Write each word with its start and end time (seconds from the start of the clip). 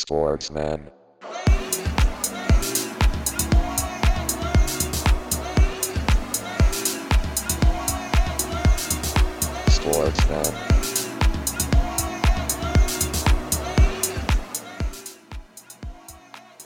Sportsman. 0.00 0.80
Sportsman. 9.68 10.42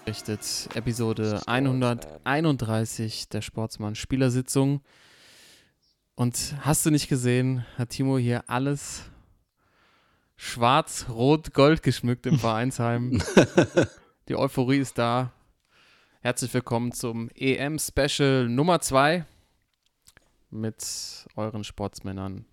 Richtet 0.06 0.68
Episode 0.74 1.40
131 1.46 3.30
der 3.30 3.40
Sportsmann 3.40 3.94
Spielersitzung. 3.94 4.82
Und 6.16 6.54
hast 6.60 6.84
du 6.84 6.90
nicht 6.90 7.08
gesehen, 7.08 7.64
hat 7.78 7.88
Timo 7.88 8.18
hier 8.18 8.44
alles 8.48 9.10
schwarz, 10.42 11.06
rot, 11.08 11.54
gold 11.54 11.84
geschmückt 11.84 12.26
im 12.26 12.36
Vereinsheim. 12.38 13.22
Die 14.28 14.34
Euphorie 14.34 14.78
ist 14.78 14.98
da. 14.98 15.32
Herzlich 16.20 16.52
willkommen 16.52 16.90
zum 16.90 17.30
EM-Special 17.36 18.48
Nummer 18.48 18.80
2 18.80 19.24
mit 20.50 21.26
euren 21.36 21.62
Sportsmännern. 21.62 22.44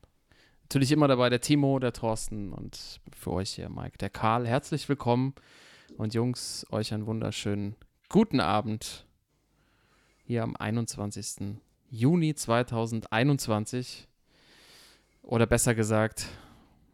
Natürlich 0.62 0.92
immer 0.92 1.08
dabei 1.08 1.30
der 1.30 1.42
Timo, 1.42 1.80
der 1.80 1.92
Thorsten 1.92 2.54
und 2.54 3.02
für 3.12 3.32
euch 3.32 3.50
hier 3.52 3.70
Mike, 3.70 3.98
der 3.98 4.12
Karl. 4.12 4.48
Herzlich 4.48 4.88
willkommen 4.88 5.34
und 5.98 6.14
Jungs, 6.14 6.68
euch 6.70 6.94
einen 6.94 7.08
wunderschönen 7.08 7.76
guten 8.08 8.40
Abend 8.40 9.08
hier 10.26 10.44
am 10.44 10.56
21. 10.56 11.58
Juni 11.90 12.36
2021. 12.36 14.08
Oder 15.24 15.48
besser 15.48 15.74
gesagt, 15.74 16.28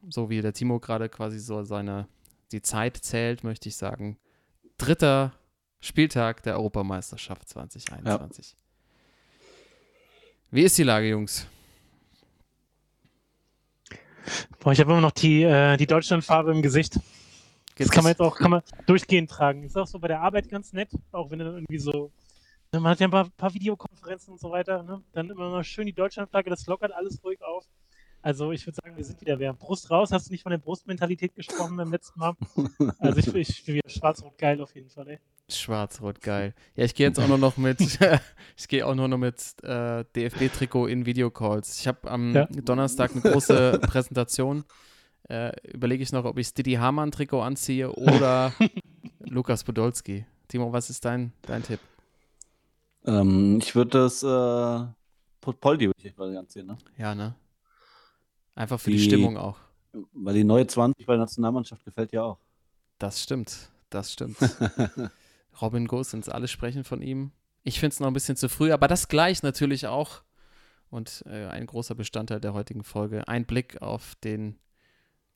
so 0.09 0.29
wie 0.29 0.41
der 0.41 0.53
Timo 0.53 0.79
gerade 0.79 1.09
quasi 1.09 1.39
so 1.39 1.63
seine, 1.63 2.07
die 2.51 2.61
Zeit 2.61 2.97
zählt, 2.97 3.43
möchte 3.43 3.69
ich 3.69 3.75
sagen, 3.75 4.17
dritter 4.77 5.33
Spieltag 5.79 6.43
der 6.43 6.55
Europameisterschaft 6.55 7.47
2021. 7.49 8.55
Wie 10.51 10.63
ist 10.63 10.77
die 10.77 10.83
Lage, 10.83 11.09
Jungs? 11.09 11.47
Boah, 14.59 14.71
ich 14.71 14.79
habe 14.79 14.91
immer 14.91 15.01
noch 15.01 15.11
die, 15.11 15.43
äh, 15.43 15.77
die 15.77 15.85
Deutschlandfarbe 15.85 16.51
im 16.51 16.61
Gesicht. 16.61 16.99
Das 17.77 17.89
kann 17.89 18.03
man 18.03 18.11
jetzt 18.11 18.21
auch 18.21 18.37
kann 18.37 18.51
man 18.51 18.61
durchgehend 18.85 19.29
tragen. 19.29 19.63
Ist 19.63 19.77
auch 19.77 19.85
so 19.85 19.99
bei 19.99 20.07
der 20.07 20.21
Arbeit 20.21 20.49
ganz 20.49 20.71
nett, 20.71 20.89
auch 21.11 21.29
wenn 21.29 21.39
dann 21.39 21.53
irgendwie 21.55 21.77
so. 21.77 22.11
ne, 22.71 22.79
Man 22.79 22.91
hat 22.91 22.99
ja 22.99 23.07
ein 23.07 23.11
paar, 23.11 23.29
paar 23.31 23.53
Videokonferenzen 23.53 24.33
und 24.33 24.39
so 24.39 24.49
weiter. 24.49 24.81
Ne? 24.81 25.03
Dann 25.11 25.29
immer 25.29 25.49
mal 25.49 25.63
schön 25.63 25.85
die 25.85 25.93
Deutschlandflagge, 25.93 26.49
das 26.49 26.65
lockert 26.67 26.93
alles 26.93 27.21
ruhig 27.23 27.41
auf. 27.43 27.65
Also 28.25 28.51
ich 28.51 28.65
würde 28.65 28.79
sagen, 28.83 28.97
wir 28.97 29.03
sind 29.05 29.21
wieder 29.21 29.37
wer. 29.37 29.53
Brust 29.53 29.91
raus, 29.91 30.11
hast 30.11 30.27
du 30.29 30.31
nicht 30.31 30.41
von 30.41 30.49
der 30.49 30.57
Brustmentalität 30.57 31.35
gesprochen 31.35 31.77
beim 31.77 31.91
letzten 31.91 32.19
Mal? 32.19 32.33
Also 32.97 33.19
ich, 33.19 33.49
ich 33.49 33.65
bin 33.65 33.75
wieder 33.75 33.87
schwarz-rot 33.87 34.35
geil 34.39 34.59
auf 34.61 34.73
jeden 34.73 34.89
Fall, 34.89 35.07
ey. 35.09 35.19
Schwarz-Rot, 35.47 36.21
geil. 36.21 36.55
Ja, 36.75 36.85
ich 36.85 36.95
gehe 36.95 37.05
jetzt 37.05 37.19
auch 37.19 37.27
nur 37.27 37.37
noch 37.37 37.55
mit, 37.57 37.79
ich 38.57 38.67
gehe 38.67 38.83
auch 38.87 38.95
nur 38.95 39.07
noch 39.07 39.19
mit 39.19 39.39
äh, 39.61 40.03
DFB-Trikot 40.15 40.87
in 40.87 41.05
Videocalls. 41.05 41.79
Ich 41.79 41.87
habe 41.87 42.09
am 42.09 42.33
Ja. 42.33 42.45
Donnerstag 42.47 43.11
eine 43.11 43.21
große 43.21 43.79
Präsentation. 43.83 44.63
Äh, 45.29 45.51
Überlege 45.71 46.01
ich 46.01 46.11
noch, 46.11 46.25
ob 46.25 46.39
ich 46.39 46.51
Didi 46.51 46.73
Hamann-Trikot 46.73 47.41
anziehe 47.41 47.91
oder 47.91 48.53
Lukas 49.19 49.63
Podolski. 49.63 50.25
Timo, 50.47 50.73
was 50.73 50.89
ist 50.89 51.05
dein, 51.05 51.31
dein 51.43 51.61
Tipp? 51.61 51.79
Ähm, 53.05 53.59
ich 53.61 53.75
würde 53.75 53.99
das 53.99 54.23
äh, 54.23 55.51
Poldi 55.61 55.85
würde 55.89 56.01
ich 56.01 56.15
quasi 56.15 56.35
anziehen, 56.35 56.65
ne? 56.65 56.77
Ja, 56.97 57.13
ne? 57.13 57.35
Einfach 58.55 58.79
für 58.79 58.91
die, 58.91 58.97
Die- 58.97 59.03
Stimmung 59.03 59.37
auch. 59.37 59.57
Weil 60.13 60.33
die 60.33 60.43
neue 60.43 60.67
20 60.67 61.05
bei 61.05 61.13
der 61.13 61.21
Nationalmannschaft 61.21 61.83
gefällt 61.85 62.11
ja 62.11 62.23
auch. 62.23 62.37
Das 62.99 63.21
stimmt, 63.23 63.69
das 63.89 64.11
stimmt. 64.11 64.37
Robin 65.61 65.87
Gosens, 65.87 66.27
alle 66.27 66.47
sprechen 66.49 66.83
von 66.83 67.01
ihm. 67.01 67.31
Ich 67.63 67.79
finde 67.79 67.93
es 67.93 67.99
noch 67.99 68.07
ein 68.07 68.13
bisschen 68.13 68.35
zu 68.35 68.49
früh, 68.49 68.71
aber 68.73 68.87
das 68.87 69.07
gleich 69.07 69.41
natürlich 69.41 69.87
auch. 69.87 70.21
Und 70.89 71.23
äh, 71.27 71.45
ein 71.47 71.65
großer 71.65 71.95
Bestandteil 71.95 72.39
der 72.41 72.53
heutigen 72.53 72.83
Folge. 72.83 73.27
Ein 73.27 73.45
Blick 73.45 73.81
auf 73.81 74.15
den 74.23 74.59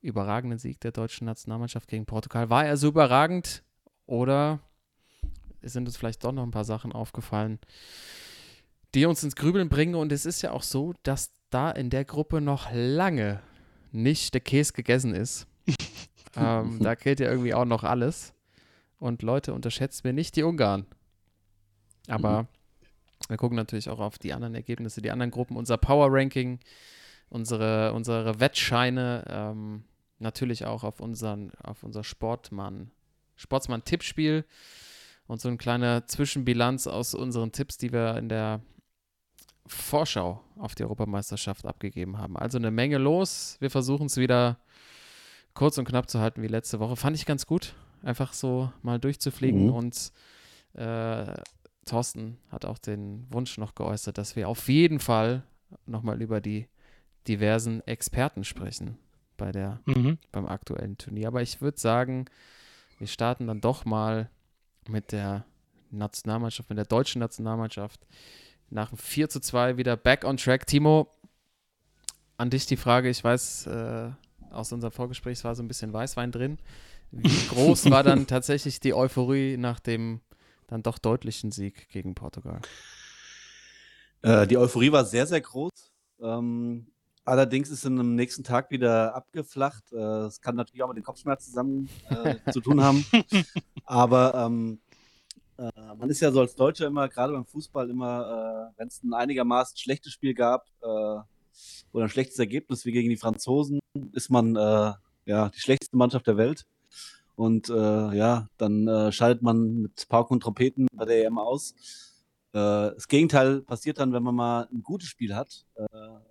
überragenden 0.01 0.59
Sieg 0.59 0.79
der 0.81 0.91
deutschen 0.91 1.25
Nationalmannschaft 1.25 1.88
gegen 1.88 2.05
Portugal. 2.05 2.49
War 2.49 2.65
er 2.65 2.77
so 2.77 2.89
überragend 2.89 3.63
oder 4.05 4.59
sind 5.61 5.88
uns 5.88 5.97
vielleicht 5.97 6.23
doch 6.23 6.31
noch 6.31 6.44
ein 6.44 6.51
paar 6.51 6.65
Sachen 6.65 6.91
aufgefallen, 6.94 7.59
die 8.94 9.05
uns 9.05 9.23
ins 9.23 9.35
Grübeln 9.35 9.69
bringen? 9.69 9.95
Und 9.95 10.11
es 10.11 10.25
ist 10.25 10.41
ja 10.41 10.51
auch 10.51 10.63
so, 10.63 10.94
dass 11.03 11.31
da 11.49 11.71
in 11.71 11.89
der 11.89 12.05
Gruppe 12.05 12.41
noch 12.41 12.69
lange 12.71 13.41
nicht 13.91 14.33
der 14.33 14.41
Käse 14.41 14.73
gegessen 14.73 15.13
ist. 15.13 15.47
ähm, 16.35 16.79
da 16.81 16.95
gilt 16.95 17.19
ja 17.19 17.29
irgendwie 17.29 17.53
auch 17.53 17.65
noch 17.65 17.83
alles. 17.83 18.33
Und 18.99 19.21
Leute, 19.21 19.53
unterschätzt 19.53 20.03
mir 20.03 20.13
nicht 20.13 20.35
die 20.35 20.43
Ungarn. 20.43 20.85
Aber 22.07 22.47
wir 23.27 23.38
gucken 23.38 23.55
natürlich 23.55 23.89
auch 23.89 23.99
auf 23.99 24.17
die 24.17 24.33
anderen 24.33 24.55
Ergebnisse, 24.55 25.01
die 25.01 25.11
anderen 25.11 25.31
Gruppen, 25.31 25.55
unser 25.55 25.77
Power-Ranking, 25.77 26.59
unsere, 27.29 27.93
unsere 27.93 28.39
Wettscheine, 28.39 29.23
ähm, 29.27 29.83
natürlich 30.17 30.65
auch 30.65 30.83
auf, 30.83 30.99
unseren, 30.99 31.51
auf 31.63 31.83
unser 31.83 32.03
Sportmann, 32.03 32.91
Sportsmann-Tippspiel 33.35 34.45
und 35.27 35.39
so 35.39 35.47
eine 35.47 35.57
kleine 35.57 36.05
Zwischenbilanz 36.07 36.88
aus 36.88 37.13
unseren 37.13 37.51
Tipps, 37.51 37.77
die 37.77 37.93
wir 37.93 38.17
in 38.17 38.29
der 38.29 38.61
Vorschau 39.69 40.44
auf 40.57 40.75
die 40.75 40.84
Europameisterschaft 40.84 41.66
abgegeben 41.66 42.18
haben. 42.18 42.38
Also 42.38 42.57
eine 42.57 42.72
Menge 42.72 42.97
los. 42.97 43.57
Wir 43.59 43.69
versuchen 43.69 44.07
es 44.07 44.18
wieder 44.18 44.57
kurz 45.53 45.78
und 45.78 45.85
knapp 45.85 46.09
zu 46.09 46.19
halten 46.19 46.41
wie 46.41 46.47
letzte 46.47 46.80
Woche. 46.80 46.96
Fand 46.96 47.16
ich 47.16 47.25
ganz 47.25 47.46
gut, 47.46 47.75
einfach 48.03 48.34
so 48.34 48.72
mal 48.81 49.00
durchzufliegen. 49.00 49.68
Mhm. 49.68 49.74
Und 49.74 50.12
äh, 50.74 51.34
Thorsten 51.85 52.38
hat 52.50 52.66
auch 52.66 52.78
den 52.78 53.25
Wunsch 53.31 53.57
noch 53.57 53.75
geäußert, 53.75 54.18
dass 54.18 54.35
wir 54.35 54.50
auf 54.50 54.68
jeden 54.68 55.00
Fall 55.00 55.44
nochmal 55.86 56.22
über 56.22 56.41
die 56.41 56.68
diversen 57.28 57.86
Experten 57.86 58.44
sprechen 58.44 58.97
bei 59.38 59.51
der, 59.51 59.80
Mhm. 59.86 60.18
beim 60.31 60.47
aktuellen 60.47 60.97
Turnier. 60.97 61.28
Aber 61.28 61.41
ich 61.41 61.62
würde 61.62 61.80
sagen, 61.80 62.25
wir 62.97 63.07
starten 63.07 63.47
dann 63.47 63.62
doch 63.62 63.86
mal 63.86 64.30
mit 64.88 65.12
der 65.12 65.46
Nationalmannschaft, 65.91 66.69
mit 66.69 66.78
der 66.78 66.86
deutschen 66.86 67.19
Nationalmannschaft. 67.19 68.06
Nach 68.69 68.90
dem 68.90 68.97
4 68.97 69.30
zu 69.30 69.40
2 69.40 69.78
wieder 69.78 69.97
back 69.97 70.24
on 70.24 70.38
track. 70.38 70.68
Timo, 70.68 71.07
an 72.38 72.50
dich 72.50 72.66
die 72.66 72.78
Frage, 72.78 73.09
ich 73.09 73.24
weiß, 73.24 73.68
äh, 73.68 74.09
aus 74.52 74.72
unserem 74.72 74.91
Vorgespräch 74.91 75.40
es 75.40 75.44
war 75.44 75.56
so 75.56 75.63
ein 75.63 75.68
bisschen 75.68 75.91
Weißwein 75.94 76.31
drin. 76.31 76.57
Wie 77.12 77.28
groß 77.50 77.90
war 77.90 78.03
dann 78.03 78.28
tatsächlich 78.28 78.80
die 78.80 78.94
Euphorie 78.94 79.57
nach 79.57 79.80
dem 79.80 80.22
dann 80.68 80.84
doch 80.84 81.00
deutlichen 81.00 81.52
Sieg 81.52 81.90
gegen 81.90 82.13
Portugal? 82.13 82.62
Äh, 84.22 84.46
die 84.47 84.57
Euphorie 84.57 84.91
war 84.91 85.06
sehr, 85.06 85.25
sehr 85.25 85.41
groß. 85.41 85.72
Ähm, 86.22 86.88
allerdings 87.25 87.69
ist 87.69 87.80
es 87.80 87.86
am 87.86 88.16
nächsten 88.16 88.44
Tag 88.44 88.69
wieder 88.69 89.16
abgeflacht. 89.16 89.91
Äh, 89.91 89.97
Es 89.97 90.41
kann 90.41 90.56
natürlich 90.56 90.84
auch 90.84 90.90
mit 90.90 90.97
den 90.97 91.03
Kopfschmerzen 91.03 91.50
zusammen 91.50 91.90
äh, 92.09 92.36
zu 92.51 92.62
tun 92.62 92.84
haben. 92.84 93.03
Aber 93.86 94.36
ähm, 94.36 94.80
äh, 95.59 95.95
man 95.97 96.09
ist 96.09 96.21
ja 96.21 96.31
so 96.31 96.39
als 96.39 96.55
Deutscher 96.55 96.87
immer, 96.87 97.09
gerade 97.09 97.33
beim 97.33 97.45
Fußball, 97.45 97.89
immer, 97.89 98.71
äh, 98.73 98.79
wenn 98.79 98.87
es 98.87 99.03
ein 99.03 99.13
einigermaßen 99.13 99.77
schlechtes 99.77 100.13
Spiel 100.13 100.33
gab 100.33 100.65
äh, 100.81 100.87
oder 101.91 102.05
ein 102.05 102.09
schlechtes 102.09 102.39
Ergebnis 102.39 102.85
wie 102.85 102.91
gegen 102.91 103.09
die 103.09 103.17
Franzosen, 103.17 103.79
ist 104.13 104.29
man 104.29 104.55
äh, 104.55 104.93
ja 105.25 105.49
die 105.49 105.59
schlechteste 105.59 105.97
Mannschaft 105.97 106.27
der 106.27 106.37
Welt. 106.37 106.65
Und 107.35 107.69
äh, 107.69 107.73
ja, 107.73 108.47
dann 108.57 108.87
äh, 108.87 109.11
schaltet 109.11 109.41
man 109.41 109.81
mit 109.81 110.07
Pauken 110.09 110.35
und 110.35 110.39
Trompeten 110.41 110.87
bei 110.93 111.05
der 111.05 111.25
EM 111.25 111.37
aus. 111.37 111.73
Das 112.51 113.07
Gegenteil 113.07 113.61
passiert 113.61 113.99
dann, 113.99 114.11
wenn 114.11 114.23
man 114.23 114.33
mal 114.33 114.67
ein 114.73 114.81
gutes 114.81 115.07
Spiel 115.07 115.35
hat. 115.35 115.67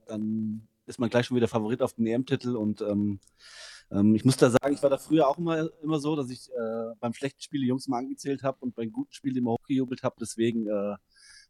Dann 0.09 0.67
ist 0.87 0.99
man 0.99 1.11
gleich 1.11 1.27
schon 1.27 1.37
wieder 1.37 1.47
Favorit 1.47 1.81
auf 1.81 1.93
den 1.93 2.09
EM-Titel. 2.09 2.57
Und 2.57 2.81
ähm, 2.81 3.21
ähm, 3.91 4.15
ich 4.15 4.25
muss 4.25 4.37
da 4.37 4.51
sagen, 4.51 4.75
ich 4.75 4.83
war 4.83 4.91
da 4.91 4.99
früher 4.99 5.29
auch 5.29 5.39
immer, 5.39 5.69
immer 5.83 5.99
so, 5.99 6.17
dass 6.17 6.31
ich 6.31 6.51
äh, 6.51 6.95
beim 7.01 7.13
schlechten 7.13 7.41
Spiel 7.41 7.61
die 7.61 7.67
Jungs 7.69 7.89
mal 7.89 7.99
angezählt 7.99 8.43
habe 8.43 8.59
und 8.61 8.75
beim 8.75 8.93
guten 8.93 9.13
Spiel 9.13 9.37
immer 9.37 9.53
hochgejubelt 9.53 10.03
habe. 10.03 10.17
Deswegen 10.21 10.67
äh, 10.69 10.97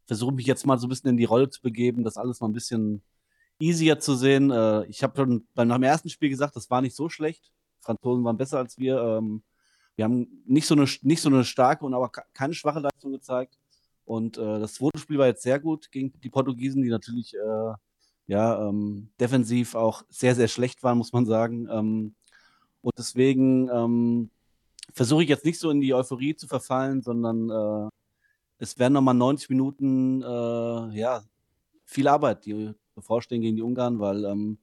versuche 0.07 0.33
ich 0.33 0.37
mich 0.37 0.47
jetzt 0.47 0.67
mal 0.67 0.79
so 0.79 0.87
ein 0.87 0.91
bisschen 0.91 1.11
in 1.11 1.17
die 1.17 1.25
Rolle 1.25 1.51
zu 1.51 1.61
begeben, 1.61 2.05
das 2.05 2.17
alles 2.17 2.41
mal 2.41 2.49
ein 2.49 2.53
bisschen 2.53 3.03
easier 3.59 3.99
zu 3.99 4.15
sehen. 4.15 4.51
Äh, 4.51 4.87
ich 4.87 5.03
habe 5.03 5.17
schon 5.17 5.47
beim 5.55 5.83
ersten 5.83 6.09
Spiel 6.09 6.29
gesagt, 6.31 6.57
das 6.57 6.71
war 6.71 6.81
nicht 6.81 6.97
so 6.97 7.09
schlecht. 7.09 7.53
Franzosen 7.81 8.25
waren 8.25 8.37
besser 8.37 8.59
als 8.59 8.79
wir. 8.79 9.01
Ähm, 9.01 9.43
wir 9.97 10.05
haben 10.05 10.43
nicht 10.47 10.67
so, 10.67 10.75
eine, 10.75 10.87
nicht 11.03 11.21
so 11.21 11.29
eine 11.29 11.45
starke 11.45 11.85
und 11.85 11.93
aber 11.93 12.09
ke- 12.11 12.23
keine 12.33 12.55
schwache 12.55 12.79
Leistung 12.81 13.13
gezeigt. 13.13 13.59
Und 14.05 14.39
äh, 14.39 14.61
das 14.61 14.75
zweite 14.75 14.99
Spiel 14.99 15.19
war 15.19 15.27
jetzt 15.27 15.43
sehr 15.43 15.59
gut 15.59 15.91
gegen 15.91 16.13
die 16.21 16.31
Portugiesen, 16.31 16.83
die 16.83 16.89
natürlich 16.89 17.35
äh, 17.35 17.73
ja, 18.29 18.69
ähm, 18.69 19.11
defensiv 19.19 19.75
auch 19.75 20.05
sehr, 20.09 20.35
sehr 20.35 20.49
schlecht 20.49 20.83
waren, 20.83 20.99
muss 20.99 21.13
man 21.13 21.27
sagen. 21.27 21.67
Ähm, 21.71 22.15
und 22.83 22.99
deswegen 22.99 23.69
ähm, 23.71 24.31
versuche 24.95 25.23
ich 25.25 25.29
jetzt 25.29 25.45
nicht 25.45 25.59
so 25.61 25.71
in 25.71 25.81
die 25.81 25.95
Euphorie 25.95 26.37
zu 26.37 26.47
verfallen, 26.47 27.03
sondern 27.03 27.51
äh, 27.51 27.91
es 28.59 28.79
werden 28.79 28.95
nochmal 28.95 29.15
90 29.15 29.51
Minuten, 29.51 30.23
äh, 30.23 30.99
ja, 30.99 31.25
viel 31.85 32.09
Arbeit, 32.09 32.45
die 32.47 32.73
bevorstehen 32.95 33.43
gegen 33.43 33.57
die 33.57 33.63
Ungarn, 33.63 33.99
weil 34.01 34.25
ähm, 34.25 34.59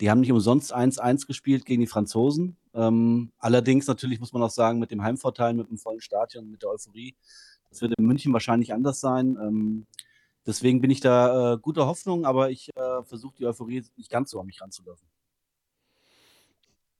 Die 0.00 0.10
haben 0.10 0.20
nicht 0.20 0.32
umsonst 0.32 0.74
1-1 0.74 1.26
gespielt 1.26 1.64
gegen 1.66 1.80
die 1.82 1.86
Franzosen. 1.86 2.56
Ähm, 2.74 3.32
allerdings 3.38 3.86
natürlich 3.86 4.20
muss 4.20 4.32
man 4.32 4.42
auch 4.42 4.50
sagen, 4.50 4.78
mit 4.80 4.90
dem 4.90 5.02
Heimvorteil, 5.02 5.54
mit 5.54 5.70
dem 5.70 5.78
vollen 5.78 6.00
Stadion, 6.00 6.50
mit 6.50 6.62
der 6.62 6.70
Euphorie, 6.70 7.16
das 7.70 7.80
wird 7.82 7.94
in 7.98 8.06
München 8.06 8.32
wahrscheinlich 8.32 8.72
anders 8.74 9.00
sein. 9.00 9.36
Ähm, 9.40 9.86
deswegen 10.46 10.80
bin 10.80 10.90
ich 10.90 11.00
da 11.00 11.54
äh, 11.54 11.58
guter 11.58 11.86
Hoffnung, 11.86 12.24
aber 12.26 12.50
ich 12.50 12.70
äh, 12.76 13.02
versuche 13.04 13.36
die 13.38 13.46
Euphorie 13.46 13.84
nicht 13.96 14.10
ganz 14.10 14.30
so 14.30 14.40
an 14.40 14.46
mich 14.46 14.60
ranzulaufen. 14.60 15.08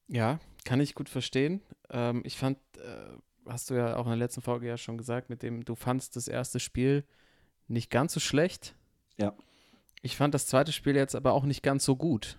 Ja, 0.08 0.38
kann 0.64 0.80
ich 0.80 0.94
gut 0.94 1.08
verstehen. 1.08 1.60
Ähm, 1.90 2.22
ich 2.24 2.36
fand, 2.36 2.58
äh, 2.78 3.16
hast 3.46 3.70
du 3.70 3.74
ja 3.74 3.96
auch 3.96 4.04
in 4.04 4.10
der 4.10 4.18
letzten 4.18 4.42
Folge 4.42 4.66
ja 4.66 4.76
schon 4.76 4.98
gesagt, 4.98 5.30
mit 5.30 5.42
dem 5.42 5.64
du 5.64 5.74
fandst 5.74 6.16
das 6.16 6.28
erste 6.28 6.60
Spiel 6.60 7.04
nicht 7.68 7.90
ganz 7.90 8.12
so 8.12 8.20
schlecht. 8.20 8.74
Ja. 9.16 9.34
Ich 10.02 10.16
fand 10.16 10.34
das 10.34 10.46
zweite 10.46 10.72
Spiel 10.72 10.96
jetzt 10.96 11.14
aber 11.14 11.32
auch 11.32 11.44
nicht 11.44 11.62
ganz 11.62 11.84
so 11.84 11.96
gut. 11.96 12.38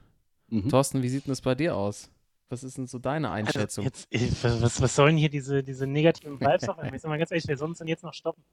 Mhm. 0.49 0.69
Thorsten, 0.69 1.01
wie 1.01 1.09
sieht 1.09 1.25
denn 1.25 1.31
das 1.31 1.41
bei 1.41 1.55
dir 1.55 1.75
aus? 1.75 2.11
Was 2.49 2.63
ist 2.63 2.77
denn 2.77 2.85
so 2.85 2.99
deine 2.99 3.31
Einschätzung? 3.31 3.85
Also 3.85 4.05
jetzt, 4.11 4.43
was, 4.43 4.81
was 4.81 4.95
sollen 4.95 5.17
hier 5.17 5.29
diese, 5.29 5.63
diese 5.63 5.87
negativen 5.87 6.39
Vibes 6.39 6.69
auf? 6.69 6.77
Ich 6.83 7.01
sag 7.01 7.09
mal 7.09 7.17
ganz 7.17 7.31
ehrlich, 7.31 7.47
wer 7.47 7.57
soll 7.57 7.69
uns 7.69 7.79
denn 7.79 7.87
jetzt 7.87 8.03
noch 8.03 8.13
stoppen? 8.13 8.43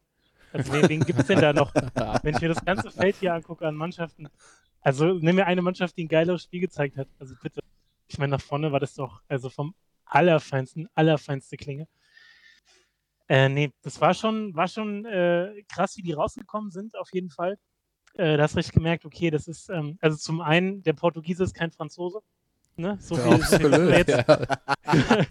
Also 0.52 0.72
wen, 0.72 0.88
wen 0.88 1.00
gibt 1.00 1.18
es 1.18 1.26
denn 1.26 1.40
da 1.40 1.52
noch? 1.52 1.74
Wenn 2.22 2.34
ich 2.34 2.40
mir 2.40 2.48
das 2.48 2.64
ganze 2.64 2.90
Feld 2.90 3.16
hier 3.16 3.34
angucke 3.34 3.66
an 3.66 3.74
Mannschaften, 3.74 4.28
also 4.80 5.14
nimm 5.14 5.36
mir 5.36 5.46
eine 5.46 5.62
Mannschaft, 5.62 5.96
die 5.96 6.04
ein 6.04 6.08
geileres 6.08 6.42
Spiel 6.42 6.60
gezeigt 6.60 6.96
hat. 6.96 7.08
Also 7.18 7.34
bitte. 7.42 7.60
Ich 8.12 8.18
meine, 8.18 8.32
nach 8.32 8.42
vorne 8.42 8.70
war 8.72 8.78
das 8.80 8.92
doch, 8.92 9.22
also 9.26 9.48
vom 9.48 9.74
allerfeinsten, 10.04 10.86
allerfeinste 10.94 11.56
Klinge. 11.56 11.88
Äh, 13.26 13.48
nee, 13.48 13.72
das 13.80 13.98
war 14.02 14.12
schon, 14.12 14.54
war 14.54 14.68
schon 14.68 15.06
äh, 15.06 15.62
krass, 15.72 15.96
wie 15.96 16.02
die 16.02 16.12
rausgekommen 16.12 16.70
sind, 16.70 16.94
auf 16.98 17.08
jeden 17.14 17.30
Fall. 17.30 17.56
Äh, 18.12 18.36
da 18.36 18.42
hast 18.42 18.52
du 18.52 18.58
richtig 18.58 18.74
gemerkt, 18.74 19.06
okay, 19.06 19.30
das 19.30 19.48
ist, 19.48 19.70
ähm, 19.70 19.96
also 20.02 20.18
zum 20.18 20.42
einen, 20.42 20.82
der 20.82 20.92
Portugiese 20.92 21.42
ist 21.44 21.54
kein 21.54 21.70
Franzose. 21.72 22.20
Ne? 22.76 22.98
So 23.00 23.14
viel, 23.14 23.32
absolut, 23.32 23.72
jetzt, 23.90 24.08
ja. 24.08 24.24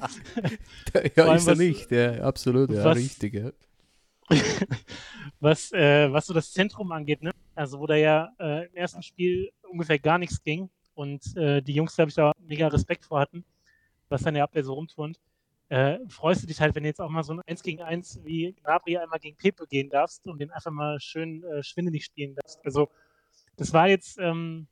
Ja, 1.16 1.24
allem 1.26 1.36
ist 1.38 1.48
er 1.48 1.52
was- 1.52 1.58
nicht, 1.60 1.92
der 1.92 2.24
absolut, 2.24 2.72
ja, 2.72 2.84
was- 2.84 2.98
richtig, 2.98 3.34
ja. 3.36 3.52
was, 5.40 5.72
äh, 5.74 6.12
was 6.12 6.26
so 6.26 6.34
das 6.34 6.52
Zentrum 6.52 6.92
angeht, 6.92 7.22
ne? 7.22 7.32
Also 7.54 7.80
wo 7.80 7.86
da 7.86 7.96
ja 7.96 8.32
äh, 8.40 8.66
im 8.66 8.74
ersten 8.76 9.04
Spiel 9.04 9.52
ungefähr 9.70 10.00
gar 10.00 10.18
nichts 10.18 10.42
ging 10.42 10.72
und 11.02 11.36
äh, 11.36 11.64
die 11.64 11.74
Jungs, 11.74 11.96
glaube 11.96 12.10
ich, 12.10 12.16
da 12.16 12.32
mega 12.48 12.68
Respekt 12.68 13.06
vor 13.06 13.20
hatten, 13.20 13.44
was 14.10 14.22
dann 14.22 14.36
der 14.36 14.44
Abwehr 14.44 14.64
so 14.64 14.74
rumturnt. 14.74 15.20
Äh, 15.70 15.98
freust 16.10 16.44
du 16.44 16.48
dich 16.48 16.62
halt, 16.62 16.76
wenn 16.76 16.84
du 16.84 16.90
jetzt 16.90 17.02
auch 17.02 17.10
mal 17.10 17.24
so 17.24 17.34
ein 17.34 17.42
1 17.48 17.64
gegen 17.64 17.82
1 17.82 18.20
wie 18.24 18.54
Gnabry 18.54 18.98
einmal 18.98 19.18
gegen 19.20 19.36
Pepe 19.36 19.66
gehen 19.66 19.90
darfst 19.90 20.28
und 20.28 20.40
den 20.40 20.52
einfach 20.52 20.70
mal 20.70 21.00
schön 21.00 21.44
äh, 21.44 21.64
schwindelig 21.64 22.06
spielen 22.06 22.36
darfst. 22.36 22.60
Also 22.64 22.90
das 23.56 23.74
war 23.74 23.88
jetzt 23.88 24.20
ähm, 24.20 24.68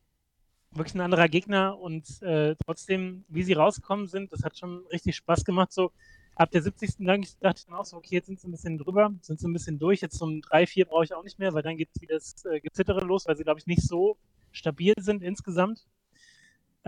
wirklich 0.71 0.93
ein 0.93 1.01
anderer 1.01 1.29
Gegner 1.29 1.79
und 1.79 2.21
äh, 2.21 2.55
trotzdem, 2.63 3.25
wie 3.27 3.43
sie 3.43 3.53
rausgekommen 3.53 4.05
sind, 4.05 4.31
das 4.31 4.43
hat 4.43 4.55
schon 4.55 4.85
richtig 4.91 5.15
Spaß 5.15 5.45
gemacht. 5.45 5.71
So 5.71 5.91
ab 6.35 6.51
der 6.51 6.61
70. 6.61 6.99
Lang 6.99 7.25
dachte 7.39 7.61
ich 7.61 7.65
dann 7.65 7.75
auch 7.75 7.85
so, 7.85 7.97
okay, 7.97 8.15
jetzt 8.15 8.27
sind 8.27 8.39
sie 8.39 8.47
ein 8.47 8.51
bisschen 8.51 8.77
drüber, 8.77 9.11
sind 9.21 9.39
sie 9.39 9.47
ein 9.47 9.53
bisschen 9.53 9.79
durch. 9.79 10.01
Jetzt 10.01 10.19
zum 10.19 10.41
3-4 10.41 10.85
brauche 10.85 11.05
ich 11.05 11.13
auch 11.15 11.23
nicht 11.23 11.39
mehr, 11.39 11.53
weil 11.55 11.63
dann 11.63 11.77
geht 11.77 11.89
wieder 11.99 12.15
das 12.15 12.45
äh, 12.45 12.59
Gezittere 12.59 13.03
los, 13.03 13.25
weil 13.25 13.35
sie, 13.35 13.43
glaube 13.43 13.59
ich, 13.59 13.65
nicht 13.65 13.81
so 13.81 14.15
stabil 14.51 14.93
sind 14.99 15.23
insgesamt. 15.23 15.87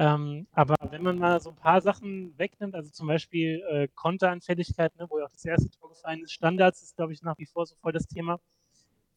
Ähm, 0.01 0.47
aber 0.53 0.75
wenn 0.89 1.03
man 1.03 1.19
mal 1.19 1.39
so 1.39 1.51
ein 1.51 1.55
paar 1.55 1.79
Sachen 1.79 2.35
wegnimmt, 2.39 2.73
also 2.73 2.89
zum 2.89 3.05
Beispiel 3.05 3.61
äh, 3.69 3.87
Konteranfälligkeit, 3.93 4.95
ne, 4.97 5.05
wo 5.07 5.19
ja 5.19 5.25
auch 5.25 5.31
das 5.31 5.45
erste 5.45 5.69
Tor 5.69 5.89
gefallen 5.89 6.23
ist, 6.23 6.33
Standards 6.33 6.81
ist, 6.81 6.95
glaube 6.95 7.13
ich, 7.13 7.21
nach 7.21 7.37
wie 7.37 7.45
vor 7.45 7.67
so 7.67 7.75
voll 7.75 7.91
das 7.91 8.07
Thema, 8.07 8.39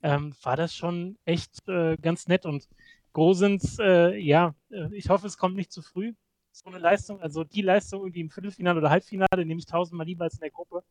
ähm, 0.02 0.34
war 0.42 0.56
das 0.56 0.74
schon 0.74 1.16
echt 1.24 1.66
äh, 1.68 1.96
ganz 1.96 2.28
nett. 2.28 2.44
Und 2.44 2.68
Gosens, 3.14 3.78
äh, 3.78 4.14
ja, 4.18 4.54
äh, 4.70 4.94
ich 4.94 5.08
hoffe, 5.08 5.26
es 5.26 5.38
kommt 5.38 5.56
nicht 5.56 5.72
zu 5.72 5.80
früh, 5.80 6.12
so 6.52 6.68
eine 6.68 6.78
Leistung. 6.78 7.18
Also 7.18 7.44
die 7.44 7.62
Leistung 7.62 8.02
irgendwie 8.02 8.20
im 8.20 8.30
Viertelfinale 8.30 8.78
oder 8.78 8.90
Halbfinale 8.90 9.46
nehme 9.46 9.60
ich 9.60 9.66
tausendmal 9.66 10.06
lieber 10.06 10.24
als 10.24 10.34
in 10.34 10.40
der 10.40 10.50
Gruppe. 10.50 10.84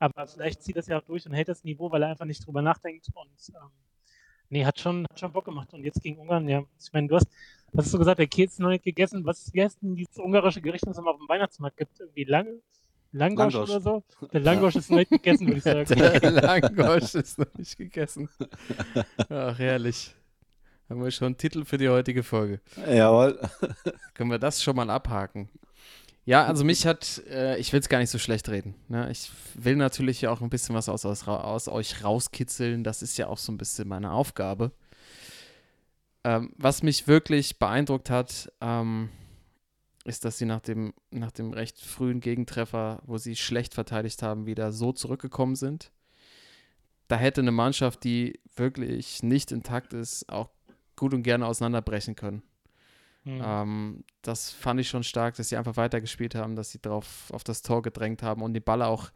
Aber 0.00 0.26
vielleicht 0.26 0.64
zieht 0.64 0.74
das 0.74 0.88
ja 0.88 0.98
auch 0.98 1.04
durch 1.04 1.24
und 1.26 1.34
hält 1.34 1.48
das 1.48 1.62
Niveau, 1.62 1.92
weil 1.92 2.02
er 2.02 2.08
einfach 2.08 2.24
nicht 2.24 2.44
drüber 2.44 2.62
nachdenkt. 2.62 3.06
Und 3.14 3.50
ähm, 3.50 3.70
nee, 4.50 4.64
hat 4.64 4.78
schon, 4.78 5.06
hat 5.08 5.18
schon 5.18 5.32
Bock 5.32 5.46
gemacht. 5.46 5.72
Und 5.72 5.84
jetzt 5.84 6.02
gegen 6.02 6.18
Ungarn, 6.18 6.48
ja, 6.48 6.62
ich 6.78 6.92
meine, 6.92 7.08
du 7.08 7.16
hast, 7.16 7.26
was 7.72 7.86
hast 7.86 7.94
du 7.94 7.98
gesagt, 7.98 8.18
der 8.18 8.26
Käse 8.26 8.62
noch 8.62 8.68
nicht 8.68 8.84
gegessen. 8.84 9.24
Was, 9.24 9.50
heißt 9.56 9.82
denn 9.82 9.94
dieses 9.96 10.18
ungarische 10.18 10.60
Gericht, 10.60 10.86
das 10.86 10.92
es 10.92 10.98
immer 10.98 11.12
auf 11.12 11.18
dem 11.18 11.28
Weihnachtsmarkt 11.28 11.76
gibt? 11.76 11.98
Irgendwie 11.98 12.24
Lang, 12.24 12.60
Langosch, 13.12 13.54
Langosch. 13.54 13.70
oder 13.70 13.80
so? 13.80 14.02
Der 14.32 14.40
Langosch 14.40 14.76
ist 14.76 14.90
noch 14.90 14.98
nicht 14.98 15.10
gegessen, 15.10 15.46
würde 15.46 15.58
ich 15.58 15.64
sagen. 15.88 16.20
Der 16.20 16.30
Langosch 16.32 17.14
ist 17.14 17.38
noch 17.38 17.54
nicht 17.56 17.76
gegessen. 17.76 18.28
Ach, 19.28 19.58
herrlich. 19.58 20.14
Haben 20.88 21.04
wir 21.04 21.10
schon 21.12 21.26
einen 21.26 21.36
Titel 21.36 21.64
für 21.64 21.78
die 21.78 21.88
heutige 21.88 22.22
Folge. 22.24 22.60
Jawohl. 22.76 23.38
Können 24.14 24.30
wir 24.30 24.38
das 24.38 24.62
schon 24.62 24.74
mal 24.74 24.90
abhaken? 24.90 25.48
Ja, 26.26 26.44
also 26.44 26.64
mich 26.64 26.86
hat, 26.86 27.22
äh, 27.30 27.58
ich 27.58 27.72
will 27.72 27.80
es 27.80 27.88
gar 27.88 27.98
nicht 27.98 28.10
so 28.10 28.18
schlecht 28.18 28.48
reden. 28.48 28.74
Ne? 28.88 29.10
Ich 29.10 29.30
will 29.54 29.76
natürlich 29.76 30.20
ja 30.20 30.30
auch 30.30 30.42
ein 30.42 30.50
bisschen 30.50 30.74
was 30.74 30.88
aus, 30.88 31.04
aus, 31.06 31.26
aus 31.26 31.68
euch 31.68 32.04
rauskitzeln. 32.04 32.84
Das 32.84 33.02
ist 33.02 33.16
ja 33.16 33.26
auch 33.26 33.38
so 33.38 33.50
ein 33.50 33.58
bisschen 33.58 33.88
meine 33.88 34.12
Aufgabe. 34.12 34.72
Ähm, 36.22 36.52
was 36.56 36.82
mich 36.82 37.08
wirklich 37.08 37.58
beeindruckt 37.58 38.10
hat, 38.10 38.52
ähm, 38.60 39.08
ist, 40.04 40.24
dass 40.24 40.38
sie 40.38 40.46
nach 40.46 40.60
dem, 40.60 40.92
nach 41.10 41.30
dem 41.30 41.52
recht 41.52 41.80
frühen 41.80 42.20
Gegentreffer, 42.20 43.02
wo 43.06 43.18
sie 43.18 43.36
schlecht 43.36 43.74
verteidigt 43.74 44.22
haben, 44.22 44.46
wieder 44.46 44.72
so 44.72 44.92
zurückgekommen 44.92 45.56
sind. 45.56 45.90
Da 47.08 47.16
hätte 47.16 47.40
eine 47.40 47.52
Mannschaft, 47.52 48.04
die 48.04 48.38
wirklich 48.56 49.22
nicht 49.22 49.52
intakt 49.52 49.94
ist, 49.94 50.28
auch 50.28 50.50
gut 50.96 51.14
und 51.14 51.22
gerne 51.22 51.46
auseinanderbrechen 51.46 52.14
können. 52.14 52.42
Hm. 53.24 53.42
Ähm, 53.44 54.04
das 54.22 54.50
fand 54.50 54.80
ich 54.80 54.88
schon 54.88 55.02
stark, 55.02 55.36
dass 55.36 55.48
sie 55.48 55.56
einfach 55.56 55.76
weitergespielt 55.76 56.34
haben, 56.34 56.56
dass 56.56 56.70
sie 56.70 56.80
drauf 56.80 57.30
auf 57.32 57.44
das 57.44 57.62
Tor 57.62 57.82
gedrängt 57.82 58.22
haben 58.22 58.42
und 58.42 58.54
den 58.54 58.62
Ball 58.62 58.82
auch 58.82 59.10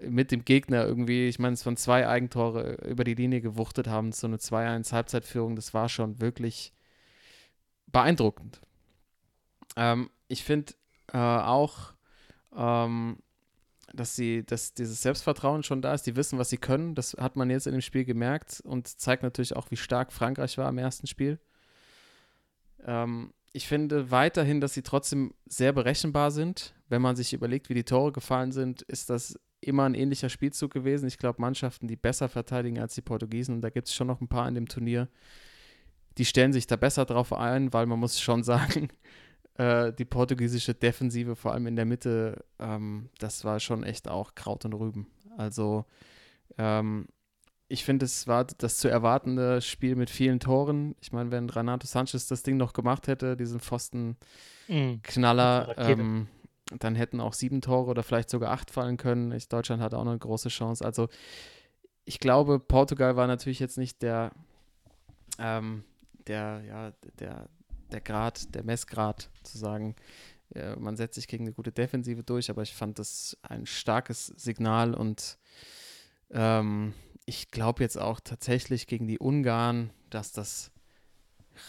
mit 0.00 0.32
dem 0.32 0.44
Gegner 0.44 0.84
irgendwie, 0.84 1.28
ich 1.28 1.38
meine, 1.38 1.54
es 1.54 1.64
waren 1.66 1.76
zwei 1.76 2.08
Eigentore 2.08 2.74
über 2.86 3.04
die 3.04 3.14
Linie 3.14 3.40
gewuchtet 3.40 3.86
haben, 3.86 4.12
so 4.12 4.26
eine 4.26 4.36
2-1 4.36 4.92
Halbzeitführung, 4.92 5.56
das 5.56 5.74
war 5.74 5.88
schon 5.88 6.20
wirklich 6.20 6.72
beeindruckend. 7.86 8.60
Ähm, 9.76 10.10
ich 10.28 10.44
finde 10.44 10.74
äh, 11.12 11.18
auch, 11.18 11.92
ähm, 12.56 13.18
dass 13.92 14.16
sie, 14.16 14.44
dass 14.44 14.74
dieses 14.74 15.02
Selbstvertrauen 15.02 15.62
schon 15.62 15.82
da 15.82 15.94
ist, 15.94 16.06
die 16.06 16.16
wissen, 16.16 16.38
was 16.38 16.50
sie 16.50 16.56
können. 16.56 16.94
Das 16.94 17.14
hat 17.14 17.36
man 17.36 17.50
jetzt 17.50 17.66
in 17.66 17.72
dem 17.72 17.80
Spiel 17.80 18.04
gemerkt 18.04 18.60
und 18.64 18.88
zeigt 18.88 19.22
natürlich 19.22 19.54
auch, 19.54 19.70
wie 19.70 19.76
stark 19.76 20.12
Frankreich 20.12 20.58
war 20.58 20.68
im 20.68 20.78
ersten 20.78 21.06
Spiel. 21.06 21.38
Ähm, 22.84 23.32
ich 23.52 23.68
finde 23.68 24.10
weiterhin, 24.10 24.60
dass 24.60 24.74
sie 24.74 24.82
trotzdem 24.82 25.32
sehr 25.46 25.72
berechenbar 25.72 26.30
sind. 26.30 26.74
Wenn 26.88 27.02
man 27.02 27.16
sich 27.16 27.32
überlegt, 27.32 27.68
wie 27.68 27.74
die 27.74 27.84
Tore 27.84 28.12
gefallen 28.12 28.52
sind, 28.52 28.82
ist 28.82 29.10
das 29.10 29.38
immer 29.60 29.84
ein 29.84 29.94
ähnlicher 29.94 30.28
Spielzug 30.28 30.72
gewesen. 30.72 31.06
Ich 31.06 31.18
glaube, 31.18 31.40
Mannschaften, 31.40 31.88
die 31.88 31.96
besser 31.96 32.28
verteidigen 32.28 32.78
als 32.78 32.94
die 32.94 33.02
Portugiesen, 33.02 33.56
und 33.56 33.60
da 33.62 33.70
gibt 33.70 33.88
es 33.88 33.94
schon 33.94 34.06
noch 34.06 34.20
ein 34.20 34.28
paar 34.28 34.48
in 34.48 34.54
dem 34.54 34.68
Turnier, 34.68 35.08
die 36.18 36.24
stellen 36.24 36.52
sich 36.52 36.66
da 36.66 36.76
besser 36.76 37.04
drauf 37.04 37.32
ein, 37.32 37.72
weil 37.72 37.86
man 37.86 37.98
muss 37.98 38.20
schon 38.20 38.42
sagen, 38.44 38.88
äh, 39.54 39.92
die 39.92 40.04
portugiesische 40.04 40.74
Defensive, 40.74 41.36
vor 41.36 41.52
allem 41.52 41.66
in 41.66 41.76
der 41.76 41.84
Mitte, 41.84 42.44
ähm, 42.58 43.08
das 43.18 43.44
war 43.44 43.60
schon 43.60 43.84
echt 43.84 44.08
auch 44.08 44.34
Kraut 44.34 44.64
und 44.64 44.74
Rüben. 44.74 45.06
Also 45.36 45.84
ähm, 46.58 47.06
ich 47.68 47.84
finde, 47.84 48.04
es 48.04 48.26
war 48.28 48.44
das 48.44 48.78
zu 48.78 48.88
erwartende 48.88 49.60
Spiel 49.62 49.96
mit 49.96 50.10
vielen 50.10 50.38
Toren. 50.40 50.94
Ich 51.00 51.12
meine, 51.12 51.30
wenn 51.30 51.48
Renato 51.48 51.86
Sanchez 51.86 52.26
das 52.28 52.42
Ding 52.42 52.56
noch 52.56 52.72
gemacht 52.72 53.08
hätte, 53.08 53.36
diesen 53.36 53.60
Pfostenknaller, 53.60 54.16
Hm. 54.66 55.02
Rakete. 55.76 56.00
ähm, 56.02 56.28
dann 56.78 56.94
hätten 56.94 57.20
auch 57.20 57.34
sieben 57.34 57.60
Tore 57.60 57.90
oder 57.90 58.02
vielleicht 58.02 58.30
sogar 58.30 58.50
acht 58.52 58.70
fallen 58.70 58.96
können. 58.96 59.32
Ich, 59.32 59.48
Deutschland 59.48 59.82
hatte 59.82 59.98
auch 59.98 60.04
noch 60.04 60.12
eine 60.12 60.18
große 60.18 60.48
Chance. 60.48 60.84
Also 60.84 61.08
ich 62.04 62.20
glaube, 62.20 62.58
Portugal 62.58 63.16
war 63.16 63.26
natürlich 63.26 63.60
jetzt 63.60 63.78
nicht 63.78 64.02
der, 64.02 64.32
ähm, 65.38 65.84
der, 66.26 66.62
ja, 66.66 66.92
der, 67.18 67.48
der 67.92 68.00
Grad, 68.00 68.54
der 68.54 68.64
Messgrad 68.64 69.28
zu 69.42 69.58
sagen, 69.58 69.94
äh, 70.54 70.74
man 70.76 70.96
setzt 70.96 71.16
sich 71.16 71.28
gegen 71.28 71.44
eine 71.44 71.52
gute 71.52 71.72
Defensive 71.72 72.22
durch, 72.22 72.48
aber 72.50 72.62
ich 72.62 72.74
fand 72.74 72.98
das 72.98 73.36
ein 73.42 73.66
starkes 73.66 74.26
Signal 74.28 74.94
und 74.94 75.38
ähm, 76.30 76.94
ich 77.26 77.50
glaube 77.50 77.82
jetzt 77.82 77.98
auch 77.98 78.20
tatsächlich 78.20 78.86
gegen 78.86 79.06
die 79.06 79.18
Ungarn, 79.18 79.90
dass 80.10 80.32
das 80.32 80.70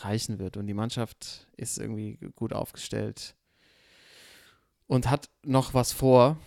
reichen 0.02 0.40
wird 0.40 0.58
und 0.58 0.68
die 0.68 0.74
Mannschaft 0.74 1.48
ist 1.58 1.78
irgendwie 1.78 2.18
gut 2.36 2.54
aufgestellt 2.54 3.36
und 4.88 5.10
hat 5.10 5.30
noch 5.44 5.74
was 5.74 5.92
vor. 5.92 6.38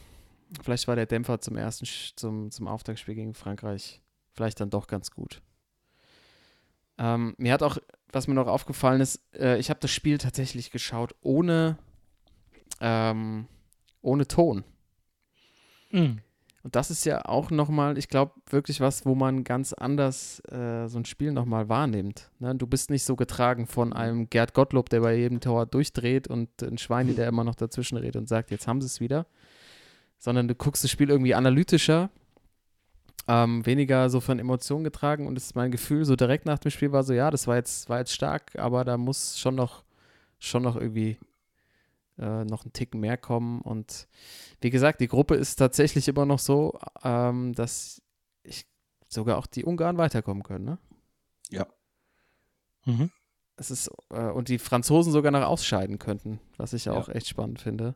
Vielleicht 0.63 0.89
war 0.89 0.97
der 0.97 1.07
Dämpfer 1.07 1.41
zum 1.41 1.57
ersten, 1.57 1.87
zum, 2.17 2.51
zum 2.51 2.69
Auftaktspiel 2.69 3.15
gegen 3.15 3.35
Frankreich 3.35 4.03
vielleicht 4.33 4.61
dann 4.61 4.71
doch 4.71 4.87
ganz 4.87 5.11
gut. 5.11 5.43
Ähm, 6.97 7.35
mir 7.39 7.53
hat 7.53 7.63
auch, 7.63 7.79
was 8.13 8.27
mir 8.27 8.35
noch 8.35 8.47
aufgefallen 8.47 9.01
ist, 9.01 9.21
äh, 9.35 9.59
ich 9.59 9.71
habe 9.71 9.81
das 9.81 9.91
Spiel 9.91 10.19
tatsächlich 10.19 10.71
geschaut 10.71 11.15
ohne, 11.23 11.77
ähm, 12.81 13.47
ohne 14.01 14.27
Ton. 14.27 14.65
Hm. 15.91 16.21
Und 16.65 16.75
das 16.75 16.91
ist 16.91 17.05
ja 17.05 17.25
auch 17.25 17.51
nochmal, 17.51 17.99
ich 17.99 18.09
glaube, 18.09 18.33
wirklich 18.51 18.81
was, 18.81 19.07
wo 19.07 19.15
man 19.15 19.45
ganz 19.45 19.73
anders 19.73 20.41
äh, 20.51 20.89
so 20.89 20.99
ein 20.99 21.05
Spiel 21.05 21.33
nochmal 21.33 21.69
wahrnimmt. 21.69 22.31
Ne? 22.41 22.55
Du 22.57 22.67
bist 22.67 22.91
nicht 22.91 23.05
so 23.05 23.15
getragen 23.15 23.67
von 23.67 23.93
einem 23.93 24.29
Gerd 24.29 24.55
Gottlob, 24.55 24.89
der 24.91 25.01
bei 25.01 25.15
jedem 25.15 25.41
Tor 25.41 25.67
durchdreht 25.67 26.27
und 26.27 26.63
ein 26.63 26.77
Schweini, 26.77 27.15
der 27.15 27.29
immer 27.29 27.45
noch 27.45 27.55
dazwischen 27.55 27.97
redet 27.97 28.17
und 28.17 28.29
sagt, 28.29 28.51
jetzt 28.51 28.67
haben 28.67 28.81
sie 28.81 28.87
es 28.87 29.01
wieder. 29.01 29.27
Sondern 30.19 30.49
du 30.49 30.57
guckst 30.57 30.83
das 30.83 30.91
Spiel 30.91 31.11
irgendwie 31.11 31.35
analytischer, 31.35 32.11
ähm, 33.29 33.65
weniger 33.65 34.11
so 34.11 34.19
von 34.19 34.41
Emotionen 34.41 34.83
getragen 34.83 35.29
und 35.29 35.39
es 35.39 35.47
ist 35.47 35.55
mein 35.55 35.71
Gefühl, 35.71 36.05
so 36.05 36.17
direkt 36.17 36.45
nach 36.45 36.59
dem 36.59 36.73
Spiel 36.73 36.91
war 36.91 37.05
so, 37.05 37.13
ja, 37.13 37.31
das 37.31 37.47
war 37.47 37.55
jetzt, 37.55 37.89
war 37.89 38.01
jetzt 38.01 38.13
stark, 38.13 38.59
aber 38.59 38.85
da 38.85 38.97
muss 38.97 39.39
schon 39.39 39.55
noch, 39.55 39.85
schon 40.41 40.65
noch 40.65 40.75
irgendwie 40.75 41.19
äh, 42.19 42.45
noch 42.45 42.65
ein 42.65 42.73
Tick 42.73 42.95
mehr 42.95 43.17
kommen. 43.17 43.61
Und 43.61 44.09
wie 44.61 44.71
gesagt, 44.71 45.01
die 45.01 45.09
Gruppe 45.09 45.35
ist 45.37 45.57
tatsächlich 45.57 46.09
immer 46.09 46.27
noch 46.27 46.39
so, 46.39 46.79
ähm, 47.03 47.53
dass 47.55 48.03
ich 48.43 48.67
sogar 49.09 49.39
auch 49.39 49.47
die 49.47 49.65
Ungarn 49.65 49.99
weiterkommen 49.99 50.43
können, 50.43 50.65
ne? 50.65 50.79
Ja. 51.51 51.67
Mhm. 52.85 53.11
Es 53.57 53.71
ist, 53.71 53.91
äh, 54.11 54.31
und 54.31 54.49
die 54.49 54.59
Franzosen 54.59 55.13
sogar 55.13 55.33
noch 55.33 55.43
ausscheiden 55.43 55.99
könnten, 55.99 56.41
was 56.57 56.73
ich 56.73 56.85
Ja. 56.87 56.93
auch 56.93 57.09
echt 57.09 57.27
spannend 57.29 57.61
finde. 57.61 57.95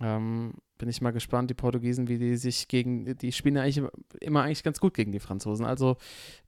Ähm, 0.00 0.54
bin 0.76 0.88
ich 0.88 1.00
mal 1.00 1.10
gespannt, 1.12 1.50
die 1.50 1.54
Portugiesen, 1.54 2.08
wie 2.08 2.18
die 2.18 2.36
sich 2.36 2.68
gegen, 2.68 3.16
die 3.18 3.32
spielen 3.32 3.56
ja 3.56 3.62
eigentlich 3.62 3.78
immer, 3.78 3.90
immer 4.20 4.42
eigentlich 4.42 4.62
ganz 4.62 4.78
gut 4.78 4.94
gegen 4.94 5.10
die 5.12 5.18
Franzosen. 5.18 5.64
Also 5.66 5.96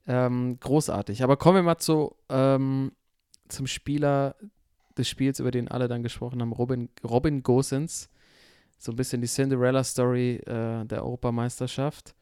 ähm, 0.07 0.57
großartig. 0.59 1.23
Aber 1.23 1.35
kommen 1.37 1.57
wir 1.57 1.63
mal 1.63 1.77
zu, 1.79 2.15
ähm, 2.29 2.91
zum 3.49 3.67
Spieler 3.67 4.35
des 4.97 5.07
Spiels, 5.07 5.39
über 5.39 5.51
den 5.51 5.67
alle 5.67 5.87
dann 5.87 6.03
gesprochen 6.03 6.41
haben, 6.41 6.53
Robin, 6.53 6.89
Robin 7.03 7.43
Gosens. 7.43 8.09
So 8.77 8.91
ein 8.91 8.95
bisschen 8.95 9.21
die 9.21 9.27
Cinderella-Story 9.27 10.37
äh, 10.37 10.85
der 10.85 11.03
Europameisterschaft. 11.03 12.15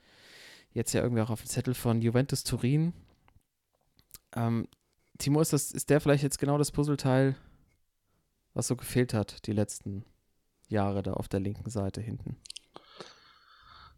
Jetzt 0.72 0.94
ja 0.94 1.02
irgendwie 1.02 1.22
auch 1.22 1.30
auf 1.30 1.42
dem 1.42 1.48
Zettel 1.48 1.74
von 1.74 2.02
Juventus 2.02 2.44
Turin. 2.44 2.94
Ähm, 4.36 4.68
Timo, 5.18 5.42
ist, 5.42 5.54
das, 5.54 5.72
ist 5.72 5.90
der 5.90 6.02
vielleicht 6.02 6.24
jetzt 6.24 6.40
genau 6.40 6.58
das 6.58 6.72
Puzzleteil, 6.72 7.36
was 8.54 8.68
so 8.68 8.76
gefehlt 8.76 9.14
hat, 9.14 9.48
die 9.48 9.54
letzten 9.54 10.06
Jahre 10.68 11.02
da 11.02 11.14
auf 11.14 11.28
der 11.28 11.40
linken 11.40 11.70
Seite 11.70 12.02
hinten? 12.02 12.38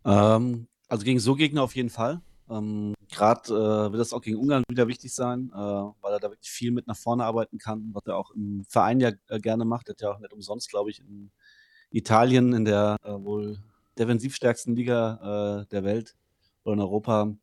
Ähm, 0.05 0.67
also 0.87 1.03
gegen 1.03 1.19
so 1.19 1.35
Gegner 1.35 1.63
auf 1.63 1.75
jeden 1.75 1.89
Fall. 1.89 2.21
Ähm, 2.51 2.93
Gerade 3.09 3.53
äh, 3.53 3.91
wird 3.91 3.99
das 3.99 4.13
auch 4.13 4.21
gegen 4.21 4.37
Ungarn 4.37 4.63
wieder 4.69 4.87
wichtig 4.87 5.13
sein, 5.13 5.51
äh, 5.53 5.57
weil 5.57 6.13
er 6.13 6.19
da 6.19 6.29
wirklich 6.29 6.49
viel 6.49 6.71
mit 6.71 6.87
nach 6.87 6.97
vorne 6.97 7.25
arbeiten 7.25 7.57
kann, 7.57 7.89
was 7.93 8.05
er 8.05 8.17
auch 8.17 8.31
im 8.31 8.65
Verein 8.67 8.99
ja 8.99 9.11
äh, 9.29 9.39
gerne 9.39 9.65
macht. 9.65 9.89
Er 9.89 9.93
hat 9.93 10.01
ja 10.01 10.11
auch 10.11 10.19
nicht 10.19 10.33
umsonst, 10.33 10.69
glaube 10.69 10.89
ich, 10.91 10.99
in 10.99 11.31
Italien 11.91 12.53
in 12.53 12.65
der 12.65 12.97
äh, 13.03 13.11
wohl 13.11 13.57
defensivstärksten 13.97 14.75
Liga 14.75 15.61
äh, 15.61 15.65
der 15.67 15.83
Welt 15.83 16.15
oder 16.63 16.73
in 16.73 16.79
Europa, 16.79 17.33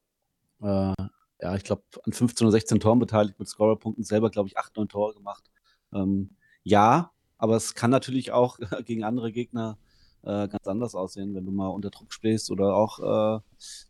äh, 0.63 0.95
ja, 1.41 1.55
ich 1.55 1.65
glaube, 1.65 1.83
an 2.05 2.13
15 2.13 2.47
oder 2.47 2.53
16 2.53 2.81
Toren 2.81 2.99
beteiligt 2.99 3.39
mit 3.39 3.49
Scorerpunkten, 3.49 4.05
selber, 4.05 4.31
glaube 4.31 4.49
ich, 4.49 4.59
8, 4.59 4.77
9 4.77 4.89
Tore 4.89 5.15
gemacht. 5.15 5.45
Ähm, 5.93 6.31
ja, 6.65 7.13
aber 7.37 7.57
es 7.57 7.75
kann 7.75 7.91
natürlich 7.91 8.33
auch 8.33 8.59
gegen 8.85 9.05
andere 9.05 9.33
Gegner 9.33 9.79
äh, 10.23 10.49
ganz 10.49 10.67
anders 10.67 10.95
aussehen, 10.95 11.35
wenn 11.35 11.45
du 11.45 11.53
mal 11.53 11.69
unter 11.69 11.91
Druck 11.91 12.13
stehst 12.13 12.51
oder 12.51 12.75
auch 12.75 12.99
äh, 12.99 13.41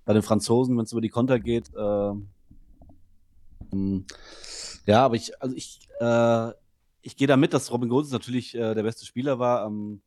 bei 0.05 0.13
den 0.13 0.23
Franzosen, 0.23 0.77
wenn 0.77 0.85
es 0.85 0.93
über 0.93 1.01
die 1.01 1.09
Konter 1.09 1.39
geht. 1.39 1.75
Äh, 1.75 2.13
ähm, 3.73 4.05
ja, 4.87 5.05
aber 5.05 5.17
ich, 5.17 5.41
also 5.43 5.55
ich, 5.55 5.81
äh, 6.01 6.51
ich 7.03 7.17
gehe 7.17 7.27
damit, 7.27 7.53
dass 7.55 7.71
Robin 7.73 7.89
Gosens 7.89 8.13
natürlich 8.13 8.55
äh, 8.55 8.75
der 8.75 8.83
beste 8.83 9.05
Spieler 9.05 9.39
war. 9.39 9.67
Ähm, 9.67 10.03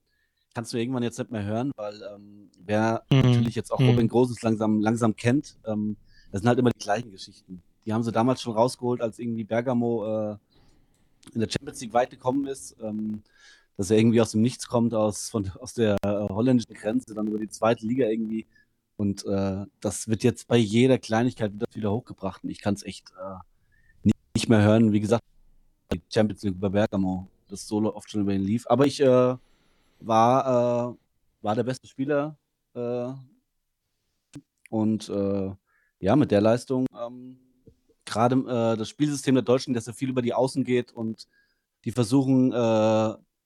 kannst 0.53 0.73
du 0.73 0.77
irgendwann 0.77 1.03
jetzt 1.03 1.17
nicht 1.17 1.31
mehr 1.31 1.43
hören, 1.43 1.71
weil 1.75 2.01
ähm, 2.13 2.49
wer 2.59 3.03
Mhm. 3.11 3.21
natürlich 3.21 3.55
jetzt 3.55 3.71
auch 3.71 3.79
Mhm. 3.79 3.87
Robin 3.87 4.07
Gosens 4.07 4.41
langsam, 4.41 4.81
langsam 4.81 5.15
kennt, 5.15 5.57
ähm, 5.65 5.97
das 6.31 6.41
sind 6.41 6.47
halt 6.47 6.59
immer 6.59 6.71
die 6.71 6.83
gleichen 6.83 7.11
Geschichten. 7.11 7.61
Die 7.85 7.93
haben 7.93 8.03
sie 8.03 8.11
damals 8.11 8.41
schon 8.41 8.53
rausgeholt, 8.53 9.01
als 9.01 9.19
irgendwie 9.19 9.43
Bergamo 9.43 10.37
in 11.33 11.39
der 11.39 11.49
Champions 11.49 11.81
League 11.81 11.93
weit 11.93 12.09
gekommen 12.09 12.47
ist. 12.47 12.75
Ähm, 12.81 13.21
dass 13.81 13.89
er 13.89 13.97
irgendwie 13.97 14.21
aus 14.21 14.29
dem 14.29 14.43
Nichts 14.43 14.67
kommt, 14.67 14.93
aus, 14.93 15.31
von, 15.31 15.49
aus 15.59 15.73
der 15.73 15.97
äh, 16.03 16.29
holländischen 16.29 16.75
Grenze, 16.75 17.15
dann 17.15 17.25
über 17.25 17.39
die 17.39 17.49
zweite 17.49 17.83
Liga 17.83 18.05
irgendwie. 18.05 18.45
Und 18.95 19.25
äh, 19.25 19.65
das 19.79 20.07
wird 20.07 20.21
jetzt 20.21 20.47
bei 20.47 20.55
jeder 20.57 20.99
Kleinigkeit 20.99 21.51
wieder 21.73 21.91
hochgebracht. 21.91 22.43
Und 22.43 22.51
ich 22.51 22.61
kann 22.61 22.75
es 22.75 22.83
echt 22.83 23.09
äh, 23.19 23.39
nicht, 24.03 24.15
nicht 24.35 24.49
mehr 24.49 24.61
hören. 24.61 24.91
Wie 24.91 24.99
gesagt, 24.99 25.23
die 25.91 25.99
Champions 26.13 26.43
League 26.43 26.59
bei 26.59 26.69
Bergamo, 26.69 27.27
das 27.47 27.67
so 27.67 27.77
oft 27.91 28.07
schon 28.07 28.21
über 28.21 28.33
ihn 28.33 28.43
lief. 28.43 28.67
Aber 28.67 28.85
ich 28.85 28.99
äh, 29.01 29.35
war, 29.99 30.91
äh, 30.91 30.95
war 31.41 31.55
der 31.55 31.63
beste 31.63 31.87
Spieler. 31.87 32.37
Äh, 32.75 33.13
und 34.69 35.11
ja, 35.99 36.15
mit 36.15 36.29
der 36.29 36.41
Leistung, 36.41 36.85
ähm, 36.95 37.39
gerade 38.05 38.75
das 38.77 38.89
Spielsystem 38.89 39.33
der 39.33 39.43
Deutschen, 39.43 39.73
das 39.73 39.87
ja 39.87 39.93
viel 39.93 40.09
über 40.09 40.21
die 40.21 40.35
Außen 40.35 40.63
geht 40.63 40.91
und 40.91 41.27
die 41.83 41.91
versuchen, 41.91 42.51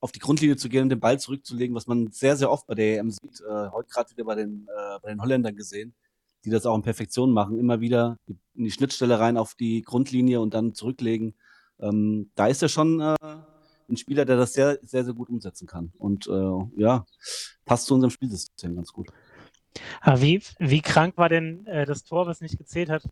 auf 0.06 0.12
die 0.12 0.20
Grundlinie 0.20 0.56
zu 0.56 0.68
gehen 0.68 0.84
und 0.84 0.88
den 0.88 1.00
Ball 1.00 1.18
zurückzulegen, 1.18 1.74
was 1.74 1.88
man 1.88 2.12
sehr, 2.12 2.36
sehr 2.36 2.48
oft 2.48 2.64
bei 2.68 2.76
der 2.76 2.98
EM 3.00 3.10
sieht. 3.10 3.40
Äh, 3.40 3.70
heute 3.72 3.88
gerade 3.90 4.10
wieder 4.12 4.22
bei 4.24 4.36
den, 4.36 4.68
äh, 4.68 5.00
bei 5.02 5.08
den 5.10 5.20
Holländern 5.20 5.56
gesehen, 5.56 5.96
die 6.44 6.50
das 6.50 6.64
auch 6.64 6.76
in 6.76 6.82
Perfektion 6.82 7.32
machen. 7.32 7.58
Immer 7.58 7.80
wieder 7.80 8.16
in 8.54 8.62
die 8.62 8.70
Schnittstelle 8.70 9.18
rein 9.18 9.36
auf 9.36 9.56
die 9.56 9.82
Grundlinie 9.82 10.40
und 10.40 10.54
dann 10.54 10.74
zurücklegen. 10.74 11.34
Ähm, 11.80 12.30
da 12.36 12.46
ist 12.46 12.62
er 12.62 12.68
schon 12.68 13.00
äh, 13.00 13.16
ein 13.88 13.96
Spieler, 13.96 14.24
der 14.24 14.36
das 14.36 14.52
sehr, 14.52 14.78
sehr, 14.82 15.04
sehr 15.04 15.14
gut 15.14 15.28
umsetzen 15.28 15.66
kann. 15.66 15.90
Und 15.98 16.28
äh, 16.28 16.80
ja, 16.80 17.04
passt 17.64 17.86
zu 17.86 17.94
unserem 17.94 18.12
Spielsystem 18.12 18.76
ganz 18.76 18.92
gut. 18.92 19.08
Aber 20.02 20.20
wie, 20.22 20.40
wie 20.60 20.82
krank 20.82 21.16
war 21.16 21.28
denn 21.28 21.66
äh, 21.66 21.84
das 21.84 22.04
Tor, 22.04 22.28
was 22.28 22.40
nicht 22.40 22.58
gezählt 22.58 22.90
hat, 22.90 23.02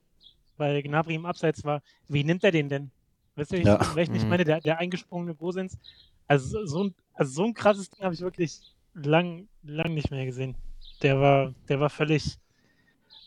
weil 0.58 0.80
Gnabry 0.80 1.16
im 1.16 1.26
Abseits 1.26 1.64
war? 1.64 1.82
Wie 2.06 2.22
nimmt 2.22 2.44
er 2.44 2.52
den 2.52 2.68
denn? 2.68 2.92
Weißt 3.36 3.50
du, 3.50 3.56
ich, 3.56 3.64
Ja. 3.64 3.80
ich 3.96 4.08
Mhm. 4.10 4.28
meine, 4.28 4.44
der, 4.44 4.60
der 4.60 4.78
eingesprungene 4.78 5.34
Gosens. 5.34 5.76
Also 6.26 6.64
so 6.66 6.84
ein, 6.84 6.94
also 7.14 7.32
so 7.32 7.44
ein 7.44 7.54
krasses 7.54 7.90
Ding 7.90 8.04
habe 8.04 8.14
ich 8.14 8.20
wirklich 8.20 8.60
lang, 8.94 9.48
lang 9.62 9.94
nicht 9.94 10.10
mehr 10.10 10.24
gesehen. 10.24 10.56
Der 11.02 11.20
war, 11.20 11.54
der 11.68 11.80
war 11.80 11.90
völlig, 11.90 12.38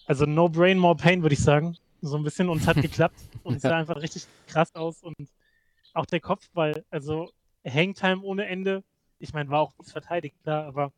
also 0.05 0.25
no 0.25 0.49
brain, 0.49 0.77
more 0.77 0.95
pain, 0.95 1.21
würde 1.21 1.33
ich 1.33 1.43
sagen. 1.43 1.77
So 2.01 2.17
ein 2.17 2.23
bisschen 2.23 2.49
und 2.49 2.61
es 2.61 2.67
hat 2.67 2.75
geklappt 2.81 3.19
und 3.43 3.55
es 3.55 3.61
sah 3.61 3.77
einfach 3.77 4.01
richtig 4.01 4.25
krass 4.47 4.73
aus 4.75 5.03
und 5.03 5.15
auch 5.93 6.05
der 6.05 6.19
Kopfball, 6.19 6.85
also 6.89 7.31
Hangtime 7.65 8.21
ohne 8.21 8.45
Ende. 8.45 8.83
Ich 9.19 9.33
meine, 9.33 9.49
war 9.49 9.61
auch 9.61 9.75
gut 9.75 9.87
verteidigt, 9.87 10.35
klar, 10.43 10.65
aber 10.65 10.93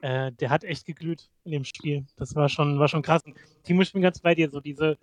äh, 0.00 0.32
der 0.32 0.50
hat 0.50 0.64
echt 0.64 0.84
geglüht 0.84 1.30
in 1.44 1.52
dem 1.52 1.64
Spiel. 1.64 2.04
Das 2.16 2.34
war 2.34 2.48
schon, 2.48 2.78
war 2.78 2.88
schon 2.88 3.02
krass. 3.02 3.22
Und 3.24 3.36
Timo, 3.62 3.82
ich 3.82 3.92
bin 3.92 4.02
ganz 4.02 4.20
bei 4.20 4.34
dir, 4.34 4.50
so 4.50 4.60
diese, 4.60 4.98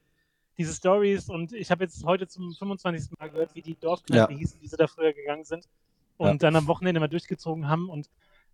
diese 0.58 0.74
Stories 0.74 1.29
und 1.29 1.53
ich 1.53 1.72
habe 1.72 1.86
jetzt 1.86 2.03
heute 2.03 2.27
zum 2.27 2.53
25. 2.53 3.17
Mal 3.17 3.29
gehört, 3.29 3.55
wie 3.55 3.62
die 3.62 3.79
Dorfkneipe 3.79 4.34
Ja. 4.34 4.38
hießen, 4.38 4.60
die 4.60 4.67
sie 4.67 4.75
da 4.77 4.88
früher 4.88 5.13
gegangen 5.13 5.46
sind 5.46 5.65
und 6.20 6.28
Ja. 6.28 6.34
dann 6.36 6.56
am 6.58 6.68
Wochenende 6.68 7.00
mal 7.00 7.08
durchgezogen 7.08 7.68
haben 7.68 7.90
und 7.90 8.10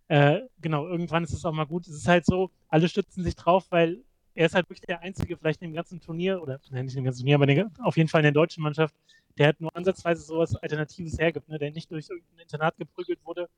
äh, 0.08 0.40
genau, 0.60 0.86
irgendwann 0.86 1.24
ist 1.24 1.32
es 1.32 1.44
auch 1.44 1.52
mal 1.52 1.66
gut. 1.66 1.86
Es 1.88 1.96
ist 1.96 2.06
halt 2.08 2.24
so, 2.24 2.50
alle 2.68 2.88
stützen 2.88 3.24
sich 3.24 3.34
drauf, 3.34 3.66
weil 3.70 4.04
er 4.34 4.46
ist 4.46 4.54
halt 4.54 4.68
wirklich 4.68 4.86
der 4.86 5.00
Einzige, 5.00 5.36
vielleicht 5.36 5.60
in 5.62 5.70
dem 5.70 5.74
ganzen 5.74 6.00
Turnier, 6.00 6.40
oder 6.40 6.60
nein, 6.70 6.84
nicht 6.84 6.96
im 6.96 7.02
ganzen 7.02 7.20
Turnier, 7.22 7.34
aber 7.34 7.46
den, 7.46 7.70
auf 7.80 7.96
jeden 7.96 8.08
Fall 8.08 8.20
in 8.20 8.24
der 8.26 8.32
deutschen 8.32 8.62
Mannschaft, 8.62 8.94
der 9.36 9.46
halt 9.46 9.60
nur 9.60 9.74
ansatzweise 9.74 10.22
sowas 10.22 10.54
Alternatives 10.54 11.18
hergibt, 11.18 11.48
ne? 11.48 11.58
der 11.58 11.72
nicht 11.72 11.90
durch 11.90 12.08
irgendein 12.08 12.38
Internat 12.38 12.76
geprügelt 12.76 13.18
wurde. 13.24 13.48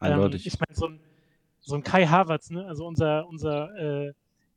Ähm, 0.00 0.30
ich 0.32 0.58
meine, 0.60 0.74
so 0.76 0.86
ein, 0.86 1.00
so 1.60 1.74
ein 1.74 1.82
Kai 1.82 2.06
Havertz, 2.06 2.50
ne? 2.50 2.64
also 2.66 2.86
unser, 2.86 3.26
unser 3.26 3.74
äh, 3.76 4.12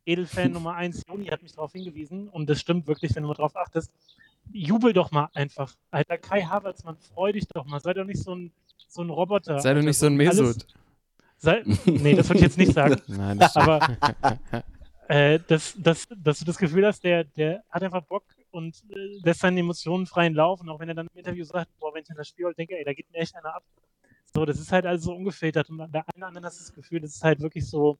Edelfan 0.05 0.51
Nummer 0.53 0.75
1, 0.75 1.03
Joni, 1.07 1.25
hat 1.27 1.41
mich 1.41 1.53
darauf 1.53 1.71
hingewiesen 1.71 2.27
und 2.29 2.47
das 2.47 2.59
stimmt 2.59 2.85
wirklich, 2.85 3.15
wenn 3.15 3.23
du 3.23 3.29
mal 3.29 3.35
drauf 3.35 3.55
achtest. 3.55 3.91
Jubel 4.51 4.93
doch 4.93 5.09
mal 5.11 5.29
einfach. 5.33 5.73
Alter, 5.89 6.17
Kai 6.19 6.41
Havertz, 6.43 6.83
man 6.83 6.97
freu 6.97 7.31
dich 7.31 7.47
doch 7.47 7.65
mal. 7.65 7.79
Sei 7.79 7.93
doch 7.93 8.05
nicht 8.05 8.21
so 8.21 8.35
ein, 8.35 8.51
so 8.87 9.01
ein 9.01 9.09
Roboter. 9.09 9.59
Sei 9.59 9.69
doch 9.71 9.77
Alter, 9.77 9.87
nicht 9.87 9.97
so 9.97 10.05
ein 10.07 10.19
alles- 10.19 10.39
Mesut. 10.39 10.67
Sei, 11.41 11.63
nee, 11.85 12.15
das 12.15 12.27
würde 12.27 12.39
ich 12.39 12.43
jetzt 12.43 12.57
nicht 12.57 12.73
sagen. 12.73 13.01
Nein, 13.07 13.39
das 13.39 13.55
Aber 13.55 13.79
äh, 15.07 15.39
dass, 15.47 15.73
dass, 15.77 16.05
dass 16.17 16.39
du 16.39 16.45
das 16.45 16.57
Gefühl 16.57 16.85
hast, 16.85 17.01
der, 17.03 17.23
der 17.23 17.63
hat 17.69 17.81
einfach 17.81 18.03
Bock 18.03 18.25
und 18.51 18.83
äh, 18.89 19.19
lässt 19.23 19.39
seine 19.39 19.59
Emotionen 19.61 20.05
freien 20.05 20.33
Lauf. 20.33 20.59
Und 20.59 20.67
auch 20.69 20.79
wenn 20.79 20.89
er 20.89 20.95
dann 20.95 21.07
im 21.13 21.17
Interview 21.17 21.45
sagt, 21.45 21.69
boah, 21.79 21.93
wenn 21.93 22.03
ich 22.03 22.09
an 22.09 22.17
das 22.17 22.27
Spiel 22.27 22.53
denke, 22.57 22.77
ey, 22.77 22.83
da 22.83 22.93
geht 22.93 23.09
mir 23.11 23.19
echt 23.19 23.35
einer 23.35 23.55
ab. 23.55 23.63
So, 24.33 24.45
das 24.45 24.59
ist 24.59 24.71
halt 24.71 24.85
alles 24.85 25.03
so 25.03 25.13
ungefiltert. 25.13 25.69
Und 25.69 25.77
bei 25.77 25.87
der 25.87 26.03
einen 26.09 26.17
oder 26.17 26.27
anderen 26.27 26.45
hast 26.45 26.59
du 26.59 26.63
das 26.63 26.73
Gefühl, 26.73 26.99
das 26.99 27.15
ist 27.15 27.23
halt 27.23 27.39
wirklich 27.39 27.67
so 27.67 27.97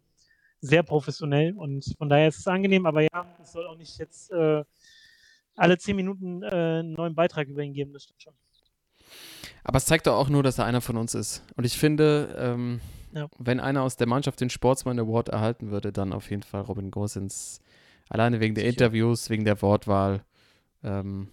sehr 0.59 0.83
professionell. 0.83 1.53
Und 1.53 1.85
von 1.97 2.09
daher 2.09 2.27
ist 2.27 2.39
es 2.39 2.47
angenehm, 2.47 2.85
aber 2.85 3.01
ja, 3.03 3.25
es 3.41 3.53
soll 3.53 3.65
auch 3.67 3.77
nicht 3.77 3.97
jetzt 3.99 4.31
äh, 4.31 4.63
alle 5.55 5.77
zehn 5.77 5.95
Minuten 5.95 6.43
äh, 6.43 6.47
einen 6.47 6.93
neuen 6.93 7.15
Beitrag 7.15 7.47
über 7.47 7.61
ihn 7.63 7.73
geben, 7.73 7.93
das 7.93 8.03
stimmt 8.03 8.21
schon. 8.21 8.33
Aber 9.63 9.77
es 9.77 9.85
zeigt 9.85 10.07
doch 10.07 10.15
auch 10.15 10.29
nur, 10.29 10.43
dass 10.43 10.57
er 10.57 10.65
einer 10.65 10.81
von 10.81 10.97
uns 10.97 11.13
ist. 11.15 11.43
Und 11.55 11.65
ich 11.65 11.77
finde, 11.77 12.35
ähm, 12.39 12.81
Ja. 13.13 13.27
wenn 13.37 13.59
einer 13.59 13.83
aus 13.83 13.95
der 13.97 14.07
Mannschaft 14.07 14.39
den 14.41 14.49
Sportsman 14.49 14.99
Award 14.99 15.29
erhalten 15.29 15.71
würde, 15.71 15.91
dann 15.91 16.13
auf 16.13 16.29
jeden 16.29 16.43
Fall 16.43 16.61
Robin 16.61 16.91
Gosens. 16.91 17.59
Alleine 18.09 18.39
wegen 18.39 18.55
der 18.55 18.63
Sicher. 18.63 18.71
Interviews, 18.85 19.29
wegen 19.29 19.45
der 19.45 19.61
Wortwahl. 19.61 20.23
Ähm, 20.83 21.27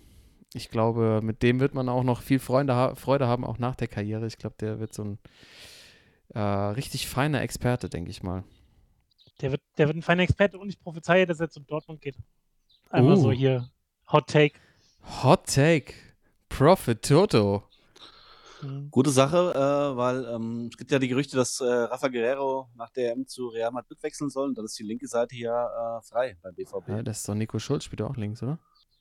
ich 0.54 0.70
glaube, 0.70 1.20
mit 1.22 1.42
dem 1.42 1.60
wird 1.60 1.74
man 1.74 1.88
auch 1.88 2.02
noch 2.02 2.20
viel 2.22 2.38
Freude, 2.38 2.74
ha 2.74 2.94
Freude 2.94 3.26
haben, 3.26 3.44
auch 3.44 3.58
nach 3.58 3.76
der 3.76 3.88
Karriere. 3.88 4.26
Ich 4.26 4.38
glaube, 4.38 4.56
der 4.60 4.78
wird 4.80 4.92
so 4.94 5.04
ein 5.04 5.18
äh, 6.34 6.38
richtig 6.40 7.06
feiner 7.08 7.40
Experte, 7.42 7.88
denke 7.88 8.10
ich 8.10 8.22
mal. 8.22 8.42
Der 9.40 9.52
wird, 9.52 9.60
der 9.78 9.86
wird 9.86 9.96
ein 9.98 10.02
feiner 10.02 10.22
Experte 10.22 10.58
und 10.58 10.68
ich 10.68 10.78
prophezeie, 10.80 11.26
dass 11.26 11.40
er 11.40 11.50
zu 11.50 11.60
Dortmund 11.60 12.00
geht. 12.00 12.16
Einmal 12.90 13.14
Uh. 13.16 13.20
so 13.20 13.32
hier. 13.32 13.68
Hot 14.10 14.28
Take. 14.28 14.58
Hot 15.22 15.46
Take. 15.46 15.92
Profit 16.48 17.02
Toto. 17.02 17.64
Mhm. 18.66 18.90
Gute 18.90 19.10
Sache, 19.10 19.52
äh, 19.54 19.96
weil 19.96 20.24
ähm, 20.26 20.68
es 20.70 20.76
gibt 20.76 20.90
ja 20.90 20.98
die 20.98 21.08
Gerüchte, 21.08 21.36
dass 21.36 21.60
äh, 21.60 21.64
Rafa 21.64 22.08
Guerrero 22.08 22.68
nach 22.74 22.90
der 22.90 23.12
EM 23.12 23.26
zu 23.26 23.48
Real 23.48 23.70
Madrid 23.72 24.02
wechseln 24.02 24.30
soll. 24.30 24.48
Und 24.48 24.58
dann 24.58 24.64
ist 24.64 24.78
die 24.78 24.82
linke 24.84 25.06
Seite 25.08 25.36
ja 25.36 25.98
äh, 25.98 26.02
frei 26.02 26.36
beim 26.42 26.54
BVB. 26.54 26.88
Ja, 26.88 27.02
das 27.02 27.18
ist 27.18 27.28
doch 27.28 27.34
Nico 27.34 27.58
Schulz, 27.58 27.84
spielt 27.84 28.02
auch 28.02 28.16
links, 28.16 28.42
oder? 28.42 28.58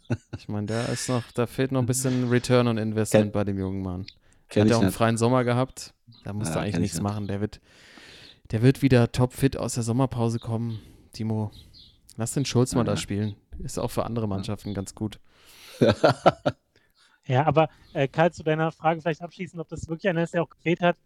Ich 0.37 0.47
meine, 0.47 0.67
da 0.67 0.83
ist 0.85 1.09
noch, 1.09 1.23
da 1.33 1.47
fehlt 1.47 1.71
noch 1.71 1.79
ein 1.79 1.87
bisschen 1.87 2.29
Return 2.29 2.67
on 2.67 2.77
Investment 2.77 3.25
Kenn- 3.27 3.31
bei 3.31 3.43
dem 3.43 3.57
jungen 3.57 3.81
Mann. 3.81 4.05
Kenn 4.49 4.61
Hat 4.63 4.69
ja 4.69 4.75
auch 4.75 4.81
einen 4.81 4.89
nicht. 4.89 4.95
freien 4.97 5.17
Sommer 5.17 5.43
gehabt. 5.43 5.95
Da 6.23 6.31
musste 6.33 6.53
Ja, 6.55 6.61
eigentlich 6.61 6.73
kenn 6.75 6.83
ich 6.83 6.91
nichts 6.91 6.97
nicht. 6.97 7.03
machen. 7.03 7.27
Der 7.27 7.41
wird, 7.41 7.59
der 8.51 8.61
wird 8.61 8.83
wieder 8.83 9.11
topfit 9.11 9.57
aus 9.57 9.73
der 9.73 9.81
Sommerpause 9.83 10.37
kommen. 10.37 10.79
Timo, 11.11 11.49
lass 12.17 12.33
den 12.33 12.45
Schulz 12.45 12.75
mal 12.75 12.81
Ja. 12.81 12.91
da 12.91 12.97
spielen. 12.97 13.35
Ist 13.63 13.79
auch 13.79 13.89
für 13.89 14.05
andere 14.05 14.27
Mannschaften 14.27 14.75
ganz 14.75 14.93
gut. 14.93 15.19
Ja, 17.27 17.45
aber 17.45 17.69
äh, 17.93 18.07
Karl, 18.07 18.31
zu 18.31 18.43
deiner 18.43 18.71
Frage 18.71 19.01
vielleicht 19.01 19.21
abschließend, 19.21 19.59
ob 19.59 19.67
das 19.67 19.87
wirklich 19.87 20.09
einer 20.09 20.23
ist, 20.23 20.33
der 20.33 20.43
auch 20.43 20.49
gefehlt 20.49 20.81
hat. 20.81 20.97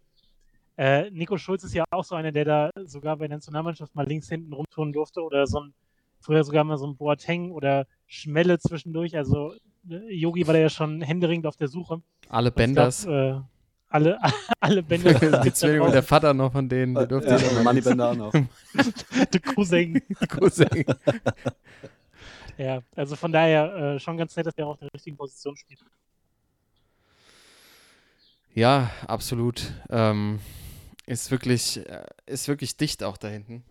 Äh, 0.76 1.10
Nico 1.10 1.36
Schulz 1.36 1.64
ist 1.64 1.74
ja 1.74 1.84
auch 1.90 2.04
so 2.04 2.14
einer, 2.14 2.32
der 2.32 2.44
da 2.44 2.70
sogar 2.84 3.16
bei 3.16 3.28
der 3.28 3.36
Nationalmannschaft 3.36 3.94
mal 3.94 4.06
links 4.06 4.28
hinten 4.28 4.52
rumturnen 4.52 4.92
durfte 4.92 5.22
oder 5.22 5.46
so 5.46 5.60
ein, 5.60 5.74
früher 6.20 6.44
sogar 6.44 6.64
mal 6.64 6.78
so 6.78 6.86
ein 6.86 6.96
Boateng 6.96 7.50
oder 7.52 7.86
Schmelle 8.06 8.58
zwischendurch. 8.58 9.16
Also 9.16 9.54
äh, 9.88 10.14
Yogi 10.14 10.46
war 10.46 10.54
da 10.54 10.60
ja 10.60 10.70
schon 10.70 11.02
händeringend 11.02 11.46
auf 11.46 11.56
der 11.56 11.68
Suche. 11.68 12.02
Alle 12.28 12.50
Benders. 12.50 13.04
Glaub, 13.04 13.14
äh, 13.14 13.40
alle, 13.88 14.18
alle 14.60 14.82
Bänder. 14.82 15.12
Die 15.44 15.52
Zwillinge 15.52 15.82
und 15.82 15.92
der 15.92 16.02
Vater 16.02 16.32
noch 16.32 16.52
von 16.52 16.68
denen. 16.68 16.94
Der 16.94 17.06
durfte 17.06 17.30
ja, 17.30 17.38
ja, 17.38 17.58
und 17.58 17.64
Money 17.64 17.80
Bender 17.80 18.10
auch 18.10 18.14
noch. 18.14 18.32
der 19.32 19.40
Cousin. 19.40 20.00
Cousin. 20.28 20.84
Ja, 22.56 22.80
also 22.94 23.16
von 23.16 23.32
daher 23.32 23.74
äh, 23.74 23.98
schon 23.98 24.16
ganz 24.16 24.36
nett, 24.36 24.46
dass 24.46 24.54
der 24.54 24.66
auch 24.66 24.80
in 24.80 24.86
der 24.86 24.94
richtigen 24.94 25.16
Position 25.16 25.56
spielt. 25.56 25.80
Ja, 28.54 28.90
absolut. 29.06 29.72
Ähm, 29.90 30.40
ist 31.06 31.30
wirklich, 31.30 31.78
äh, 31.88 32.04
ist 32.26 32.48
wirklich 32.48 32.76
dicht 32.76 33.02
auch 33.02 33.16
da 33.16 33.28
hinten. 33.28 33.64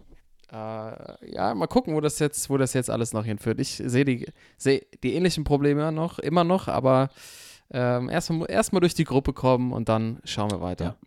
Äh, 0.51 1.33
ja, 1.33 1.53
mal 1.53 1.67
gucken, 1.67 1.95
wo 1.95 2.01
das 2.01 2.19
jetzt, 2.19 2.49
wo 2.49 2.57
das 2.57 2.73
jetzt 2.73 2.89
alles 2.89 3.13
noch 3.13 3.25
hinführt. 3.25 3.59
Ich 3.59 3.81
sehe 3.83 4.05
die, 4.05 4.27
sehe 4.57 4.85
die 5.03 5.13
ähnlichen 5.13 5.43
Probleme 5.43 5.81
immer 5.81 5.91
noch, 5.91 6.19
immer 6.19 6.43
noch, 6.43 6.67
aber 6.67 7.09
ähm, 7.71 8.09
erstmal 8.09 8.49
erst 8.49 8.73
durch 8.73 8.95
die 8.95 9.03
Gruppe 9.03 9.33
kommen 9.33 9.71
und 9.71 9.89
dann 9.89 10.19
schauen 10.23 10.51
wir 10.51 10.61
weiter. 10.61 10.97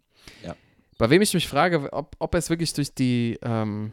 Ja. 0.42 0.48
Ja. 0.48 0.56
Bei 0.98 1.10
wem 1.10 1.22
ich 1.22 1.34
mich 1.34 1.48
frage, 1.48 1.92
ob, 1.92 2.14
ob 2.18 2.34
es 2.34 2.50
wirklich 2.50 2.72
durch 2.74 2.94
die, 2.94 3.38
ähm, 3.42 3.90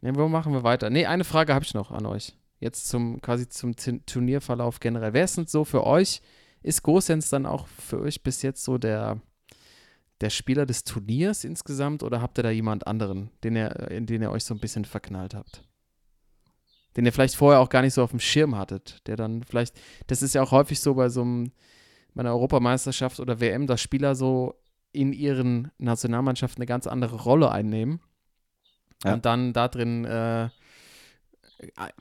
ne, 0.00 0.14
wo 0.16 0.28
machen 0.28 0.52
wir 0.54 0.62
weiter? 0.62 0.88
Ne, 0.88 1.06
eine 1.06 1.24
Frage 1.24 1.52
habe 1.52 1.64
ich 1.64 1.74
noch 1.74 1.90
an 1.90 2.06
euch. 2.06 2.34
Jetzt 2.58 2.88
zum, 2.88 3.20
quasi 3.20 3.48
zum 3.50 3.76
T 3.76 4.00
Turnierverlauf 4.06 4.80
generell. 4.80 5.12
Wer 5.12 5.24
ist 5.24 5.36
denn 5.36 5.46
so 5.46 5.66
für 5.66 5.86
euch, 5.86 6.22
ist 6.66 6.82
Gosens 6.82 7.30
dann 7.30 7.46
auch 7.46 7.66
für 7.66 8.00
euch 8.00 8.22
bis 8.22 8.42
jetzt 8.42 8.64
so 8.64 8.76
der, 8.78 9.20
der 10.20 10.30
Spieler 10.30 10.66
des 10.66 10.84
Turniers 10.84 11.44
insgesamt 11.44 12.02
oder 12.02 12.20
habt 12.20 12.38
ihr 12.38 12.42
da 12.42 12.50
jemand 12.50 12.86
anderen, 12.86 13.30
den 13.44 13.56
ihr, 13.56 13.90
in 13.90 14.06
den 14.06 14.22
ihr 14.22 14.30
euch 14.30 14.44
so 14.44 14.54
ein 14.54 14.60
bisschen 14.60 14.84
verknallt 14.84 15.34
habt? 15.34 15.62
Den 16.96 17.04
ihr 17.04 17.12
vielleicht 17.12 17.36
vorher 17.36 17.60
auch 17.60 17.68
gar 17.68 17.82
nicht 17.82 17.94
so 17.94 18.02
auf 18.02 18.10
dem 18.10 18.20
Schirm 18.20 18.56
hattet, 18.56 19.06
der 19.06 19.16
dann 19.16 19.42
vielleicht, 19.44 19.78
das 20.06 20.22
ist 20.22 20.34
ja 20.34 20.42
auch 20.42 20.50
häufig 20.50 20.80
so 20.80 20.94
bei 20.94 21.08
so 21.08 21.22
einem, 21.22 21.52
bei 22.14 22.20
einer 22.20 22.32
Europameisterschaft 22.32 23.20
oder 23.20 23.38
WM, 23.40 23.66
dass 23.66 23.80
Spieler 23.80 24.14
so 24.14 24.54
in 24.92 25.12
ihren 25.12 25.70
Nationalmannschaften 25.78 26.62
eine 26.62 26.66
ganz 26.66 26.86
andere 26.86 27.16
Rolle 27.16 27.50
einnehmen 27.50 28.00
Ja. 29.04 29.12
und 29.14 29.26
dann 29.26 29.52
da 29.52 29.68
drin 29.68 30.06
äh, 30.06 30.48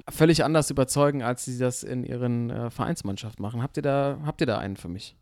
völlig 0.10 0.44
anders 0.44 0.70
überzeugen, 0.70 1.24
als 1.24 1.46
sie 1.46 1.58
das 1.58 1.84
in 1.84 2.04
ihren 2.04 2.50
äh, 2.50 2.70
Vereinsmannschaften 2.70 3.42
machen. 3.42 3.62
Habt 3.62 3.78
ihr 3.78 3.84
da, 3.84 4.20
habt 4.26 4.42
ihr 4.42 4.48
da 4.48 4.58
einen 4.58 4.76
für 4.76 4.90
mich? 4.90 5.16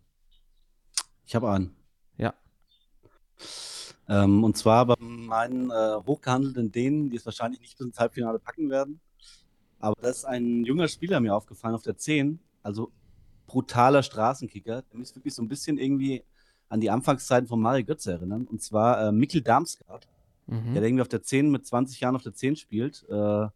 Ich 1.25 1.35
habe 1.35 1.49
einen. 1.51 1.75
Ja. 2.17 2.33
Ähm, 4.09 4.43
und 4.43 4.57
zwar 4.57 4.85
bei 4.85 4.95
meinen 4.99 5.69
äh, 5.69 5.95
hochgehandelten 6.05 6.71
Dänen, 6.71 7.09
die 7.09 7.17
es 7.17 7.25
wahrscheinlich 7.25 7.61
nicht 7.61 7.77
bis 7.77 7.87
ins 7.87 7.99
Halbfinale 7.99 8.39
packen 8.39 8.69
werden. 8.69 8.99
Aber 9.79 9.95
da 10.01 10.09
ist 10.09 10.25
ein 10.25 10.63
junger 10.63 10.87
Spieler 10.87 11.19
mir 11.19 11.35
aufgefallen 11.35 11.75
auf 11.75 11.83
der 11.83 11.97
10. 11.97 12.39
Also 12.61 12.91
brutaler 13.47 14.03
Straßenkicker. 14.03 14.81
Der 14.81 14.99
mich 14.99 15.15
wirklich 15.15 15.33
so 15.33 15.41
ein 15.41 15.47
bisschen 15.47 15.77
irgendwie 15.77 16.23
an 16.69 16.79
die 16.81 16.89
Anfangszeiten 16.89 17.47
von 17.47 17.61
Mario 17.61 17.85
Götze 17.85 18.13
erinnern. 18.13 18.47
Und 18.47 18.61
zwar 18.61 19.07
äh, 19.07 19.11
Mikkel 19.11 19.41
Darmstadt. 19.41 20.07
Mhm. 20.47 20.73
der 20.73 20.83
irgendwie 20.83 21.01
auf 21.01 21.07
der 21.07 21.23
10 21.23 21.49
mit 21.49 21.65
20 21.65 22.01
Jahren 22.01 22.15
auf 22.15 22.23
der 22.23 22.33
10 22.33 22.57
spielt, 22.57 23.05
äh, 23.09 23.47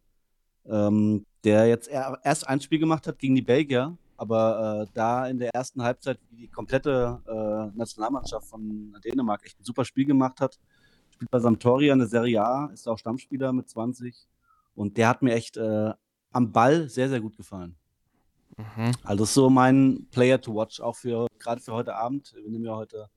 ähm, 0.68 1.24
der 1.44 1.66
jetzt 1.66 1.88
er- 1.88 2.18
erst 2.24 2.48
ein 2.48 2.60
Spiel 2.60 2.78
gemacht 2.78 3.06
hat 3.06 3.18
gegen 3.18 3.34
die 3.34 3.42
Belgier, 3.42 3.96
aber 4.16 4.82
äh, 4.82 4.90
da 4.94 5.26
in 5.28 5.38
der 5.38 5.54
ersten 5.54 5.82
Halbzeit 5.82 6.18
die 6.30 6.48
komplette 6.48 7.20
äh, 7.26 7.76
Nationalmannschaft 7.76 8.48
von 8.48 8.94
Dänemark 9.04 9.44
echt 9.44 9.58
ein 9.60 9.64
super 9.64 9.84
Spiel 9.84 10.04
gemacht 10.06 10.40
hat. 10.40 10.58
Spielt 11.10 11.30
bei 11.30 11.38
Sampdoria 11.38 11.92
in 11.92 11.98
der 12.00 12.08
Serie 12.08 12.44
A, 12.44 12.66
ist 12.66 12.88
auch 12.88 12.98
Stammspieler 12.98 13.52
mit 13.52 13.68
20 13.68 14.14
und 14.74 14.96
der 14.96 15.08
hat 15.08 15.22
mir 15.22 15.34
echt 15.34 15.56
äh, 15.56 15.92
am 16.32 16.52
Ball 16.52 16.88
sehr, 16.88 17.08
sehr 17.08 17.20
gut 17.20 17.36
gefallen. 17.36 17.74
Mhm. 18.56 18.92
Also 19.04 19.24
ist 19.24 19.34
so 19.34 19.48
mein 19.50 20.06
Player 20.10 20.40
to 20.40 20.54
watch, 20.54 20.80
auch 20.80 20.96
für 20.96 21.26
gerade 21.38 21.60
für 21.60 21.72
heute 21.72 21.94
Abend. 21.94 22.34
Wir 22.36 22.50
nehmen 22.50 22.64
ja 22.64 22.74
heute 22.74 23.08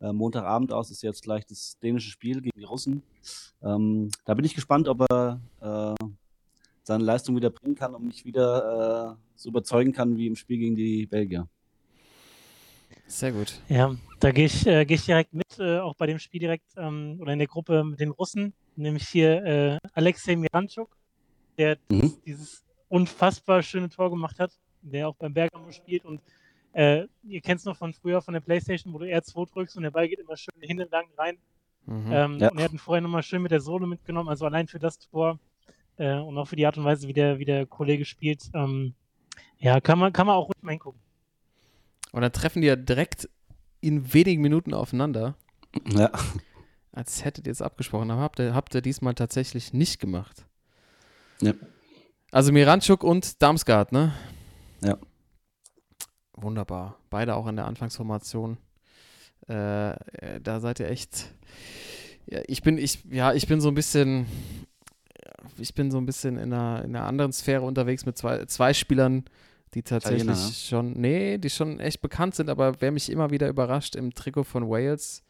äh, 0.00 0.12
Montagabend 0.12 0.72
aus, 0.72 0.90
ist 0.90 1.02
jetzt 1.02 1.22
gleich 1.22 1.46
das 1.46 1.78
dänische 1.80 2.10
Spiel 2.10 2.40
gegen 2.40 2.58
die 2.58 2.64
Russen. 2.64 3.02
Ähm, 3.62 4.10
da 4.24 4.34
bin 4.34 4.44
ich 4.44 4.54
gespannt, 4.54 4.88
ob 4.88 5.06
er 5.10 5.40
äh, 5.60 6.04
seine 6.82 7.04
Leistung 7.04 7.36
wieder 7.36 7.50
bringen 7.50 7.74
kann 7.74 7.94
und 7.94 8.04
mich 8.04 8.24
wieder 8.24 9.16
äh, 9.16 9.22
so 9.36 9.48
überzeugen 9.48 9.92
kann 9.92 10.16
wie 10.16 10.26
im 10.26 10.36
Spiel 10.36 10.58
gegen 10.58 10.76
die 10.76 11.06
Belgier. 11.06 11.48
Sehr 13.06 13.32
gut. 13.32 13.60
Ja, 13.68 13.94
da 14.20 14.30
gehe 14.32 14.46
ich, 14.46 14.66
äh, 14.66 14.84
geh 14.84 14.94
ich 14.94 15.04
direkt 15.04 15.34
mit, 15.34 15.58
äh, 15.58 15.78
auch 15.78 15.94
bei 15.94 16.06
dem 16.06 16.18
Spiel 16.18 16.40
direkt 16.40 16.66
ähm, 16.76 17.18
oder 17.20 17.32
in 17.32 17.38
der 17.38 17.48
Gruppe 17.48 17.84
mit 17.84 18.00
den 18.00 18.10
Russen, 18.10 18.54
nämlich 18.76 19.08
hier 19.08 19.44
äh, 19.44 19.78
Alexei 19.92 20.36
Miranchuk, 20.36 20.96
der 21.58 21.76
Mhm. 21.90 22.14
dieses 22.24 22.64
unfassbar 22.88 23.62
schöne 23.62 23.88
Tor 23.88 24.10
gemacht 24.10 24.38
hat, 24.38 24.52
der 24.82 25.08
auch 25.08 25.16
beim 25.16 25.34
Bergamo 25.34 25.70
spielt 25.72 26.04
und 26.04 26.20
äh, 26.72 27.06
ihr 27.24 27.40
kennt 27.42 27.60
es 27.60 27.66
noch 27.66 27.76
von 27.76 27.92
früher 27.92 28.22
von 28.22 28.32
der 28.34 28.40
Playstation, 28.40 28.94
wo 28.94 28.98
du 28.98 29.04
R2 29.06 29.52
drückst 29.52 29.76
und 29.76 29.82
der 29.82 29.90
Ball 29.90 30.08
geht 30.08 30.18
immer 30.20 30.36
schön 30.36 30.54
hinten 30.60 30.88
lang 30.90 31.06
rein. 31.18 31.36
Mhm. 31.84 32.12
Ähm, 32.12 32.38
Ja. 32.38 32.50
Und 32.50 32.58
er 32.58 32.64
hat 32.64 32.72
ihn 32.72 32.78
vorher 32.78 33.02
nochmal 33.02 33.22
schön 33.22 33.42
mit 33.42 33.50
der 33.50 33.60
Sohle 33.60 33.86
mitgenommen, 33.86 34.28
also 34.30 34.46
allein 34.46 34.68
für 34.68 34.78
das 34.78 34.98
Tor 34.98 35.38
äh, 36.02 36.18
und 36.18 36.36
auch 36.36 36.46
für 36.46 36.56
die 36.56 36.66
Art 36.66 36.76
und 36.76 36.84
Weise, 36.84 37.06
wie 37.08 37.12
der, 37.12 37.38
wie 37.38 37.44
der 37.44 37.66
Kollege 37.66 38.04
spielt. 38.04 38.50
Ähm, 38.54 38.94
ja, 39.58 39.80
kann 39.80 39.98
man, 39.98 40.12
kann 40.12 40.26
man 40.26 40.36
auch 40.36 40.48
ruhig 40.48 40.62
mal 40.62 40.72
hingucken. 40.72 41.00
Und 42.12 42.22
dann 42.22 42.32
treffen 42.32 42.60
die 42.60 42.68
ja 42.68 42.76
direkt 42.76 43.28
in 43.80 44.12
wenigen 44.12 44.42
Minuten 44.42 44.74
aufeinander, 44.74 45.36
Ja. 45.88 46.10
als 46.92 47.24
hättet 47.24 47.46
ihr 47.46 47.52
es 47.52 47.62
abgesprochen. 47.62 48.10
Aber 48.10 48.20
habt 48.20 48.38
ihr, 48.38 48.54
habt 48.54 48.74
ihr 48.74 48.82
diesmal 48.82 49.14
tatsächlich 49.14 49.72
nicht 49.72 50.00
gemacht. 50.00 50.44
Ja. 51.40 51.54
Also 52.30 52.52
Miranchuk 52.52 53.04
und 53.04 53.40
Damsgaard, 53.42 53.92
ne? 53.92 54.12
Ja. 54.82 54.98
Wunderbar. 56.34 56.98
Beide 57.10 57.34
auch 57.36 57.46
in 57.46 57.56
der 57.56 57.66
Anfangsformation. 57.66 58.58
Äh, 59.48 59.90
äh, 59.92 60.40
da 60.40 60.60
seid 60.60 60.80
ihr 60.80 60.88
echt. 60.88 61.32
Ja, 62.26 62.40
ich 62.46 62.62
bin, 62.62 62.78
ich, 62.78 63.04
ja, 63.10 63.32
ich 63.34 63.46
bin 63.46 63.60
so 63.60 63.68
ein 63.68 63.74
bisschen. 63.74 64.26
Ich 65.58 65.74
bin 65.74 65.90
so 65.90 65.98
ein 65.98 66.06
bisschen 66.06 66.36
in 66.36 66.52
einer, 66.52 66.84
in 66.84 66.96
einer 66.96 67.06
anderen 67.06 67.32
Sphäre 67.32 67.62
unterwegs 67.62 68.06
mit 68.06 68.16
zwei, 68.16 68.44
zwei 68.46 68.74
Spielern, 68.74 69.24
die 69.74 69.82
tatsächlich 69.82 70.22
Italiener, 70.22 70.46
ne? 70.46 70.52
schon, 70.52 70.92
nee, 70.92 71.38
die 71.38 71.50
schon 71.50 71.80
echt 71.80 72.00
bekannt 72.02 72.34
sind, 72.34 72.50
aber 72.50 72.80
wer 72.80 72.92
mich 72.92 73.10
immer 73.10 73.30
wieder 73.30 73.48
überrascht 73.48 73.96
im 73.96 74.12
Trikot 74.14 74.44
von 74.44 74.68
Wales 74.68 75.22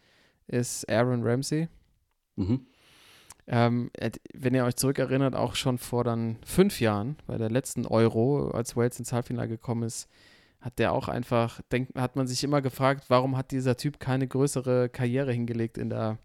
ist 0.46 0.88
Aaron 0.88 1.22
Ramsey. 1.22 1.68
Mhm. 2.36 2.66
Ähm, 3.46 3.90
äh, 3.94 4.10
wenn 4.34 4.54
ihr 4.54 4.64
euch 4.64 4.76
zurückerinnert, 4.76 5.34
auch 5.34 5.54
schon 5.54 5.78
vor 5.78 6.04
dann 6.04 6.38
fünf 6.44 6.80
Jahren, 6.80 7.16
bei 7.26 7.38
der 7.38 7.50
letzten 7.50 7.86
Euro, 7.86 8.50
als 8.50 8.76
Wales 8.76 8.98
ins 8.98 9.12
Halbfinale 9.12 9.48
gekommen 9.48 9.82
ist, 9.82 10.08
hat 10.60 10.78
der 10.78 10.92
auch 10.92 11.08
einfach, 11.08 11.60
denk, 11.72 11.94
hat 11.96 12.14
man 12.14 12.28
sich 12.28 12.44
immer 12.44 12.62
gefragt, 12.62 13.06
warum 13.08 13.36
hat 13.36 13.50
dieser 13.50 13.76
Typ 13.76 13.98
keine 13.98 14.28
größere 14.28 14.88
Karriere 14.88 15.32
hingelegt 15.32 15.76
in 15.76 15.90
der 15.90 16.18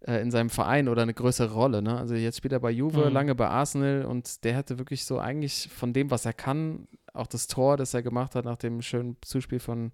äh, 0.00 0.20
in 0.20 0.30
seinem 0.30 0.50
Verein 0.50 0.88
oder 0.88 1.02
eine 1.02 1.14
größere 1.14 1.52
Rolle. 1.52 1.82
Ne? 1.82 1.96
Also 1.96 2.14
jetzt 2.14 2.38
spielt 2.38 2.52
er 2.52 2.60
bei 2.60 2.70
Juve, 2.70 3.06
Mhm. 3.06 3.12
lange 3.12 3.34
bei 3.34 3.48
Arsenal 3.48 4.04
und 4.04 4.44
der 4.44 4.56
hatte 4.56 4.78
wirklich 4.78 5.04
so 5.04 5.18
eigentlich 5.18 5.68
von 5.68 5.92
dem, 5.92 6.10
was 6.10 6.24
er 6.24 6.32
kann, 6.32 6.88
auch 7.12 7.26
das 7.26 7.46
Tor, 7.48 7.76
das 7.76 7.94
er 7.94 8.02
gemacht 8.02 8.34
hat 8.34 8.44
nach 8.44 8.56
dem 8.56 8.82
schönen 8.82 9.16
Zuspiel 9.22 9.58
von, 9.60 9.92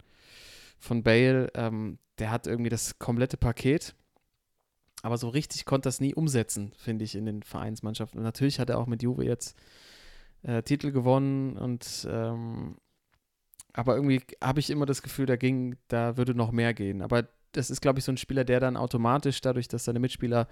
von 0.78 1.02
Bale, 1.02 1.50
ähm, 1.54 1.98
der 2.18 2.30
hat 2.30 2.46
irgendwie 2.46 2.70
das 2.70 2.98
komplette 2.98 3.36
Paket. 3.36 3.94
Aber 5.02 5.18
so 5.18 5.28
richtig 5.28 5.64
konnte 5.66 5.88
das 5.88 6.00
nie 6.00 6.14
umsetzen, 6.14 6.72
finde 6.78 7.04
ich, 7.04 7.14
in 7.14 7.26
den 7.26 7.42
Vereinsmannschaften. 7.42 8.18
Und 8.18 8.24
natürlich 8.24 8.58
hat 8.58 8.70
er 8.70 8.78
auch 8.78 8.86
mit 8.86 9.02
Juve 9.02 9.24
jetzt 9.24 9.56
äh, 10.42 10.62
Titel 10.62 10.92
gewonnen 10.92 11.56
und 11.56 12.06
ähm, 12.10 12.76
aber 13.76 13.96
irgendwie 13.96 14.22
habe 14.42 14.60
ich 14.60 14.70
immer 14.70 14.86
das 14.86 15.02
Gefühl, 15.02 15.26
da 15.26 15.36
ging, 15.36 15.76
da 15.88 16.16
würde 16.16 16.34
noch 16.34 16.52
mehr 16.52 16.72
gehen. 16.74 17.02
Aber 17.02 17.26
das 17.56 17.70
ist, 17.70 17.80
glaube 17.80 17.98
ich, 17.98 18.04
so 18.04 18.12
ein 18.12 18.16
Spieler, 18.16 18.44
der 18.44 18.60
dann 18.60 18.76
automatisch, 18.76 19.40
dadurch, 19.40 19.68
dass 19.68 19.84
seine 19.84 19.98
Mitspieler 19.98 20.46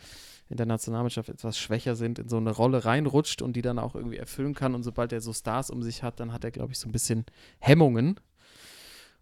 in 0.49 0.57
der 0.57 0.67
Nationalmannschaft 0.67 1.29
etwas 1.29 1.59
schwächer 1.59 1.97
sind, 1.97 2.19
in 2.19 2.29
so 2.29 2.37
eine 2.37 2.51
Rolle 2.51 2.85
reinrutscht 2.85 3.43
und 3.43 3.55
die 3.55 3.63
dann 3.63 3.79
auch 3.79 3.95
irgendwie 3.95 4.17
erfüllen 4.17 4.55
kann. 4.55 4.75
Und 4.75 4.83
sobald 4.83 5.13
er 5.13 5.21
so 5.21 5.33
Stars 5.33 5.71
um 5.71 5.83
sich 5.83 6.03
hat, 6.03 6.21
dann 6.21 6.33
hat 6.33 6.45
er, 6.45 6.51
glaube 6.51 6.73
ich, 6.73 6.79
so 6.79 6.89
ein 6.89 6.93
bisschen 6.93 7.27
Hemmungen. 7.59 8.19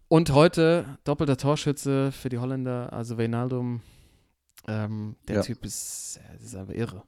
Und 0.07 0.31
heute 0.33 0.97
doppelter 1.03 1.37
Torschütze 1.37 2.11
für 2.11 2.29
die 2.29 2.37
Holländer, 2.37 2.91
also 2.91 3.17
Wijnaldum. 3.17 3.81
Ähm, 4.67 5.15
der 5.27 5.37
Ja. 5.37 5.41
Typ 5.41 5.63
ist, 5.65 6.19
ist 6.43 6.55
aber 6.55 6.75
irre. 6.75 7.03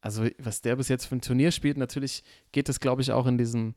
Also, 0.00 0.26
was 0.38 0.62
der 0.62 0.76
bis 0.76 0.88
jetzt 0.88 1.06
für 1.06 1.16
ein 1.16 1.20
Turnier 1.20 1.50
spielt, 1.50 1.76
natürlich 1.76 2.22
geht 2.52 2.68
es, 2.68 2.78
glaube 2.80 3.02
ich, 3.02 3.10
auch 3.12 3.26
in 3.26 3.36
diesem 3.36 3.74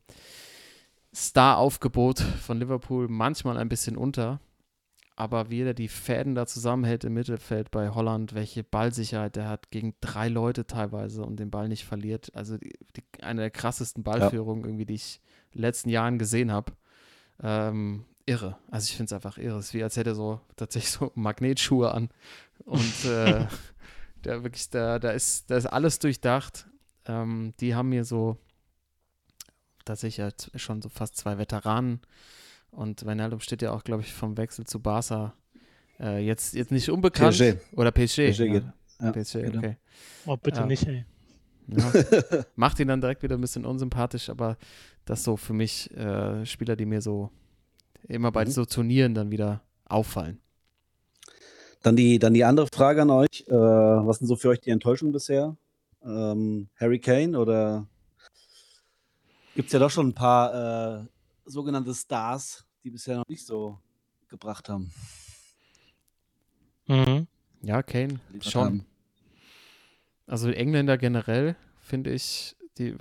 Star-Aufgebot 1.14 2.20
von 2.20 2.58
Liverpool 2.58 3.08
manchmal 3.08 3.58
ein 3.58 3.68
bisschen 3.68 3.96
unter. 3.96 4.40
Aber 5.14 5.50
wie 5.50 5.62
er 5.62 5.74
die 5.74 5.88
Fäden 5.88 6.34
da 6.34 6.46
zusammenhält 6.46 7.04
im 7.04 7.14
Mittelfeld 7.14 7.70
bei 7.70 7.90
Holland, 7.90 8.34
welche 8.34 8.64
Ballsicherheit 8.64 9.36
der 9.36 9.48
hat, 9.48 9.70
gegen 9.70 9.94
drei 10.00 10.28
Leute 10.28 10.66
teilweise 10.66 11.22
und 11.22 11.36
den 11.36 11.50
Ball 11.50 11.68
nicht 11.68 11.84
verliert. 11.84 12.34
Also 12.34 12.56
die, 12.56 12.72
die, 12.96 13.22
eine 13.22 13.42
der 13.42 13.50
krassesten 13.50 14.02
Ballführungen 14.02 14.64
irgendwie, 14.64 14.86
die 14.86 14.94
ich 14.94 15.20
in 15.50 15.58
den 15.58 15.62
letzten 15.62 15.90
Jahren 15.90 16.18
gesehen 16.18 16.50
habe. 16.50 16.72
Ähm, 17.42 18.04
irre. 18.24 18.56
Also 18.70 18.86
ich 18.86 18.96
finde 18.96 19.06
es 19.06 19.12
einfach 19.12 19.36
irre. 19.36 19.58
Es 19.58 19.66
ist 19.66 19.74
wie 19.74 19.82
als 19.82 19.96
hätte 19.96 20.10
er 20.10 20.14
so 20.14 20.40
tatsächlich 20.56 20.92
so 20.92 21.12
Magnetschuhe 21.14 21.92
an. 21.92 22.08
Und 22.64 23.04
äh, 23.04 23.46
da 24.22 24.42
wirklich, 24.42 24.70
da, 24.70 24.98
da 24.98 25.10
ist, 25.10 25.50
da 25.50 25.56
ist 25.56 25.66
alles 25.66 25.98
durchdacht. 25.98 26.66
Ähm, 27.06 27.52
die 27.60 27.74
haben 27.74 27.90
mir 27.90 28.04
so 28.04 28.38
tatsächlich 29.84 30.20
halt 30.20 30.50
schon 30.56 30.80
so 30.80 30.88
fast 30.88 31.16
zwei 31.16 31.38
Veteranen. 31.38 32.00
Und 32.72 33.06
Wijnaldum 33.06 33.40
steht 33.40 33.62
ja 33.62 33.70
auch, 33.72 33.84
glaube 33.84 34.02
ich, 34.02 34.12
vom 34.12 34.36
Wechsel 34.36 34.64
zu 34.66 34.80
Barca 34.80 35.34
äh, 36.00 36.18
jetzt, 36.24 36.54
jetzt 36.54 36.72
nicht 36.72 36.90
unbekannt. 36.90 37.36
PSG. 37.36 37.54
Oder 37.76 37.92
PSG. 37.92 38.30
PSG 38.30 38.38
geht. 38.48 38.64
ja. 38.64 38.74
Ja, 39.00 39.12
PSG, 39.12 39.32
genau. 39.42 39.58
okay. 39.58 39.76
Oh, 40.26 40.36
bitte 40.36 40.60
Ja. 40.60 40.66
nicht, 40.66 40.86
ey. 40.86 41.04
Ja. 41.68 41.92
Macht 42.56 42.80
ihn 42.80 42.88
dann 42.88 43.00
direkt 43.00 43.22
wieder 43.22 43.36
ein 43.36 43.40
bisschen 43.40 43.64
unsympathisch, 43.66 44.28
aber 44.30 44.56
das 45.04 45.22
so 45.24 45.36
für 45.36 45.52
mich 45.52 45.90
äh, 45.96 46.44
Spieler, 46.46 46.76
die 46.76 46.86
mir 46.86 47.00
so 47.02 47.30
immer 48.08 48.32
bei 48.32 48.44
Mhm. 48.44 48.50
so 48.50 48.64
Turnieren 48.64 49.14
dann 49.14 49.30
wieder 49.30 49.62
auffallen. 49.86 50.40
Dann 51.82 51.96
die, 51.96 52.18
dann 52.18 52.32
die 52.34 52.44
andere 52.44 52.68
Frage 52.72 53.02
an 53.02 53.10
euch. 53.10 53.44
Äh, 53.48 53.52
was 53.52 54.18
sind 54.18 54.28
so 54.28 54.36
für 54.36 54.48
euch 54.50 54.60
die 54.60 54.70
Enttäuschungen 54.70 55.12
bisher? 55.12 55.56
Ähm, 56.04 56.68
Harry 56.80 56.98
Kane 57.00 57.38
oder 57.38 57.86
gibt 59.54 59.66
es 59.66 59.72
ja 59.72 59.78
doch 59.78 59.90
schon 59.90 60.08
ein 60.08 60.14
paar 60.14 61.00
äh, 61.02 61.06
sogenannte 61.44 61.94
Stars, 61.94 62.64
die 62.84 62.90
bisher 62.90 63.16
noch 63.18 63.28
nicht 63.28 63.44
so 63.46 63.78
gebracht 64.28 64.68
haben? 64.68 64.92
Mhm. 66.86 67.26
Ja, 67.62 67.82
Kane, 67.82 68.20
schon. 68.42 68.64
haben? 68.64 68.86
Also 70.26 70.48
die 70.48 70.56
Engländer 70.56 70.98
generell, 70.98 71.56
finde 71.80 72.10
ich, 72.12 72.56
die 72.78 72.96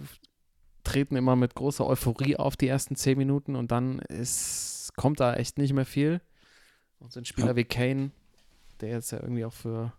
treten 0.84 1.16
immer 1.16 1.36
mit 1.36 1.56
großer 1.56 1.86
Euphorie 1.86 2.36
auf 2.36 2.58
die 2.58 2.68
ersten 2.68 2.96
zehn 2.96 3.18
Minuten 3.18 3.56
und 3.56 3.72
dann 3.72 4.00
ist, 4.00 4.92
kommt 4.96 5.20
da 5.20 5.34
echt 5.36 5.58
nicht 5.58 5.74
mehr 5.74 5.86
viel. 5.86 6.22
Und 7.00 7.12
so 7.12 7.20
ein 7.20 7.26
Spieler 7.26 7.50
Ja. 7.50 7.56
wie 7.56 7.64
Kane, 7.64 8.12
der 8.82 8.90
jetzt 8.90 9.12
ja 9.12 9.20
irgendwie 9.20 9.46
auch 9.46 9.54
für 9.54 9.94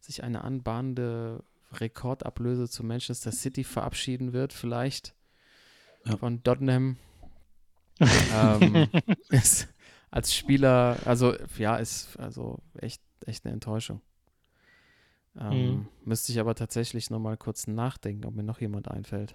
sich 0.00 0.22
eine 0.22 0.44
anbahnende 0.44 1.42
Rekordablöse 1.72 2.68
zu 2.68 2.84
Manchester 2.84 3.32
City 3.32 3.64
verabschieden 3.64 4.32
wird, 4.32 4.52
vielleicht 4.52 5.14
Ja. 6.04 6.16
von 6.16 6.42
Tottenham. 6.42 6.96
Ähm, 8.00 8.88
ist 9.30 9.68
als 10.10 10.34
Spieler, 10.34 10.98
also 11.04 11.34
ja, 11.58 11.76
ist 11.76 12.16
also 12.18 12.58
echt, 12.78 13.02
echt 13.24 13.44
eine 13.44 13.54
Enttäuschung. 13.54 14.00
Ähm, 15.38 15.50
Mhm. 15.50 15.88
Müsste 16.04 16.32
ich 16.32 16.40
aber 16.40 16.54
tatsächlich 16.54 17.10
nochmal 17.10 17.36
kurz 17.36 17.66
nachdenken, 17.66 18.24
ob 18.24 18.34
mir 18.34 18.42
noch 18.42 18.60
jemand 18.60 18.88
einfällt. 18.88 19.34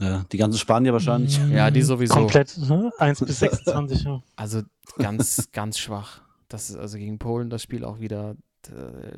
Ja, 0.00 0.24
die 0.30 0.36
ganzen 0.36 0.58
Spanier 0.58 0.92
wahrscheinlich. 0.92 1.38
Ja, 1.50 1.70
die 1.70 1.82
sowieso. 1.82 2.14
Komplett, 2.14 2.56
ne? 2.58 2.92
1 2.98 3.20
bis 3.20 3.40
26, 3.40 4.04
ja. 4.04 4.22
Also 4.36 4.62
ganz, 4.96 5.50
ganz 5.52 5.78
schwach. 5.78 6.20
Das 6.48 6.70
ist 6.70 6.76
also 6.76 6.98
gegen 6.98 7.18
Polen 7.18 7.50
das 7.50 7.62
Spiel 7.62 7.84
auch 7.84 7.98
wieder. 7.98 8.36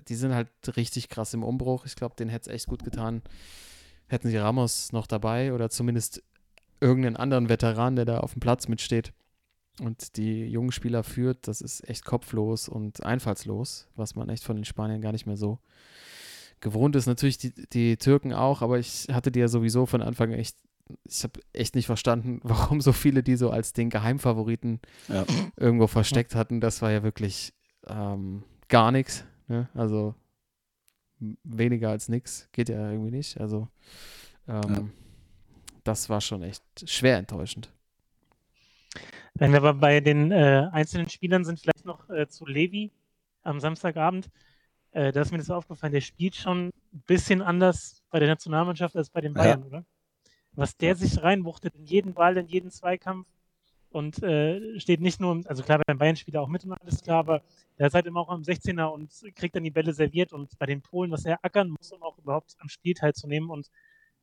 Die 0.09 0.15
sind 0.15 0.33
halt 0.33 0.49
richtig 0.77 1.09
krass 1.09 1.35
im 1.35 1.43
Umbruch. 1.43 1.85
Ich 1.85 1.97
glaube, 1.97 2.15
denen 2.17 2.31
hätte 2.31 2.49
es 2.51 2.55
echt 2.55 2.67
gut 2.67 2.85
getan. 2.85 3.23
Hätten 4.07 4.29
sie 4.29 4.37
Ramos 4.37 4.93
noch 4.93 5.07
dabei 5.07 5.53
oder 5.53 5.71
zumindest 5.71 6.23
irgendeinen 6.81 7.17
anderen 7.17 7.49
Veteran, 7.49 7.97
der 7.97 8.05
da 8.05 8.19
auf 8.21 8.33
dem 8.33 8.41
Platz 8.41 8.69
mitsteht 8.69 9.13
und 9.81 10.17
die 10.17 10.45
jungen 10.47 10.73
Spieler 10.73 11.03
führt. 11.03 11.47
Das 11.49 11.61
ist 11.61 11.89
echt 11.89 12.05
kopflos 12.05 12.69
und 12.69 13.05
einfallslos, 13.05 13.89
was 13.97 14.15
man 14.15 14.29
echt 14.29 14.45
von 14.45 14.57
den 14.57 14.65
Spaniern 14.65 15.01
gar 15.01 15.13
nicht 15.13 15.27
mehr 15.27 15.37
so 15.37 15.59
gewohnt 16.61 16.97
ist. 16.97 17.07
Natürlich 17.07 17.39
die, 17.39 17.53
die 17.69 17.97
Türken 17.97 18.33
auch, 18.33 18.63
aber 18.63 18.79
ich 18.79 19.09
hatte 19.11 19.31
die 19.33 19.41
ja 19.41 19.49
sowieso 19.49 19.87
von 19.87 20.03
Anfang 20.03 20.33
echt. 20.33 20.57
Ich 21.05 21.23
habe 21.23 21.39
echt 21.53 21.77
nicht 21.77 21.87
verstanden, 21.87 22.41
warum 22.45 22.81
so 22.81 22.93
viele 22.93 23.23
die 23.23 23.37
so 23.37 23.51
als 23.51 23.73
den 23.73 23.91
Geheimfavoriten 23.91 24.81
Ja. 25.09 25.25
irgendwo 25.57 25.87
versteckt 25.87 26.35
hatten, 26.35 26.61
das 26.61 26.83
war 26.83 26.91
ja 26.91 27.03
wirklich 27.03 27.55
ähm, 27.87 28.43
gar 28.69 28.91
nichts. 28.93 29.25
Ne? 29.49 29.69
Also 29.75 30.15
weniger 31.45 31.91
als 31.91 32.09
nichts 32.09 32.49
geht 32.53 32.69
ja 32.69 32.91
irgendwie 32.91 33.11
nicht. 33.13 33.41
Also 33.41 33.69
ähm, 34.49 34.61
Ja. 34.69 34.85
Das 35.85 36.09
war 36.09 36.21
schon 36.21 36.43
echt 36.43 36.63
schwer 36.87 37.17
enttäuschend. 37.19 37.71
Wenn 39.35 39.53
wir 39.53 39.59
aber 39.59 39.75
bei 39.75 40.01
den 40.01 40.33
äh, 40.33 40.69
einzelnen 40.73 41.09
Spielern 41.09 41.45
sind, 41.45 41.61
vielleicht 41.61 41.85
noch 41.85 42.09
äh, 42.11 42.27
zu 42.29 42.47
Levi 42.47 42.91
am 43.43 43.61
Samstagabend. 43.61 44.31
Äh, 44.93 45.13
da 45.13 45.23
ist 45.23 45.31
mir 45.31 45.39
das 45.39 45.51
aufgefallen, 45.51 45.93
der 45.93 46.01
spielt 46.01 46.35
schon 46.35 46.67
ein 46.69 47.03
bisschen 47.07 47.43
anders 47.43 48.03
bei 48.11 48.19
der 48.19 48.29
Nationalmannschaft 48.29 48.97
als 48.97 49.09
bei 49.09 49.21
den 49.21 49.35
Ja. 49.35 49.43
Bayern, 49.43 49.63
oder? 49.63 49.85
Was 50.53 50.77
der 50.77 50.97
sich 50.97 51.23
reinwuchtet 51.23 51.77
in 51.77 51.87
jeden 51.87 52.13
Ball, 52.13 52.37
in 52.37 52.49
jeden 52.49 52.71
Zweikampf 52.73 53.29
und 53.91 54.21
äh, 54.23 54.79
steht 54.81 55.01
nicht 55.01 55.21
nur, 55.21 55.33
im- 55.33 55.47
also 55.47 55.63
klar, 55.63 55.81
beim 55.87 55.97
Bayern 55.99 56.17
spielt 56.17 56.35
er 56.35 56.43
auch 56.43 56.49
mit 56.49 56.65
und 56.65 56.73
alles 56.73 57.01
klar, 57.03 57.21
aber 57.21 57.43
der 57.79 57.87
ist 57.87 57.95
halt 57.95 58.07
immer 58.07 58.21
auch 58.21 58.29
am 58.29 58.43
16er 58.43 58.87
und 58.93 59.11
kriegt 59.37 59.55
dann 59.55 59.63
die 59.65 59.71
Bälle 59.71 59.95
serviert 59.95 60.33
und 60.33 60.59
bei 60.59 60.67
den 60.67 60.83
Polen, 60.83 61.13
was 61.13 61.25
er 61.25 61.39
ackern 61.45 61.71
muss, 61.71 61.93
um 61.93 62.03
auch 62.03 62.19
überhaupt 62.19 62.57
am 62.59 62.69
Spiel 62.69 62.95
teilzunehmen 62.95 63.49
und 63.49 63.71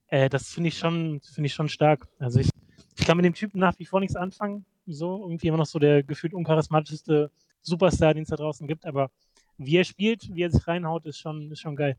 äh, 0.08 0.30
das 0.30 0.50
finde 0.50 0.70
ich 0.70 0.78
schon, 0.78 1.22
ich 1.38 1.54
schon 1.54 1.70
stark. 1.70 2.08
Also 2.20 2.39
ich, 2.39 2.50
ich 2.98 3.06
kann 3.06 3.17
mit 3.17 3.26
dem 3.26 3.34
Typen 3.34 3.60
nach 3.60 3.78
wie 3.80 3.86
vor 3.86 4.00
nichts 4.00 4.15
anfangen. 4.15 4.65
So, 4.86 5.24
irgendwie 5.24 5.48
immer 5.48 5.58
noch 5.58 5.65
so 5.65 5.80
der 5.80 6.04
gefühlt 6.04 6.34
uncharismatischste 6.34 7.30
Superstar, 7.62 8.13
den 8.13 8.24
es 8.24 8.30
da 8.30 8.38
draußen 8.38 8.67
gibt, 8.67 8.86
aber 8.86 9.12
wie 9.58 9.78
er 9.78 9.84
spielt, 9.84 10.34
wie 10.34 10.43
er 10.43 10.52
sich 10.52 10.65
reinhaut, 10.67 11.06
ist 11.06 11.17
schon, 11.17 11.52
ist 11.52 11.60
schon 11.60 11.76
geil. 11.76 11.98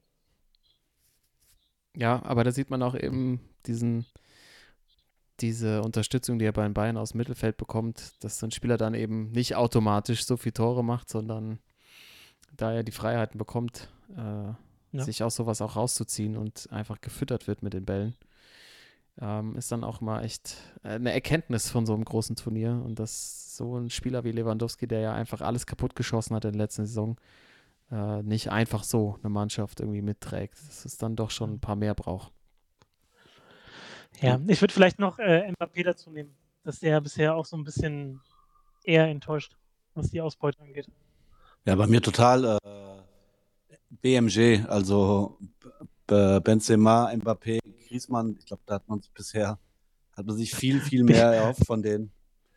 Ja, 1.94 2.22
aber 2.24 2.44
da 2.44 2.52
sieht 2.52 2.70
man 2.70 2.82
auch 2.82 2.94
eben 2.94 3.40
diesen, 3.66 4.06
diese 5.40 5.82
Unterstützung, 5.82 6.38
die 6.38 6.44
er 6.44 6.52
bei 6.52 6.62
den 6.62 6.74
Bayern 6.74 6.96
aus 6.96 7.10
dem 7.10 7.18
Mittelfeld 7.18 7.56
bekommt, 7.56 8.22
dass 8.22 8.38
so 8.38 8.46
ein 8.46 8.52
Spieler 8.52 8.76
dann 8.76 8.94
eben 8.94 9.32
nicht 9.32 9.56
automatisch 9.56 10.24
so 10.24 10.36
viele 10.36 10.54
Tore 10.54 10.84
macht, 10.84 11.08
sondern 11.10 11.58
da 12.56 12.72
er 12.72 12.84
die 12.84 12.92
Freiheiten 12.92 13.36
bekommt, 13.36 13.88
äh, 14.16 14.52
Ja. 14.92 15.04
sich 15.04 15.22
aus 15.22 15.36
sowas 15.36 15.60
auch 15.60 15.76
rauszuziehen 15.76 16.36
und 16.36 16.68
einfach 16.70 17.00
gefüttert 17.00 17.46
wird 17.46 17.62
mit 17.62 17.74
den 17.74 17.84
Bällen, 17.84 18.14
ähm, 19.20 19.56
ist 19.56 19.70
dann 19.72 19.84
auch 19.84 20.00
mal 20.00 20.22
echt 20.22 20.56
eine 20.82 21.12
Erkenntnis 21.12 21.70
von 21.70 21.86
so 21.86 21.94
einem 21.94 22.04
großen 22.04 22.36
Turnier. 22.36 22.80
Und 22.84 22.98
dass 22.98 23.56
so 23.56 23.76
ein 23.76 23.90
Spieler 23.90 24.24
wie 24.24 24.32
Lewandowski, 24.32 24.86
der 24.86 25.00
ja 25.00 25.14
einfach 25.14 25.40
alles 25.40 25.66
kaputt 25.66 25.96
geschossen 25.96 26.34
hat 26.34 26.44
in 26.44 26.52
der 26.52 26.62
letzten 26.62 26.86
Saison, 26.86 27.16
äh, 27.90 28.22
nicht 28.22 28.50
einfach 28.50 28.84
so 28.84 29.18
eine 29.22 29.30
Mannschaft 29.30 29.80
irgendwie 29.80 30.02
mitträgt. 30.02 30.54
Dass 30.68 30.84
es 30.84 30.96
dann 30.98 31.16
doch 31.16 31.30
schon 31.30 31.54
ein 31.54 31.60
paar 31.60 31.76
mehr 31.76 31.94
braucht. 31.94 32.32
Ja, 34.20 34.40
ich 34.46 34.60
würde 34.60 34.74
vielleicht 34.74 34.98
noch 34.98 35.18
äh, 35.18 35.52
Mbappé 35.52 35.84
dazu 35.84 36.10
nehmen, 36.10 36.34
dass 36.64 36.80
der 36.80 37.00
bisher 37.00 37.36
auch 37.36 37.44
so 37.44 37.56
ein 37.56 37.64
bisschen 37.64 38.20
eher 38.82 39.06
enttäuscht, 39.06 39.56
was 39.94 40.10
die 40.10 40.20
Ausbeute 40.20 40.60
angeht. 40.60 40.88
Ja, 41.64 41.74
bei 41.74 41.86
mir 41.86 42.00
total 42.00 42.44
äh, 42.44 42.97
BMG, 43.90 44.64
also 44.68 45.38
Benzema, 46.06 47.10
Mbappé, 47.12 47.58
Griezmann. 47.86 48.36
Ich 48.38 48.46
glaube, 48.46 48.62
da 48.66 48.74
hat 48.76 48.88
man 48.88 49.00
sich 49.00 49.12
bisher 49.12 49.58
hat 50.18 50.26
man 50.26 50.36
sich 50.36 50.52
viel, 50.54 50.80
viel 50.80 51.04
mehr 51.04 51.26
erhofft 51.32 51.64
von 51.64 51.80
denen. 51.80 52.10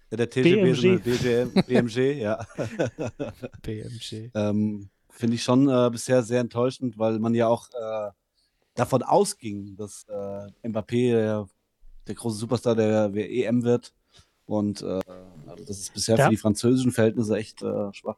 Ja, 0.09 0.17
der 0.17 0.29
TGB, 0.29 0.73
eine 0.73 0.99
BGM, 0.99 1.63
BMG, 1.67 2.19
ja. 2.19 2.45
BMG. 3.61 4.31
ähm, 4.33 4.89
Finde 5.09 5.35
ich 5.35 5.43
schon 5.43 5.69
äh, 5.69 5.89
bisher 5.91 6.23
sehr 6.23 6.41
enttäuschend, 6.41 6.97
weil 6.97 7.19
man 7.19 7.35
ja 7.35 7.47
auch 7.47 7.67
äh, 7.69 8.09
davon 8.73 9.03
ausging, 9.03 9.75
dass 9.75 10.05
äh, 10.09 10.67
Mbappé 10.67 11.11
der, 11.11 11.47
der 12.07 12.15
große 12.15 12.37
Superstar 12.37 12.75
der 12.75 13.11
EM 13.13 13.63
wird. 13.63 13.93
Und 14.45 14.81
äh, 14.81 14.99
also 15.45 15.63
das 15.65 15.79
ist 15.79 15.93
bisher 15.93 16.17
Ja. 16.17 16.25
für 16.25 16.31
die 16.31 16.37
französischen 16.37 16.91
Verhältnisse 16.91 17.37
echt 17.37 17.61
äh, 17.61 17.93
schwach. 17.93 18.17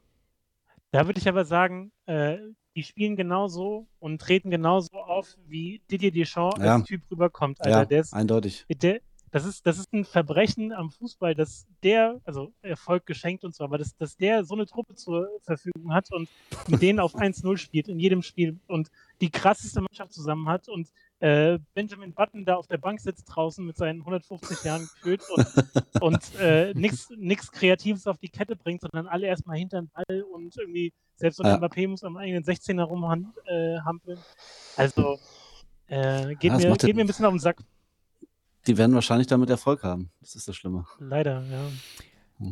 Da 0.94 1.08
würde 1.08 1.20
ich 1.20 1.28
aber 1.28 1.44
sagen, 1.44 1.92
äh, 2.06 2.38
die 2.76 2.84
spielen 2.84 3.16
genauso 3.16 3.88
und 3.98 4.22
treten 4.22 4.52
genauso 4.52 4.94
auf, 4.94 5.36
wie 5.48 5.82
Didier 5.90 6.12
Deschamps 6.12 6.64
Ja. 6.64 6.76
als 6.76 6.86
Typ 6.86 7.02
rüberkommt. 7.10 7.60
Alter, 7.62 7.80
ja, 7.80 7.86
der 7.86 8.02
ist 8.02 8.14
eindeutig. 8.14 8.64
der, 8.70 9.02
das 9.32 9.44
ist, 9.46 9.66
das 9.66 9.80
ist 9.80 9.92
ein 9.92 10.06
Verbrechen 10.06 10.72
am 10.72 10.92
Fußball, 10.92 11.34
dass 11.34 11.66
der, 11.82 12.22
also 12.26 12.54
Erfolg 12.62 13.08
geschenkt 13.08 13.44
und 13.44 13.56
so, 13.56 13.64
aber 13.64 13.80
dass, 13.80 13.96
dass 13.96 14.16
der 14.18 14.46
so 14.46 14.54
eine 14.54 14.68
Truppe 14.68 14.94
zur 14.94 15.28
Verfügung 15.42 15.92
hat 15.92 16.12
und 16.12 16.30
mit 16.68 16.84
denen 16.84 17.00
auf 17.00 17.16
1-0 17.16 17.58
spielt 17.58 17.88
in 17.88 17.98
jedem 17.98 18.22
Spiel 18.22 18.60
und 18.68 18.92
die 19.20 19.32
krasseste 19.32 19.82
Mannschaft 19.82 20.14
zusammen 20.14 20.48
hat 20.48 20.70
und 20.70 20.90
äh, 21.24 21.58
Benjamin 21.74 22.14
Button 22.14 22.44
da 22.44 22.56
auf 22.56 22.68
der 22.68 22.78
Bank 22.78 23.00
sitzt 23.00 23.24
draußen 23.34 23.66
mit 23.66 23.78
seinen 23.78 24.02
150 24.02 24.62
Jahren 24.66 24.90
gefühlt 24.96 25.22
und, 25.30 25.48
und 26.02 26.36
äh, 26.38 26.74
nichts 26.74 27.50
Kreatives 27.50 28.08
auf 28.08 28.18
die 28.18 28.28
Kette 28.28 28.58
bringt, 28.58 28.82
sondern 28.82 29.08
alle 29.08 29.28
erstmal 29.28 29.58
hinter 29.58 29.82
den 29.82 29.90
Ball 29.90 30.24
und 30.24 30.54
irgendwie, 30.58 30.92
selbst 31.16 31.38
so 31.38 31.44
ein 31.44 31.50
Ja. 31.50 31.58
Mbappé 31.58 31.88
muss 31.88 32.04
am 32.04 32.18
eigenen 32.18 32.44
16er 32.44 32.84
rumhampeln. 32.84 34.18
Äh, 34.18 34.82
also, 34.82 35.18
äh, 35.88 36.36
geht, 36.36 36.52
Ja, 36.52 36.58
mir, 36.58 36.76
geht 36.76 36.94
mir 36.94 37.06
ein 37.06 37.08
bisschen 37.08 37.26
auf 37.26 37.34
den 37.34 37.40
Sack. 37.40 37.62
Die 38.68 38.78
werden 38.78 38.94
wahrscheinlich 38.94 39.28
damit 39.28 39.50
Erfolg 39.50 39.82
haben. 39.84 40.10
Das 40.20 40.36
ist 40.36 40.50
das 40.50 40.58
Schlimme. 40.58 40.86
Leider, 41.00 41.42
ja. 41.50 42.52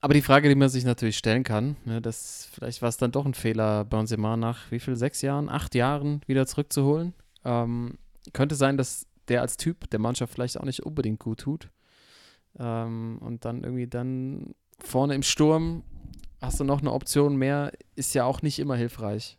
Aber 0.00 0.14
die 0.14 0.22
Frage, 0.22 0.48
die 0.48 0.54
man 0.54 0.68
sich 0.68 0.84
natürlich 0.84 1.16
stellen 1.16 1.42
kann, 1.42 1.76
ne, 1.84 2.00
dass 2.00 2.48
vielleicht 2.52 2.80
war 2.80 2.90
es 2.90 2.96
dann 2.96 3.10
doch 3.10 3.24
ein 3.24 3.34
Fehler, 3.34 3.84
Benzema 3.84 4.36
nach 4.36 4.70
wie 4.70 4.78
viel, 4.78 4.94
sechs 4.94 5.20
Jahren, 5.22 5.48
acht 5.48 5.74
Jahren 5.74 6.20
wieder 6.26 6.46
zurückzuholen. 6.46 7.14
Ähm, 7.44 7.98
könnte 8.32 8.54
sein, 8.54 8.76
dass 8.76 9.06
der 9.28 9.40
als 9.40 9.56
Typ 9.56 9.88
der 9.90 10.00
Mannschaft 10.00 10.32
vielleicht 10.32 10.58
auch 10.58 10.64
nicht 10.64 10.84
unbedingt 10.84 11.20
gut 11.20 11.40
tut. 11.40 11.70
Ähm, 12.58 13.18
und 13.20 13.44
dann 13.44 13.64
irgendwie 13.64 13.86
dann 13.86 14.54
vorne 14.78 15.14
im 15.14 15.22
Sturm 15.22 15.82
hast 16.40 16.60
du 16.60 16.64
noch 16.64 16.80
eine 16.80 16.92
Option 16.92 17.36
mehr, 17.36 17.72
ist 17.94 18.14
ja 18.14 18.24
auch 18.24 18.42
nicht 18.42 18.58
immer 18.58 18.76
hilfreich. 18.76 19.38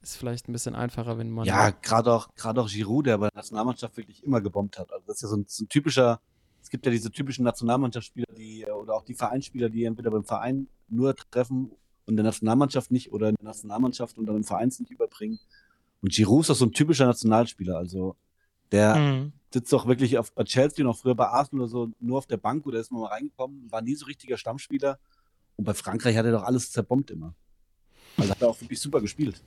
Ist 0.00 0.16
vielleicht 0.16 0.48
ein 0.48 0.52
bisschen 0.52 0.74
einfacher, 0.74 1.16
wenn 1.16 1.30
man. 1.30 1.44
Ja, 1.44 1.70
gerade 1.70 2.12
auch, 2.12 2.28
auch 2.42 2.68
Giroud, 2.68 3.06
der 3.06 3.18
bei 3.18 3.28
der 3.28 3.36
Nationalmannschaft 3.36 3.96
wirklich 3.96 4.24
immer 4.24 4.40
gebombt 4.40 4.78
hat. 4.78 4.90
Also 4.92 5.04
das 5.06 5.16
ist 5.16 5.22
ja 5.22 5.28
so 5.28 5.36
ein, 5.36 5.44
so 5.46 5.64
ein 5.64 5.68
typischer, 5.68 6.20
es 6.60 6.70
gibt 6.70 6.84
ja 6.86 6.90
diese 6.90 7.10
typischen 7.10 7.44
Nationalmannschaftsspieler, 7.44 8.26
die, 8.36 8.64
oder 8.66 8.94
auch 8.94 9.04
die 9.04 9.14
Vereinsspieler, 9.14 9.68
die 9.68 9.84
entweder 9.84 10.10
beim 10.10 10.24
Verein 10.24 10.66
nur 10.88 11.14
treffen 11.14 11.70
und 12.06 12.16
der 12.16 12.24
Nationalmannschaft 12.24 12.90
nicht 12.90 13.12
oder 13.12 13.28
in 13.28 13.36
der 13.36 13.44
Nationalmannschaft 13.44 14.18
und 14.18 14.26
dann 14.26 14.36
im 14.36 14.44
Verein 14.44 14.68
nicht 14.68 14.90
überbringen. 14.90 15.38
Und 16.02 16.12
Giroud 16.12 16.42
ist 16.42 16.50
auch 16.50 16.54
so 16.56 16.66
ein 16.66 16.72
typischer 16.72 17.06
Nationalspieler. 17.06 17.76
Also 17.78 18.16
der 18.72 18.96
Mhm. 18.96 19.32
sitzt 19.52 19.72
doch 19.72 19.86
wirklich 19.86 20.18
auf, 20.18 20.32
bei 20.34 20.44
Chelsea 20.44 20.84
und 20.84 20.90
auch 20.90 20.98
früher 20.98 21.14
bei 21.14 21.26
Arsenal 21.28 21.62
oder 21.64 21.70
so 21.70 21.90
nur 22.00 22.18
auf 22.18 22.26
der 22.26 22.36
Bank 22.38 22.66
oder 22.66 22.80
ist 22.80 22.90
mal 22.90 23.06
reingekommen, 23.06 23.70
war 23.70 23.82
nie 23.82 23.94
so 23.94 24.06
richtiger 24.06 24.36
Stammspieler. 24.36 24.98
Und 25.56 25.64
bei 25.64 25.74
Frankreich 25.74 26.16
hat 26.16 26.24
er 26.26 26.32
doch 26.32 26.42
alles 26.42 26.70
zerbombt 26.72 27.10
immer. 27.10 27.34
Also 28.16 28.30
hat 28.30 28.42
er 28.42 28.48
auch 28.48 28.60
wirklich 28.60 28.80
super 28.80 29.00
gespielt. 29.00 29.42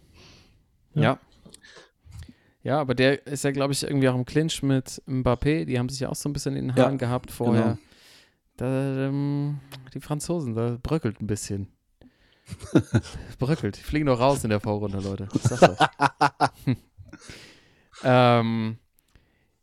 Ja. 0.94 1.20
Ja, 2.64 2.80
aber 2.80 2.96
der 2.96 3.28
ist 3.28 3.44
ja, 3.44 3.52
glaube 3.52 3.74
ich, 3.74 3.84
irgendwie 3.84 4.10
auch 4.10 4.16
im 4.16 4.26
Clinch 4.26 4.64
mit 4.64 5.02
Mbappé. 5.08 5.66
Die 5.66 5.78
haben 5.78 5.90
sich 5.90 6.00
ja 6.00 6.10
auch 6.10 6.16
so 6.16 6.30
ein 6.30 6.34
bisschen 6.34 6.56
in 6.56 6.70
den 6.70 6.78
Ja, 6.78 6.86
Haaren 6.86 6.98
gehabt 6.98 7.30
vorher. 7.32 7.64
genau. 7.64 7.78
Da, 8.58 9.08
ähm, 9.08 9.60
die 9.94 10.00
Franzosen, 10.00 10.56
da 10.56 10.78
bröckelt 10.82 11.22
ein 11.22 11.28
bisschen. 11.28 11.68
bröckelt. 13.40 13.78
Die 13.78 13.82
fliegen 13.82 14.06
doch 14.06 14.20
raus 14.20 14.44
in 14.44 14.50
der 14.50 14.60
Vorrunde, 14.60 15.00
Leute. 15.00 15.28
Ich 15.34 15.42
sag's 15.42 15.78
ähm, 18.04 18.78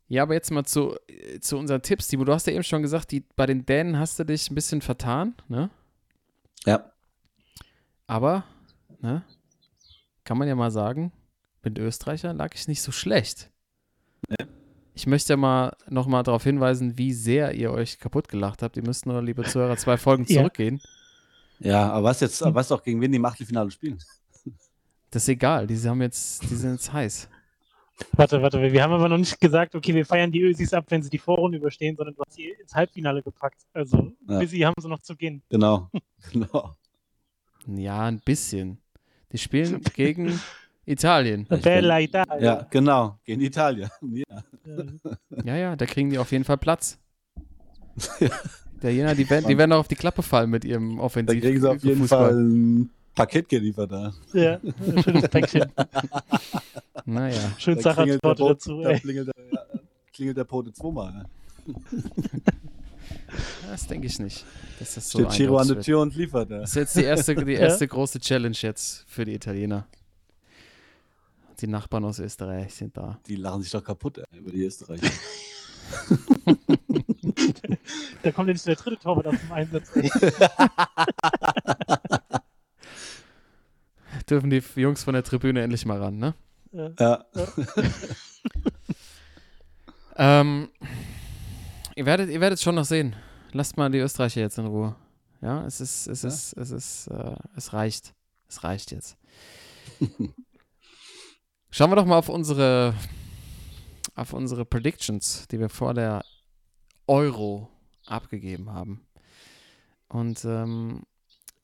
ja, 0.07 0.23
aber 0.23 0.33
jetzt 0.33 0.51
mal 0.51 0.65
zu, 0.65 0.95
zu 1.39 1.57
unseren 1.57 1.81
Tipps. 1.81 2.07
Timo, 2.07 2.23
du 2.23 2.33
hast 2.33 2.45
ja 2.45 2.53
eben 2.53 2.63
schon 2.63 2.81
gesagt, 2.81 3.11
die, 3.11 3.21
bei 3.35 3.45
den 3.45 3.65
Dänen 3.65 3.97
hast 3.97 4.19
du 4.19 4.23
dich 4.23 4.49
ein 4.49 4.55
bisschen 4.55 4.81
vertan, 4.81 5.35
ne? 5.47 5.69
Ja. 6.65 6.91
Aber, 8.05 8.43
ne, 8.99 9.23
kann 10.23 10.37
man 10.37 10.47
ja 10.47 10.55
mal 10.55 10.71
sagen, 10.71 11.11
mit 11.63 11.79
Österreichern 11.79 12.37
lag 12.37 12.53
ich 12.53 12.67
nicht 12.67 12.81
so 12.81 12.91
schlecht. 12.91 13.49
Ich 14.93 15.07
möchte 15.07 15.33
ja 15.33 15.37
mal 15.37 15.75
nochmal 15.89 16.23
darauf 16.23 16.43
hinweisen, 16.43 16.97
wie 16.97 17.13
sehr 17.13 17.53
ihr 17.53 17.71
euch 17.71 17.97
kaputt 17.97 18.27
gelacht 18.27 18.61
habt. 18.61 18.77
Ihr 18.77 18.83
müsst 18.83 19.05
nur, 19.05 19.21
liebe 19.21 19.43
Zuhörer, 19.43 19.77
zwei 19.77 19.97
Folgen 19.97 20.27
zurückgehen. 20.27 20.79
Ja, 20.83 20.89
aber 21.71 22.03
was 22.03 22.19
jetzt, 22.19 22.41
weißt 22.41 22.71
du 22.71 22.75
auch, 22.75 22.83
gegen 22.83 22.99
wen 23.01 23.11
die 23.11 23.17
im 23.17 23.25
Achtelfinale 23.25 23.71
spielen? 23.71 23.97
Das 25.11 25.23
ist 25.23 25.29
egal, 25.29 25.67
die 25.67 25.77
haben 25.87 26.01
jetzt, 26.01 26.41
die 26.49 26.55
sind 26.55 26.71
jetzt 26.73 26.91
heiß. 26.91 27.29
Warte, 28.13 28.41
warte, 28.41 28.59
wir 28.59 28.83
haben 28.83 28.91
aber 28.93 29.07
noch 29.07 29.17
nicht 29.19 29.39
gesagt, 29.39 29.75
okay, 29.75 29.93
wir 29.93 30.05
feiern 30.05 30.31
die 30.31 30.41
Ösis 30.41 30.73
ab, 30.73 30.85
wenn 30.89 31.03
sie 31.03 31.11
die 31.11 31.19
Vorrunde 31.19 31.59
überstehen, 31.59 31.95
sondern 31.95 32.15
du 32.15 32.23
hast 32.25 32.33
sie 32.35 32.49
ins 32.59 32.73
Halbfinale 32.73 33.21
gepackt. 33.21 33.61
Also, 33.73 34.11
Ja. 34.27 34.39
bis 34.39 34.49
sie 34.49 34.65
haben 34.65 34.73
sie 34.81 34.89
noch 34.89 34.99
zu 35.01 35.15
gehen. 35.15 35.43
Genau. 35.49 35.89
genau. 36.31 36.75
Ja, 37.67 38.01
ein 38.05 38.19
bisschen. 38.19 38.79
Die 39.31 39.37
spielen 39.37 39.81
gegen 39.93 40.39
Italien. 40.85 41.45
Bella 41.61 41.99
Italia. 42.01 42.39
Ja, 42.41 42.67
genau. 42.69 43.19
Gegen 43.23 43.41
Italien. 43.41 43.89
Ja. 44.01 44.43
Ja, 45.43 45.55
ja, 45.57 45.75
da 45.75 45.85
kriegen 45.85 46.09
die 46.09 46.17
auf 46.17 46.31
jeden 46.31 46.45
Fall 46.45 46.57
Platz. 46.57 46.97
Italiener, 48.83 49.15
die 49.15 49.29
werden, 49.29 49.47
die 49.47 49.57
werden 49.57 49.71
auch 49.71 49.79
auf 49.79 49.87
die 49.87 49.95
Klappe 49.95 50.21
fallen 50.21 50.49
mit 50.49 50.65
ihrem 50.65 50.97
Da 50.97 51.03
Offensiv. 51.03 51.41
kriegen 51.41 51.61
sie 51.61 51.69
auf 51.69 51.83
jeden 51.83 52.01
Fußball. 52.01 52.29
Fall 52.31 52.39
ein 52.43 52.89
Paket 53.15 53.47
geliefert 53.47 53.91
da. 53.91 54.13
Ja, 54.33 54.59
ein 54.61 55.03
schönes 55.03 55.27
Päckchen. 55.29 55.71
Naja. 57.05 57.51
Schön 57.57 57.77
Da 57.81 57.93
klingelt 57.93 58.23
der, 58.23 58.29
Sachertorte 58.29 58.43
dazu, 58.53 58.81
da 58.81 58.97
klingelt 58.97 59.27
der, 59.27 59.33
ja, 59.51 59.59
klingelt 60.13 60.37
der 60.37 60.43
Pote 60.45 60.71
zweimal. 60.73 61.25
Das 63.67 63.87
denke 63.87 64.07
ich 64.07 64.19
nicht. 64.19 64.45
Das 64.79 64.93
so 64.93 65.19
Steht 65.19 65.31
Chiro 65.31 65.57
an 65.57 65.67
der 65.67 65.81
Tür 65.81 66.01
und 66.01 66.15
liefert. 66.15 66.49
Ja. 66.51 66.59
Das 66.59 66.69
ist 66.69 66.75
jetzt 66.75 66.95
die 66.95 67.03
erste, 67.03 67.35
die 67.35 67.53
erste 67.53 67.87
große 67.87 68.19
Challenge 68.19 68.55
jetzt 68.61 69.05
für 69.07 69.25
die 69.25 69.33
Italiener. 69.33 69.87
Die 71.59 71.67
Nachbarn 71.67 72.05
aus 72.05 72.19
Österreich 72.19 72.73
sind 72.75 72.95
da. 72.95 73.19
Die 73.27 73.35
lachen 73.35 73.63
sich 73.63 73.71
doch 73.71 73.83
kaputt 73.83 74.19
ey, 74.19 74.37
über 74.37 74.51
die 74.51 74.63
Österreicher. 74.63 75.09
Da 78.23 78.31
kommt 78.31 78.49
jetzt 78.49 78.65
der 78.67 78.75
dritte 78.75 78.97
Torwart 79.01 79.27
aus 79.27 79.35
dem 79.39 79.51
Einsatz. 79.51 79.91
Dürfen 84.29 84.49
die 84.49 84.63
Jungs 84.75 85.03
von 85.03 85.13
der 85.13 85.23
Tribüne 85.23 85.61
endlich 85.61 85.85
mal 85.85 86.01
ran, 86.01 86.17
ne? 86.17 86.33
Ja. 86.71 86.91
ja. 86.99 87.25
Ähm, 90.15 90.69
ihr 91.95 92.05
werdet, 92.05 92.29
ihr 92.29 92.39
werdet 92.39 92.59
schon 92.61 92.75
noch 92.75 92.85
sehen. 92.85 93.15
Lasst 93.51 93.77
mal 93.77 93.89
die 93.89 93.97
Österreicher 93.97 94.41
jetzt 94.41 94.59
in 94.59 94.67
Ruhe. 94.67 94.95
Ja, 95.41 95.65
es 95.65 95.81
ist, 95.81 96.05
es 96.05 96.21
Ja. 96.21 96.29
ist, 96.29 96.53
es 96.53 96.69
ist, 96.69 97.07
äh, 97.07 97.35
es 97.55 97.73
reicht. 97.73 98.13
Es 98.47 98.63
reicht 98.63 98.91
jetzt. 98.91 99.17
Schauen 101.71 101.89
wir 101.89 101.95
doch 101.95 102.05
mal 102.05 102.19
auf 102.19 102.29
unsere, 102.29 102.93
auf 104.13 104.33
unsere 104.33 104.65
Predictions, 104.65 105.47
die 105.47 105.59
wir 105.59 105.69
vor 105.69 105.95
der 105.95 106.23
Euro 107.07 107.69
abgegeben 108.05 108.71
haben. 108.71 109.05
Und 110.07 110.45
ähm, 110.45 111.03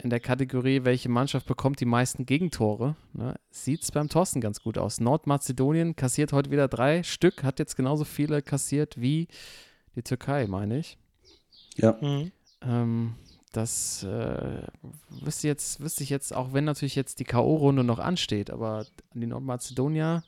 in 0.02 0.10
der 0.10 0.20
Kategorie, 0.20 0.86
welche 0.86 1.10
Mannschaft 1.10 1.46
bekommt 1.46 1.80
die 1.82 1.86
meisten 1.86 2.26
Gegentore, 2.26 2.96
ne, 3.14 3.36
sieht 3.52 3.84
es 3.84 3.92
beim 3.92 4.08
Thorsten 4.08 4.40
ganz 4.40 4.62
gut 4.62 4.78
aus. 4.78 5.00
Nordmazedonien 5.00 5.96
kassiert 5.96 6.32
heute 6.32 6.52
wieder 6.52 6.68
drei 6.68 7.04
Stück, 7.04 7.44
hat 7.44 7.60
jetzt 7.60 7.76
genauso 7.76 8.06
viele 8.06 8.42
kassiert 8.42 9.00
wie 9.00 9.28
die 9.96 10.04
Türkei, 10.04 10.48
meine 10.48 10.80
ich. 10.80 10.98
ja. 11.76 11.98
Mhm. 12.02 12.32
Ähm, 12.62 13.16
das 13.52 14.04
äh, 14.04 14.62
wüsste, 15.10 15.48
jetzt, 15.48 15.80
wüsste 15.80 16.04
ich 16.04 16.12
jetzt, 16.12 16.36
auch 16.36 16.54
wenn 16.54 16.66
natürlich 16.66 16.96
jetzt 16.96 17.20
die 17.20 17.24
K.O.-Runde 17.24 17.82
noch 17.82 17.98
ansteht, 17.98 18.52
aber 18.52 18.86
die 19.14 19.26
Nordmazedonier 19.26 20.24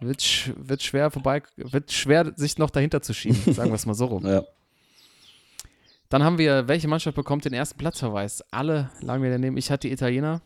wird, 0.00 0.22
sch 0.22 0.52
wird 0.56 0.82
schwer 0.82 1.10
vorbei, 1.10 1.42
wird 1.56 1.92
schwer, 1.92 2.32
sich 2.36 2.58
noch 2.58 2.70
dahinter 2.70 3.02
zu 3.02 3.14
schieben, 3.14 3.40
sagen 3.54 3.70
wir 3.70 3.76
es 3.76 3.86
mal 3.86 3.94
so 3.94 4.06
rum. 4.06 4.26
ja. 4.26 4.42
Dann 6.08 6.22
haben 6.22 6.38
wir, 6.38 6.68
welche 6.68 6.86
Mannschaft 6.86 7.16
bekommt 7.16 7.44
den 7.44 7.52
ersten 7.52 7.78
Platzverweis? 7.78 8.44
Alle 8.52 8.90
lagen 9.00 9.22
mir 9.22 9.30
daneben. 9.30 9.56
Ich 9.56 9.72
hatte 9.72 9.88
die 9.88 9.92
Italiener. 9.92 10.40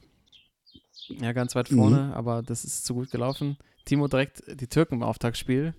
Ja, 1.21 1.33
ganz 1.33 1.55
weit 1.55 1.69
vorne, 1.69 2.15
aber 2.15 2.43
das 2.43 2.65
ist 2.65 2.87
zu 2.87 2.95
gut 2.95 3.11
gelaufen. 3.11 3.59
Timo 3.85 4.09
direkt 4.09 4.43
die 4.47 4.69
Türken 4.69 4.95
im 4.95 5.03
Auftaktspiel. 5.03 5.75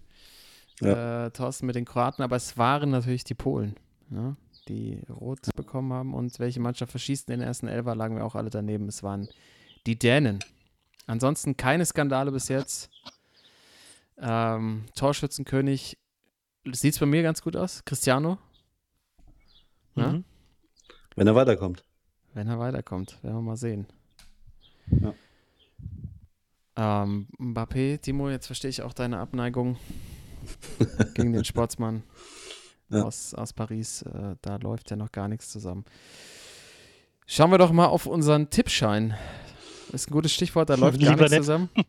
Äh, 0.81 1.29
Thorsten 1.31 1.67
mit 1.67 1.75
den 1.75 1.85
Kroaten, 1.85 2.23
aber 2.23 2.35
es 2.35 2.57
waren 2.57 2.89
natürlich 2.89 3.23
die 3.23 3.35
Polen, 3.35 3.75
ja, 4.09 4.35
die 4.67 4.99
rot 5.09 5.39
bekommen 5.55 5.93
haben. 5.93 6.13
Und 6.13 6.39
welche 6.39 6.59
Mannschaft 6.59 6.91
verschießt 6.91 7.29
den 7.29 7.41
ersten 7.41 7.67
Elfer, 7.67 7.95
lagen 7.95 8.15
wir 8.15 8.25
auch 8.25 8.35
alle 8.35 8.49
daneben. 8.49 8.87
Es 8.87 9.03
waren 9.03 9.29
die 9.85 9.97
Dänen. 9.97 10.39
Ansonsten 11.07 11.55
keine 11.55 11.85
Skandale 11.85 12.31
bis 12.31 12.47
jetzt. 12.47 12.89
Ähm, 14.21 14.85
Torschützenkönig 14.95 15.97
sieht 16.71 16.93
es 16.93 16.99
bei 16.99 17.05
mir 17.07 17.23
ganz 17.23 17.41
gut 17.41 17.55
aus. 17.55 17.83
Cristiano, 17.85 18.37
Ja? 19.95 20.11
Mhm. 20.13 20.23
Wenn 21.15 21.27
er 21.27 21.35
weiterkommt. 21.35 21.83
wenn 22.33 22.47
er 22.47 22.59
weiterkommt. 22.59 23.17
Werden 23.23 23.35
wir 23.37 23.41
mal 23.41 23.57
sehen. 23.57 23.87
Ja. 24.87 25.13
Ähm, 26.77 27.27
Mbappé, 27.37 27.99
Timo, 27.99 28.29
jetzt 28.29 28.45
verstehe 28.45 28.69
ich 28.69 28.81
auch 28.81 28.93
deine 28.93 29.19
Abneigung 29.19 29.77
gegen 31.15 31.33
den 31.33 31.43
Sportsmann 31.43 32.03
Ja. 32.89 33.03
aus, 33.03 33.33
aus 33.33 33.53
Paris. 33.53 34.03
Äh, 34.03 34.35
da 34.41 34.55
läuft 34.57 34.89
ja 34.91 34.95
noch 34.95 35.11
gar 35.11 35.27
nichts 35.27 35.49
zusammen. 35.49 35.83
Schauen 37.27 37.51
wir 37.51 37.57
doch 37.57 37.71
mal 37.71 37.87
auf 37.87 38.05
unseren 38.05 38.49
Tippschein. 38.49 39.15
Ist 39.93 40.09
ein 40.09 40.13
gutes 40.13 40.33
Stichwort, 40.33 40.69
da 40.69 40.75
läuft 40.75 40.99
gar 41.01 41.11
Lieber 41.11 41.23
nichts 41.29 41.45
zusammen. 41.45 41.69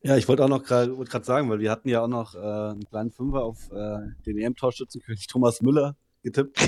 Ja, 0.00 0.16
ich 0.16 0.26
wollte 0.26 0.42
auch 0.42 0.48
noch 0.48 0.64
gerade 0.64 1.24
sagen, 1.24 1.50
weil 1.50 1.58
wir 1.58 1.70
hatten 1.70 1.88
ja 1.88 2.02
auch 2.02 2.08
noch 2.08 2.34
äh, 2.34 2.38
einen 2.38 2.84
kleinen 2.88 3.10
Fünfer 3.10 3.42
auf 3.42 3.70
äh, 3.72 3.98
den 4.24 4.38
EM-Torschützenkönig 4.38 5.26
Thomas 5.26 5.60
Müller 5.60 5.96
getippt, 6.22 6.58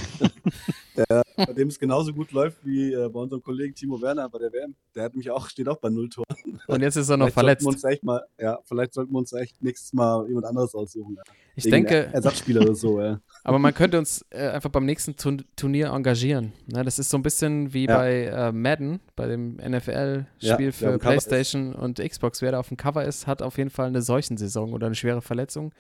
der, 0.96 1.22
bei 1.36 1.52
dem 1.52 1.68
es 1.68 1.78
genauso 1.78 2.12
gut 2.12 2.32
läuft 2.32 2.64
wie 2.64 2.92
äh, 2.92 3.08
bei 3.08 3.20
unserem 3.20 3.42
Kollegen 3.42 3.74
Timo 3.74 4.00
Werner 4.00 4.28
bei 4.28 4.38
der 4.38 4.52
WM. 4.52 4.74
Der 4.94 5.04
hat 5.04 5.14
mich 5.14 5.30
auch, 5.30 5.48
steht 5.48 5.68
auch 5.68 5.78
bei 5.78 5.88
null 5.90 6.08
Toren. 6.08 6.26
Und 6.66 6.82
jetzt 6.82 6.96
ist 6.96 7.08
er 7.08 7.16
noch 7.16 7.26
Vielleicht 7.26 7.34
verletzt. 7.34 7.62
sollten 7.62 7.82
wir 7.82 7.88
uns 7.88 7.92
echt 7.92 8.04
mal, 8.04 8.22
ja, 8.38 8.58
vielleicht 8.64 8.94
sollten 8.94 9.12
wir 9.12 9.18
uns 9.18 9.32
echt 9.32 9.62
nächstes 9.62 9.92
Mal 9.92 10.26
jemand 10.28 10.46
anderes 10.46 10.74
aussuchen. 10.74 11.16
Ja. 11.16 11.22
Ich 11.56 11.66
Irgendeinen 11.66 12.02
denke, 12.02 12.14
Ersatzspieler 12.14 12.62
oder 12.62 12.74
so, 12.74 13.00
ja. 13.00 13.20
aber 13.44 13.58
man 13.58 13.74
könnte 13.74 13.98
uns 13.98 14.24
äh, 14.30 14.48
einfach 14.48 14.70
beim 14.70 14.84
nächsten 14.86 15.16
Turn 15.16 15.44
Turnier 15.56 15.88
engagieren. 15.88 16.52
Ne, 16.66 16.84
das 16.84 16.98
ist 16.98 17.10
so 17.10 17.18
ein 17.18 17.22
bisschen 17.22 17.72
wie 17.74 17.86
Ja. 17.86 17.96
bei 17.98 18.24
äh, 18.26 18.52
Madden, 18.52 19.00
bei 19.16 19.26
dem 19.26 19.56
NFL-Spiel 19.56 20.72
für 20.72 20.84
Cover 20.84 20.94
ist. 20.94 21.00
PlayStation 21.00 21.74
und 21.74 21.98
Xbox. 21.98 22.40
Wer 22.40 22.52
da 22.52 22.60
auf 22.60 22.68
dem 22.68 22.76
Cover 22.76 23.04
ist, 23.04 23.26
hat 23.26 23.42
auf 23.42 23.58
jeden 23.58 23.70
Fall 23.70 23.88
eine 23.88 24.02
Seuchensaison 24.02 24.72
oder 24.72 24.86
eine 24.86 24.94
schwere 24.94 25.22
Verletzung. 25.22 25.72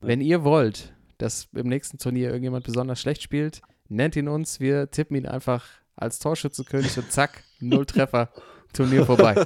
Wenn 0.00 0.20
ihr 0.22 0.44
wollt, 0.44 0.94
dass 1.22 1.48
im 1.54 1.68
nächsten 1.68 1.98
Turnier 1.98 2.28
irgendjemand 2.28 2.64
besonders 2.64 3.00
schlecht 3.00 3.22
spielt, 3.22 3.62
nennt 3.88 4.16
ihn 4.16 4.28
uns. 4.28 4.60
Wir 4.60 4.90
tippen 4.90 5.16
ihn 5.16 5.26
einfach 5.26 5.66
als 5.96 6.18
Torschützenkönig 6.18 6.96
und 6.98 7.10
zack, 7.12 7.42
null 7.60 7.86
Treffer, 7.86 8.30
Turnier 8.72 9.04
vorbei. 9.06 9.44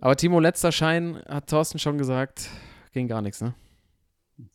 Aber 0.00 0.16
Timo, 0.16 0.40
letzter 0.40 0.72
Schein, 0.72 1.22
hat 1.28 1.48
Thorsten 1.50 1.78
schon 1.78 1.98
gesagt, 1.98 2.48
ging 2.92 3.08
gar 3.08 3.22
nichts, 3.22 3.40
ne? 3.40 3.54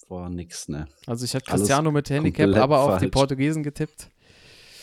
War 0.08 0.30
nix, 0.30 0.70
ne? 0.70 0.88
Also 1.08 1.26
ich 1.26 1.36
hatte 1.36 1.48
Alles 1.52 1.62
Cristiano 1.62 1.92
mit 1.92 2.10
Handicap, 2.10 2.56
aber 2.56 2.80
auf 2.80 2.94
die 2.96 3.00
falsch. 3.06 3.12
Portugiesen 3.12 3.64
getippt. 3.64 4.10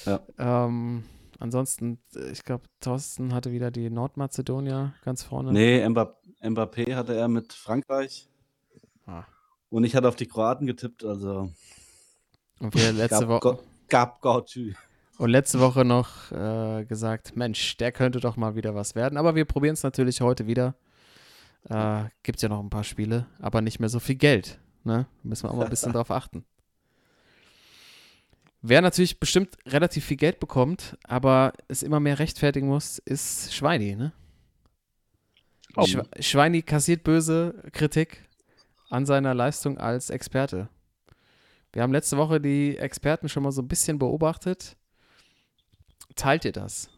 Ja. 0.04 0.20
Ähm, 0.38 1.04
ansonsten, 1.38 1.98
ich 2.32 2.42
glaube, 2.44 2.64
Thorsten 2.80 3.32
hatte 3.34 3.52
wieder 3.52 3.70
die 3.70 3.88
Nordmazedonier 3.90 4.94
ganz 5.04 5.22
vorne. 5.22 5.52
Nee, 5.52 5.84
Mbapp- 5.84 6.16
Mbappé 6.42 6.94
hatte 6.94 7.14
er 7.14 7.28
mit 7.28 7.52
Frankreich. 7.52 8.28
Ah. 9.10 9.26
Und 9.70 9.84
ich 9.84 9.94
hatte 9.94 10.08
auf 10.08 10.16
die 10.16 10.26
Kroaten 10.26 10.66
getippt, 10.66 11.04
also 11.04 11.50
Und, 12.60 12.74
wir 12.74 12.92
letzte 12.92 13.26
gab, 13.26 13.28
Woche, 13.28 13.58
gab 13.88 14.20
Gauchü. 14.20 14.74
und 15.18 15.30
letzte 15.30 15.60
Woche 15.60 15.84
noch 15.84 16.30
äh, 16.30 16.84
gesagt, 16.84 17.36
Mensch, 17.36 17.76
der 17.76 17.92
könnte 17.92 18.20
doch 18.20 18.36
mal 18.36 18.54
wieder 18.54 18.74
was 18.74 18.94
werden. 18.94 19.16
Aber 19.16 19.34
wir 19.34 19.44
probieren 19.44 19.74
es 19.74 19.82
natürlich 19.82 20.20
heute 20.20 20.46
wieder. 20.46 20.74
Äh, 21.68 22.04
Gibt 22.22 22.40
ja 22.40 22.48
noch 22.48 22.60
ein 22.60 22.70
paar 22.70 22.84
Spiele, 22.84 23.26
aber 23.38 23.60
nicht 23.60 23.80
mehr 23.80 23.88
so 23.88 23.98
viel 23.98 24.14
Geld. 24.14 24.60
Ne? 24.84 25.06
Müssen 25.22 25.44
wir 25.44 25.50
auch 25.50 25.56
mal 25.56 25.64
ein 25.64 25.70
bisschen 25.70 25.92
drauf 25.92 26.10
achten. 26.10 26.44
Wer 28.62 28.82
natürlich 28.82 29.18
bestimmt 29.18 29.56
relativ 29.66 30.04
viel 30.04 30.18
Geld 30.18 30.38
bekommt, 30.38 30.96
aber 31.04 31.52
es 31.68 31.82
immer 31.82 31.98
mehr 31.98 32.18
rechtfertigen 32.18 32.68
muss, 32.68 32.98
ist 32.98 33.54
Schweini, 33.54 33.96
ne? 33.96 34.12
Oh. 35.76 35.86
Schwe 35.86 36.04
Schweini 36.18 36.62
kassiert 36.62 37.04
böse 37.04 37.62
Kritik 37.72 38.28
an 38.90 39.06
seiner 39.06 39.34
Leistung 39.34 39.78
als 39.78 40.10
Experte. 40.10 40.68
Wir 41.72 41.82
haben 41.82 41.92
letzte 41.92 42.16
Woche 42.16 42.40
die 42.40 42.76
Experten 42.76 43.28
schon 43.28 43.44
mal 43.44 43.52
so 43.52 43.62
ein 43.62 43.68
bisschen 43.68 43.98
beobachtet. 43.98 44.76
Teilt 46.16 46.44
ihr 46.44 46.52
das? 46.52 46.90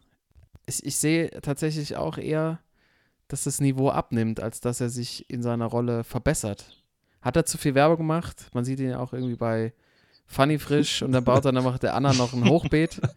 Ich, 0.65 0.83
ich 0.83 0.97
sehe 0.97 1.29
tatsächlich 1.41 1.95
auch 1.95 2.17
eher, 2.17 2.59
dass 3.27 3.43
das 3.43 3.61
Niveau 3.61 3.89
abnimmt, 3.89 4.39
als 4.39 4.59
dass 4.59 4.81
er 4.81 4.89
sich 4.89 5.29
in 5.29 5.43
seiner 5.43 5.65
Rolle 5.65 6.03
verbessert. 6.03 6.83
Hat 7.21 7.35
er 7.35 7.45
zu 7.45 7.57
viel 7.57 7.75
Werbung 7.75 7.97
gemacht? 7.97 8.49
Man 8.53 8.65
sieht 8.65 8.79
ihn 8.79 8.89
ja 8.89 8.99
auch 8.99 9.13
irgendwie 9.13 9.35
bei 9.35 9.73
Funny 10.25 10.57
Frisch 10.57 11.03
und 11.03 11.11
dann 11.11 11.23
baut 11.23 11.45
dann 11.45 11.55
macht 11.63 11.83
der 11.83 11.93
Anna 11.95 12.13
noch 12.13 12.33
ein 12.33 12.49
Hochbeet. 12.49 12.99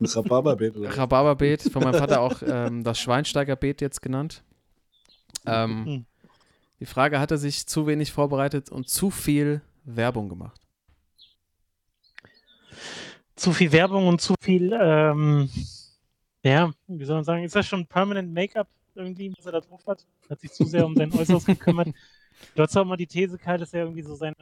Ein 0.00 0.06
Rhabarberbeet 0.06 0.76
oder? 0.76 0.96
Rhabarberbeet, 0.96 1.62
von 1.70 1.82
meinem 1.82 1.98
Vater 1.98 2.20
auch 2.22 2.40
ähm, 2.46 2.82
das 2.82 2.98
Schweinsteigerbeet 2.98 3.82
jetzt 3.82 4.00
genannt. 4.00 4.42
Ähm, 5.44 5.84
Hm. 5.84 6.06
Die 6.80 6.86
Frage, 6.86 7.20
hat 7.20 7.30
er 7.30 7.38
sich 7.38 7.66
zu 7.66 7.86
wenig 7.86 8.12
vorbereitet 8.12 8.70
und 8.70 8.88
zu 8.88 9.10
viel 9.10 9.62
Werbung 9.84 10.28
gemacht? 10.28 10.60
Zu 13.34 13.52
viel 13.52 13.70
Werbung 13.72 14.08
und 14.08 14.20
zu 14.20 14.34
viel, 14.40 14.72
ähm, 14.80 15.50
ja, 16.42 16.72
wie 16.86 17.04
soll 17.04 17.16
man 17.16 17.24
sagen, 17.24 17.44
ist 17.44 17.54
das 17.54 17.66
schon 17.66 17.86
Permanent 17.86 18.32
Make-up 18.32 18.68
irgendwie, 18.94 19.32
was 19.36 19.46
er 19.46 19.52
da 19.52 19.60
drauf 19.60 19.86
hat? 19.86 20.06
Hat 20.30 20.40
sich 20.40 20.52
zu 20.52 20.64
sehr 20.64 20.86
um 20.86 20.96
sein 20.96 21.12
Äußeres 21.12 21.44
gekümmert. 21.46 21.88
Du 22.54 22.62
hast 22.62 22.76
auch 22.76 22.84
mal 22.84 22.96
die 22.96 23.06
These, 23.06 23.38
Kai, 23.38 23.58
dass 23.58 23.74
er 23.74 23.82
irgendwie 23.82 24.02
so 24.02 24.14
seine, 24.14 24.34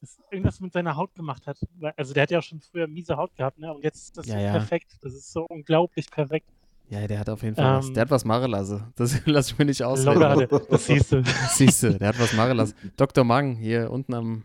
dass 0.00 0.18
irgendwas 0.30 0.60
mit 0.60 0.72
seiner 0.72 0.96
Haut 0.96 1.14
gemacht 1.14 1.46
hat. 1.46 1.58
Also 1.96 2.14
der 2.14 2.24
hat 2.24 2.30
ja 2.30 2.38
auch 2.38 2.42
schon 2.42 2.60
früher 2.60 2.86
miese 2.86 3.16
Haut 3.16 3.34
gehabt, 3.36 3.58
ne? 3.58 3.72
Und 3.72 3.84
jetzt 3.84 4.04
ist 4.04 4.18
das 4.18 4.26
Ja, 4.26 4.34
so 4.34 4.40
ja. 4.40 4.52
perfekt. 4.52 4.96
Das 5.02 5.14
ist 5.14 5.32
so 5.32 5.44
unglaublich 5.48 6.10
perfekt. 6.10 6.48
Ja, 6.88 7.06
der 7.06 7.18
hat 7.20 7.28
auf 7.30 7.42
jeden 7.42 7.56
Fall 7.56 7.78
was. 7.78 7.86
Ähm, 7.88 7.94
Der 7.94 8.00
hat 8.02 8.10
was 8.10 8.24
machen 8.24 8.50
lassen. 8.50 8.92
Das 8.96 9.18
lasse 9.26 9.52
ich 9.52 9.58
mir 9.58 9.64
nicht 9.64 9.82
ausreden. 9.82 10.46
das 10.68 10.86
siehst 10.86 11.12
du. 11.12 11.22
Siehst 11.50 11.82
du, 11.82 11.98
der 11.98 12.08
hat 12.08 12.20
was 12.20 12.32
machen 12.34 12.56
lassen. 12.56 12.74
Dr. 12.96 13.24
Mang 13.24 13.56
hier 13.56 13.90
unten 13.90 14.12
am, 14.14 14.42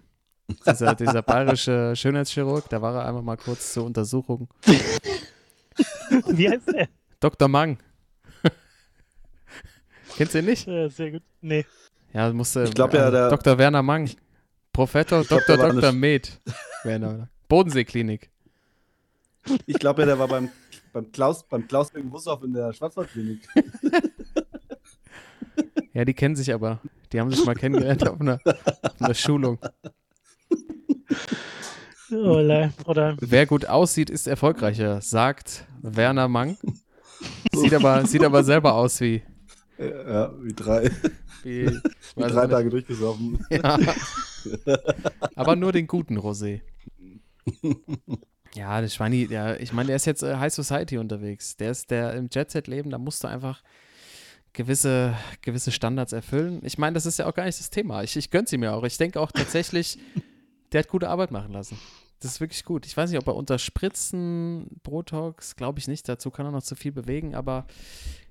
dieser, 0.65 0.95
dieser 0.95 1.21
bayerische 1.23 1.93
Schönheitschirurg, 1.95 2.69
da 2.69 2.81
war 2.81 2.95
er 2.95 3.05
einfach 3.05 3.21
mal 3.21 3.35
kurz 3.37 3.73
zur 3.73 3.83
Untersuchung. 3.85 4.47
Wie 6.27 6.49
heißt 6.49 6.67
der? 6.73 6.87
Dr. 7.19 7.47
Mang. 7.49 7.77
Kennst 10.15 10.33
du 10.33 10.39
ihn 10.39 10.45
nicht? 10.45 10.67
Äh, 10.67 10.89
sehr 10.89 11.11
gut. 11.11 11.23
Nee. 11.41 11.65
Ja, 12.13 12.31
musste. 12.31 12.63
Ich 12.63 12.73
glaub 12.73 12.93
ja, 12.93 13.11
der- 13.11 13.29
Dr. 13.29 13.57
Werner 13.57 13.83
Mang. 13.83 14.09
Professor 14.71 15.23
glaub, 15.23 15.45
Dr. 15.45 15.57
Dr. 15.57 15.89
eine- 15.89 15.91
Med. 15.91 16.39
Werner. 16.83 17.29
Bodenseeklinik. 17.49 18.29
Ich 19.65 19.79
glaube 19.79 20.01
ja, 20.01 20.05
der 20.07 20.19
war 20.19 20.27
beim, 20.27 20.49
beim 20.97 21.11
Klaus, 21.11 21.43
beim 21.47 21.67
Klaus 21.67 21.93
wegen 21.93 22.11
Wussow 22.11 22.43
in 22.43 22.53
der 22.53 22.73
Schwarzwaldklinik. 22.73 23.47
Ja, 25.93 26.05
die 26.05 26.13
kennen 26.13 26.35
sich 26.35 26.53
aber. 26.53 26.79
Die 27.11 27.19
haben 27.19 27.31
sich 27.31 27.43
mal 27.43 27.55
kennengelernt 27.55 28.07
auf 28.07 28.21
einer, 28.21 28.39
auf 28.45 29.01
einer 29.01 29.15
Schulung. 29.15 29.57
Oh, 32.11 32.37
Wer 32.37 33.45
gut 33.47 33.65
aussieht, 33.65 34.11
ist 34.11 34.27
erfolgreicher, 34.27 35.01
sagt 35.01 35.65
Werner 35.81 36.27
Mang. 36.27 36.55
Sieht 37.51 37.73
aber, 37.73 38.05
sieht 38.05 38.23
aber 38.23 38.43
selber 38.43 38.75
aus 38.75 39.01
wie. 39.01 39.23
Ja, 39.79 40.31
wie 40.39 40.53
drei, 40.53 40.91
wie 41.41 41.65
wie 42.15 42.21
drei 42.21 42.45
Tage 42.45 42.69
durchgesoffen. 42.69 43.43
Ja. 43.49 43.79
Aber 45.33 45.55
nur 45.55 45.71
den 45.71 45.87
guten 45.87 46.19
Rosé. 46.19 46.61
Ja, 48.55 48.81
der 48.81 48.87
Schweini, 48.89 49.27
der, 49.27 49.59
ich 49.61 49.73
meine, 49.73 49.87
der 49.87 49.95
ist 49.97 50.05
jetzt 50.05 50.23
äh, 50.23 50.35
High 50.37 50.53
Society 50.53 50.97
unterwegs. 50.97 51.57
Der 51.57 51.71
ist 51.71 51.91
der 51.91 52.13
im 52.13 52.29
Jet-Set-Leben, 52.31 52.89
da 52.89 52.97
musst 52.97 53.23
du 53.23 53.27
einfach 53.27 53.61
gewisse, 54.53 55.15
gewisse 55.41 55.71
Standards 55.71 56.13
erfüllen. 56.13 56.61
Ich 56.63 56.77
meine, 56.77 56.93
das 56.95 57.05
ist 57.05 57.19
ja 57.19 57.27
auch 57.27 57.33
gar 57.33 57.45
nicht 57.45 57.59
das 57.59 57.69
Thema. 57.69 58.03
Ich, 58.03 58.15
ich 58.17 58.31
gönn's 58.31 58.51
ihm 58.53 58.63
ja 58.63 58.73
auch. 58.73 58.83
Ich 58.83 58.97
denke 58.97 59.19
auch 59.19 59.31
tatsächlich, 59.31 59.99
der 60.71 60.79
hat 60.79 60.87
gute 60.89 61.09
Arbeit 61.09 61.31
machen 61.31 61.53
lassen. 61.53 61.77
Das 62.19 62.31
ist 62.31 62.41
wirklich 62.41 62.65
gut. 62.65 62.87
Ich 62.87 62.97
weiß 62.97 63.11
nicht, 63.11 63.19
ob 63.19 63.27
er 63.27 63.35
unter 63.35 63.59
Spritzen, 63.59 64.67
Botox, 64.81 65.55
glaube 65.55 65.77
ich 65.77 65.87
nicht. 65.87 66.09
Dazu 66.09 66.31
kann 66.31 66.47
er 66.47 66.51
noch 66.51 66.63
zu 66.63 66.75
viel 66.75 66.91
bewegen, 66.91 67.35
aber 67.35 67.67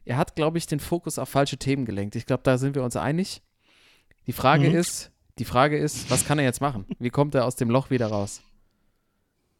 er 0.05 0.17
hat, 0.17 0.35
glaube 0.35 0.59
ich, 0.59 0.67
den 0.67 0.81
Fokus 0.81 1.19
auf 1.21 1.29
falsche 1.29 1.57
Themen 1.57 1.85
gelenkt. 1.85 2.17
Ich 2.17 2.27
glaube, 2.27 2.43
da 2.43 2.59
sind 2.59 2.75
wir 2.75 2.83
uns 2.83 2.97
einig. 2.97 3.43
Die 4.27 4.33
Frage 4.33 4.71
Mhm. 4.71 4.75
ist, 4.77 5.13
die 5.39 5.45
Frage 5.45 5.79
ist, 5.79 6.11
was 6.11 6.25
kann 6.25 6.39
er 6.41 6.45
jetzt 6.45 6.61
machen? 6.61 6.85
Wie 6.99 7.11
kommt 7.11 7.37
er 7.37 7.45
aus 7.45 7.55
dem 7.55 7.71
Loch 7.71 7.91
wieder 7.91 8.09
raus? 8.09 8.41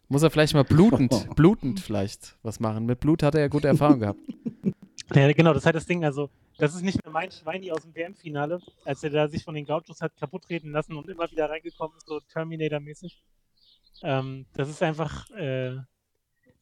Muss 0.09 0.23
er 0.23 0.31
vielleicht 0.31 0.55
mal 0.55 0.65
blutend, 0.65 1.29
blutend 1.37 1.81
vielleicht 1.81 2.37
was 2.43 2.61
machen? 2.61 2.87
Mit 2.87 3.01
Blut 3.01 3.23
hat 3.23 3.35
er 3.35 3.43
ja 3.43 3.49
gute 3.49 3.69
Erfahrung 3.69 4.01
gehabt. 4.01 4.21
Ja, 5.15 5.33
genau, 5.33 5.53
das 5.53 5.63
ist 5.63 5.67
halt 5.67 5.77
das 5.77 5.87
Ding. 5.87 6.05
Also, 6.05 6.31
das 6.59 6.75
ist 6.75 6.83
nicht 6.83 7.03
mehr 7.05 7.13
mein 7.13 7.31
Schweini 7.31 7.71
aus 7.71 7.83
dem 7.83 7.95
WM-Finale, 7.95 8.61
als 8.85 9.03
er 9.05 9.11
da 9.11 9.29
sich 9.29 9.45
von 9.45 9.55
den 9.55 9.65
Gauchos 9.65 10.01
hat 10.01 10.17
kaputt 10.17 10.49
reden 10.49 10.73
lassen 10.73 10.97
und 10.97 11.09
immer 11.09 11.31
wieder 11.31 11.49
reingekommen 11.49 11.97
ist, 11.97 12.07
so 12.07 12.21
Terminator-mäßig. 12.21 13.23
Ähm, 14.03 14.47
das 14.55 14.69
ist 14.69 14.83
einfach 14.83 15.31
äh, 15.31 15.77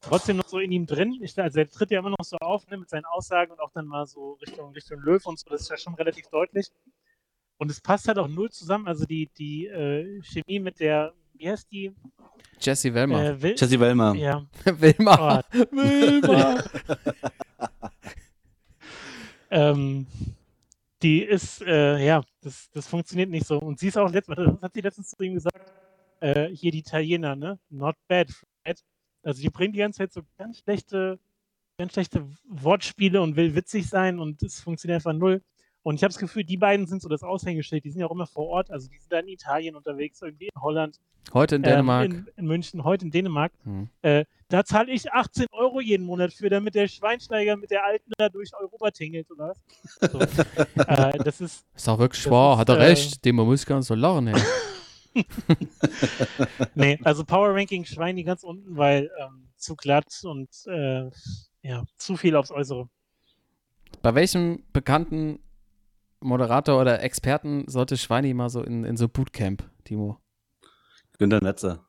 trotzdem 0.01 0.37
noch 0.37 0.47
so 0.47 0.59
in 0.59 0.71
ihm 0.71 0.85
drin. 0.85 1.17
Ich, 1.21 1.37
also, 1.39 1.59
er 1.59 1.69
tritt 1.69 1.91
ja 1.91 1.99
immer 1.99 2.11
noch 2.11 2.23
so 2.23 2.37
auf 2.37 2.67
ne, 2.67 2.77
mit 2.77 2.89
seinen 2.89 3.05
Aussagen 3.05 3.51
und 3.51 3.59
auch 3.59 3.71
dann 3.71 3.87
mal 3.87 4.05
so 4.05 4.33
Richtung, 4.33 4.71
Richtung 4.73 4.99
Löw 4.99 5.25
und 5.25 5.39
so. 5.39 5.49
Das 5.49 5.61
ist 5.61 5.69
ja 5.69 5.77
schon 5.77 5.95
relativ 5.95 6.27
deutlich. 6.27 6.67
Und 7.57 7.71
es 7.71 7.81
passt 7.81 8.07
halt 8.07 8.19
auch 8.19 8.27
null 8.27 8.51
zusammen. 8.51 8.87
Also, 8.87 9.05
die, 9.05 9.29
die 9.37 9.65
äh, 9.67 10.21
Chemie 10.21 10.59
mit 10.59 10.79
der, 10.79 11.13
wie 11.37 11.49
heißt 11.49 11.71
die? 11.71 11.93
Jesse 12.59 12.93
Wellmer. 12.93 13.23
Äh, 13.23 13.41
Wil 13.41 13.55
Jesse 13.57 13.79
Wellmer. 13.79 14.15
ja, 14.15 14.45
Wilma. 14.65 15.43
Oh, 15.53 15.57
Wilma. 15.71 16.63
ähm, 19.51 20.07
die 21.01 21.21
ist, 21.21 21.61
äh, 21.61 22.03
ja, 22.05 22.23
das, 22.41 22.69
das 22.71 22.87
funktioniert 22.87 23.29
nicht 23.29 23.45
so. 23.45 23.59
Und 23.59 23.79
sie 23.79 23.87
ist 23.89 23.97
auch 23.97 24.11
letztens, 24.11 24.37
was 24.37 24.61
hat 24.61 24.73
sie 24.73 24.81
letztens 24.81 25.11
zu 25.11 25.23
ihm 25.23 25.33
gesagt? 25.35 25.71
Äh, 26.19 26.49
hier 26.49 26.71
die 26.71 26.79
Italiener, 26.79 27.35
ne? 27.35 27.59
Not 27.69 27.95
bad, 28.07 28.31
Fred. 28.31 28.79
Also 29.23 29.41
die 29.41 29.49
bringen 29.49 29.73
die 29.73 29.79
ganze 29.79 29.97
Zeit 29.97 30.13
so 30.13 30.21
ganz 30.37 30.59
schlechte, 30.59 31.19
ganz 31.77 31.93
schlechte 31.93 32.25
Wortspiele 32.47 33.21
und 33.21 33.35
will 33.35 33.55
witzig 33.55 33.87
sein 33.87 34.19
und 34.19 34.41
es 34.41 34.61
funktioniert 34.61 34.97
einfach 34.97 35.13
null. 35.13 35.41
Und 35.85 35.97
ich 35.97 36.03
habe 36.03 36.11
das 36.11 36.17
Gefühl, 36.17 36.43
die 36.43 36.57
beiden 36.57 36.87
sind 36.87 37.03
so 37.03 37.07
das 37.07 37.21
Aushängeschild. 37.21 37.85
Die 37.85 37.91
sind 37.91 38.01
ja 38.01 38.07
auch 38.07 38.11
immer 38.11 38.25
vor 38.25 38.47
Ort. 38.47 38.71
Also 38.71 38.89
die 38.89 38.97
sind 38.97 39.11
da 39.11 39.19
in 39.19 39.27
Italien 39.27 39.75
unterwegs, 39.75 40.19
irgendwie 40.19 40.45
in 40.45 40.59
Holland, 40.59 40.99
Heute 41.31 41.57
in 41.57 41.61
Dänemark. 41.61 42.05
ähm, 42.05 42.11
in, 42.11 42.27
in 42.37 42.47
München, 42.47 42.83
heute 42.83 43.05
in 43.05 43.11
Dänemark. 43.11 43.51
Hm. 43.63 43.87
Äh, 44.01 44.25
da 44.47 44.65
zahle 44.65 44.91
ich 44.91 45.13
18 45.13 45.45
Euro 45.51 45.81
jeden 45.81 46.07
Monat 46.07 46.33
für, 46.33 46.49
damit 46.49 46.73
der 46.73 46.87
Schweinsteiger 46.87 47.55
mit 47.55 47.69
der 47.69 47.85
Alten 47.85 48.11
da 48.17 48.29
durch 48.29 48.49
Europa 48.59 48.89
tingelt, 48.89 49.29
oder 49.29 49.49
was? 49.49 50.11
So. 50.11 50.19
äh, 50.87 51.19
das 51.19 51.39
ist, 51.39 51.67
Ist 51.75 51.87
auch 51.87 51.99
wirklich 51.99 52.25
ist, 52.25 52.31
hat 52.31 52.69
er 52.69 52.77
äh, 52.79 52.85
recht, 52.85 53.23
dem 53.23 53.35
man 53.35 53.45
muss 53.45 53.63
ganz 53.63 53.85
so 53.85 53.93
lachen. 53.93 54.33
Nee, 56.73 56.99
also 57.03 57.23
Power 57.23 57.53
Ranking 57.53 57.85
Schweini 57.85 58.23
ganz 58.23 58.43
unten, 58.43 58.75
weil 58.75 59.11
ähm, 59.19 59.49
zu 59.55 59.75
glatt 59.75 60.19
und 60.23 60.49
äh, 60.65 61.11
ja, 61.61 61.83
zu 61.97 62.17
viel 62.17 62.35
aufs 62.35 62.49
Äußere. 62.49 62.89
Bei 64.01 64.15
welchem 64.15 64.63
bekannten 64.73 65.39
Moderator 66.25 66.79
oder 66.81 67.01
Experten 67.03 67.65
sollte 67.67 67.97
Schweini 67.97 68.33
mal 68.33 68.49
so 68.49 68.61
in, 68.63 68.83
in 68.83 68.97
so 68.97 69.07
Bootcamp, 69.07 69.63
Timo? 69.83 70.19
Günter 71.17 71.39
Netzer. 71.41 71.85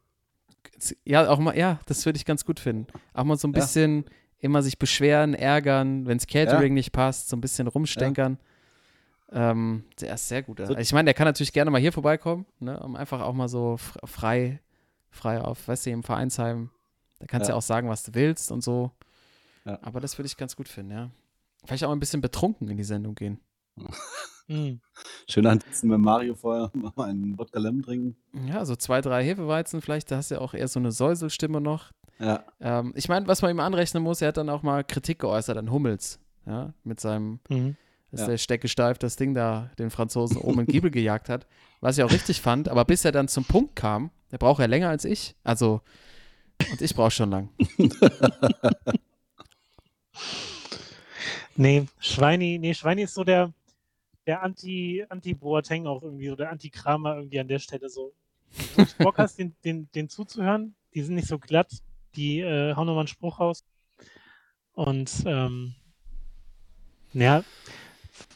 Ja, 1.05 1.29
auch 1.29 1.39
mal, 1.39 1.57
ja, 1.57 1.81
das 1.87 2.05
würde 2.07 2.17
ich 2.19 2.25
ganz 2.25 2.45
gut 2.45 2.61
finden. 2.61 2.87
Auch 3.15 3.25
mal 3.25 3.37
so 3.39 3.49
ein 3.49 3.53
Ja. 3.55 3.61
bisschen 3.61 4.05
immer 4.39 4.63
sich 4.63 4.79
beschweren, 4.79 5.35
ärgern, 5.35 6.07
wenn 6.07 6.19
das 6.19 6.27
Catering 6.27 6.75
nicht 6.75 6.93
passt, 6.93 7.29
so 7.29 7.37
ein 7.37 7.41
bisschen 7.41 7.67
rumstenkern. 7.67 8.39
Ähm, 9.33 9.85
der 10.01 10.15
ist 10.15 10.29
sehr 10.29 10.43
gut. 10.43 10.59
So- 10.59 10.65
Also 10.65 10.77
ich 10.79 10.93
meine, 10.93 11.07
der 11.07 11.15
kann 11.15 11.25
natürlich 11.27 11.53
gerne 11.53 11.71
mal 11.71 11.81
hier 11.81 11.93
vorbeikommen, 11.93 12.47
ne, 12.61 12.79
um 12.81 12.95
einfach 12.95 13.21
auch 13.23 13.33
mal 13.33 13.49
so 13.49 13.77
frei, 14.05 14.61
frei 15.11 15.41
auf, 15.41 15.67
weißt 15.67 15.87
du, 15.87 15.91
im 15.91 16.03
Vereinsheim. 16.03 16.71
Da 17.19 17.27
kannst 17.27 17.49
du 17.49 17.51
Ja. 17.51 17.55
ja 17.55 17.59
auch 17.59 17.63
sagen, 17.63 17.89
was 17.89 18.03
du 18.05 18.15
willst 18.15 18.53
und 18.53 18.63
so. 18.63 18.93
Ja. 19.65 19.79
Aber 19.83 20.01
das 20.01 20.17
würde 20.19 20.27
ich 20.27 20.37
ganz 20.37 20.55
gut 20.55 20.69
finden, 20.69 20.93
ja. 20.93 21.11
Vielleicht 21.65 21.83
auch 21.83 21.89
mal 21.89 21.97
ein 21.97 22.01
bisschen 22.01 22.21
betrunken 22.21 22.69
in 22.69 22.77
die 22.77 22.85
Sendung 22.85 23.15
gehen. 23.17 23.41
Hm. 24.49 24.81
Schön 25.29 25.47
ansitzen 25.47 25.89
mit 25.91 25.99
Mario 25.99 26.35
vorher, 26.35 26.71
mal 26.95 27.11
einen 27.11 27.37
Wodka 27.39 27.59
Lemon 27.59 27.83
trinken. 27.83 28.17
Ja, 28.49 28.65
so 28.65 28.77
zwei, 28.77 29.01
drei 29.01 29.25
Hefeweizen 29.25 29.83
vielleicht, 29.83 30.11
da 30.11 30.17
hast 30.19 30.31
du 30.31 30.37
ja 30.37 30.41
auch 30.41 30.55
eher 30.55 30.69
so 30.69 30.79
eine 30.79 30.93
Säuselstimme 30.93 31.61
noch. 31.61 31.91
Ja, 32.19 32.45
Ähm, 32.61 32.93
ich 32.97 33.09
meine, 33.09 33.27
was 33.29 33.43
man 33.43 33.51
ihm 33.51 33.61
anrechnen 33.61 34.03
muss, 34.03 34.23
er 34.23 34.29
hat 34.29 34.37
dann 34.37 34.49
auch 34.49 34.63
mal 34.63 34.85
Kritik 34.85 35.19
geäußert 35.19 35.57
an 35.59 35.71
Hummels, 35.71 36.19
ja, 36.47 36.73
mit 36.85 37.01
seinem, 37.01 37.41
Mhm. 37.51 37.77
dass 38.13 38.21
Ja. 38.23 38.27
der 38.29 38.39
Stecke 38.39 38.69
steif 38.69 38.99
das 38.99 39.17
Ding 39.17 39.35
da 39.35 39.71
den 39.79 39.91
Franzosen 39.91 40.39
oben 40.39 40.61
in 40.61 40.67
den 40.67 40.73
Giebel 40.73 40.91
gejagt 40.91 41.29
hat, 41.29 41.47
was 41.81 41.99
ich 41.99 42.05
auch 42.05 42.13
richtig 42.13 42.41
fand, 42.41 42.69
aber 42.69 42.85
bis 42.85 43.05
er 43.05 43.13
dann 43.13 43.29
zum 43.29 43.45
Punkt 43.45 43.75
kam, 43.77 44.11
der 44.31 44.39
braucht 44.39 44.61
ja 44.61 44.67
länger 44.67 44.89
als 44.89 45.05
ich, 45.05 45.35
also, 45.45 45.81
und 46.71 46.81
ich 46.81 46.95
brauche 46.95 47.11
schon 47.11 47.31
lang. 47.31 47.49
Nee, 51.59 51.87
Schweini, 51.99 52.59
nee, 52.59 52.75
Schweini 52.75 53.03
ist 53.05 53.15
so 53.15 53.25
der, 53.25 53.51
der 54.27 54.43
Anti, 54.43 55.05
Anti-Boateng 55.09 55.87
auch 55.87 56.03
irgendwie, 56.03 56.29
so 56.29 56.37
der 56.37 56.51
Anti-Kramer 56.51 57.17
irgendwie 57.17 57.41
an 57.41 57.49
der 57.49 57.59
Stelle 57.59 57.89
so. 57.89 58.13
Wenn 58.75 58.87
du 58.87 59.05
Bock 59.05 59.19
hast, 59.19 59.39
den, 59.39 59.55
den, 59.65 59.89
den 59.95 60.09
zuzuhören, 60.09 60.75
die 60.95 61.03
sind 61.03 61.15
nicht 61.15 61.29
so 61.29 61.39
glatt, 61.39 61.71
die 62.15 62.41
äh, 62.41 62.75
hauen 62.75 62.87
nochmal 62.87 63.03
einen 63.03 63.09
Spruch 63.09 63.41
raus. 63.41 63.65
Und, 64.73 65.25
ähm, 65.27 65.75
ja, 67.13 67.45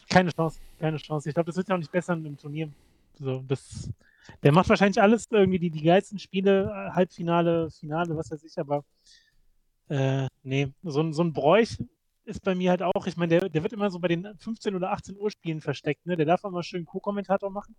keine 0.09 0.31
Chance, 0.31 0.59
keine 0.79 0.97
Chance. 0.97 1.29
Ich 1.29 1.35
glaube, 1.35 1.47
das 1.47 1.57
wird 1.57 1.69
ja 1.69 1.75
auch 1.75 1.79
nicht 1.79 1.91
besser 1.91 2.13
im 2.13 2.37
Turnier. 2.37 2.69
So, 3.15 3.43
das, 3.47 3.89
der 4.43 4.51
macht 4.51 4.69
wahrscheinlich 4.69 5.01
alles 5.01 5.27
irgendwie, 5.29 5.59
die, 5.59 5.69
die 5.69 5.83
geilsten 5.83 6.19
Spiele, 6.19 6.63
äh, 6.63 6.91
Halbfinale, 6.95 7.69
Finale, 7.71 8.15
was 8.15 8.31
weiß 8.31 8.43
ich, 8.43 8.57
aber 8.57 8.83
äh, 9.89 10.27
nee, 10.43 10.69
so, 10.83 11.11
so 11.11 11.23
ein 11.23 11.33
Bräuch 11.33 11.77
ist 12.25 12.43
bei 12.43 12.55
mir 12.55 12.71
halt 12.71 12.81
auch, 12.83 13.07
ich 13.07 13.17
meine, 13.17 13.39
der, 13.39 13.49
der 13.49 13.63
wird 13.63 13.73
immer 13.73 13.89
so 13.89 13.99
bei 13.99 14.07
den 14.07 14.27
15 14.37 14.75
oder 14.75 14.91
18 14.91 15.17
Uhr 15.17 15.31
Spielen 15.31 15.61
versteckt, 15.61 16.05
ne? 16.05 16.15
Der 16.15 16.25
darf 16.25 16.43
auch 16.43 16.51
mal 16.51 16.63
schön 16.63 16.85
Co-Kommentator 16.85 17.49
machen. 17.49 17.75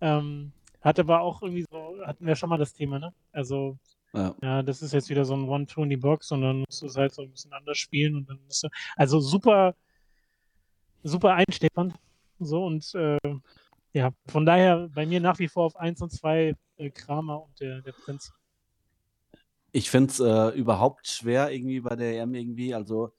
Ähm, 0.00 0.52
hat 0.82 0.98
aber 1.00 1.20
auch 1.20 1.42
irgendwie 1.42 1.64
so, 1.70 1.96
hatten 2.04 2.26
wir 2.26 2.36
schon 2.36 2.50
mal 2.50 2.58
das 2.58 2.72
Thema, 2.72 2.98
ne? 2.98 3.12
Also, 3.32 3.78
ja. 4.12 4.34
ja, 4.42 4.62
das 4.62 4.82
ist 4.82 4.92
jetzt 4.92 5.08
wieder 5.08 5.24
so 5.24 5.34
ein 5.34 5.48
One-Two 5.48 5.82
in 5.82 5.90
die 5.90 5.96
Box 5.96 6.30
und 6.32 6.42
dann 6.42 6.60
musst 6.60 6.82
du 6.82 6.86
es 6.86 6.96
halt 6.96 7.14
so 7.14 7.22
ein 7.22 7.30
bisschen 7.30 7.52
anders 7.52 7.78
spielen 7.78 8.16
und 8.16 8.28
dann 8.28 8.38
ist 8.48 8.66
also 8.96 9.20
super, 9.20 9.74
super 11.02 11.34
einsteppernd. 11.34 11.94
So 12.38 12.64
und 12.64 12.94
äh, 12.94 13.18
ja, 13.92 14.12
von 14.26 14.44
daher 14.44 14.88
bei 14.94 15.06
mir 15.06 15.20
nach 15.20 15.38
wie 15.38 15.48
vor 15.48 15.64
auf 15.64 15.76
1 15.76 16.02
und 16.02 16.12
2 16.12 16.54
äh, 16.76 16.90
Kramer 16.90 17.42
und 17.42 17.58
der, 17.60 17.80
der 17.80 17.92
Prinz. 17.92 18.32
Ich 19.72 19.90
finde 19.90 20.10
es 20.10 20.20
äh, 20.20 20.58
überhaupt 20.58 21.06
schwer 21.06 21.50
irgendwie 21.50 21.80
bei 21.80 21.96
der 21.96 22.20
EM 22.20 22.34
irgendwie. 22.34 22.74
Also 22.74 23.12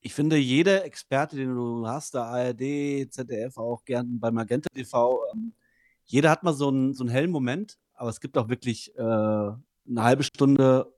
ich 0.00 0.14
finde, 0.14 0.36
jeder 0.36 0.84
Experte, 0.84 1.36
den 1.36 1.54
du 1.54 1.86
hast, 1.86 2.14
der 2.14 2.24
ARD, 2.24 3.12
ZDF, 3.12 3.58
auch 3.58 3.84
gern 3.84 4.18
bei 4.18 4.30
Magenta 4.30 4.68
TV, 4.70 5.20
ähm, 5.32 5.52
jeder 6.06 6.30
hat 6.30 6.42
mal 6.42 6.54
so 6.54 6.68
einen, 6.68 6.94
so 6.94 7.04
einen 7.04 7.10
hellen 7.10 7.30
Moment, 7.30 7.78
aber 7.94 8.10
es 8.10 8.20
gibt 8.20 8.36
auch 8.38 8.48
wirklich 8.48 8.96
äh, 8.96 9.00
eine 9.02 9.58
halbe 9.96 10.22
Stunde 10.22 10.92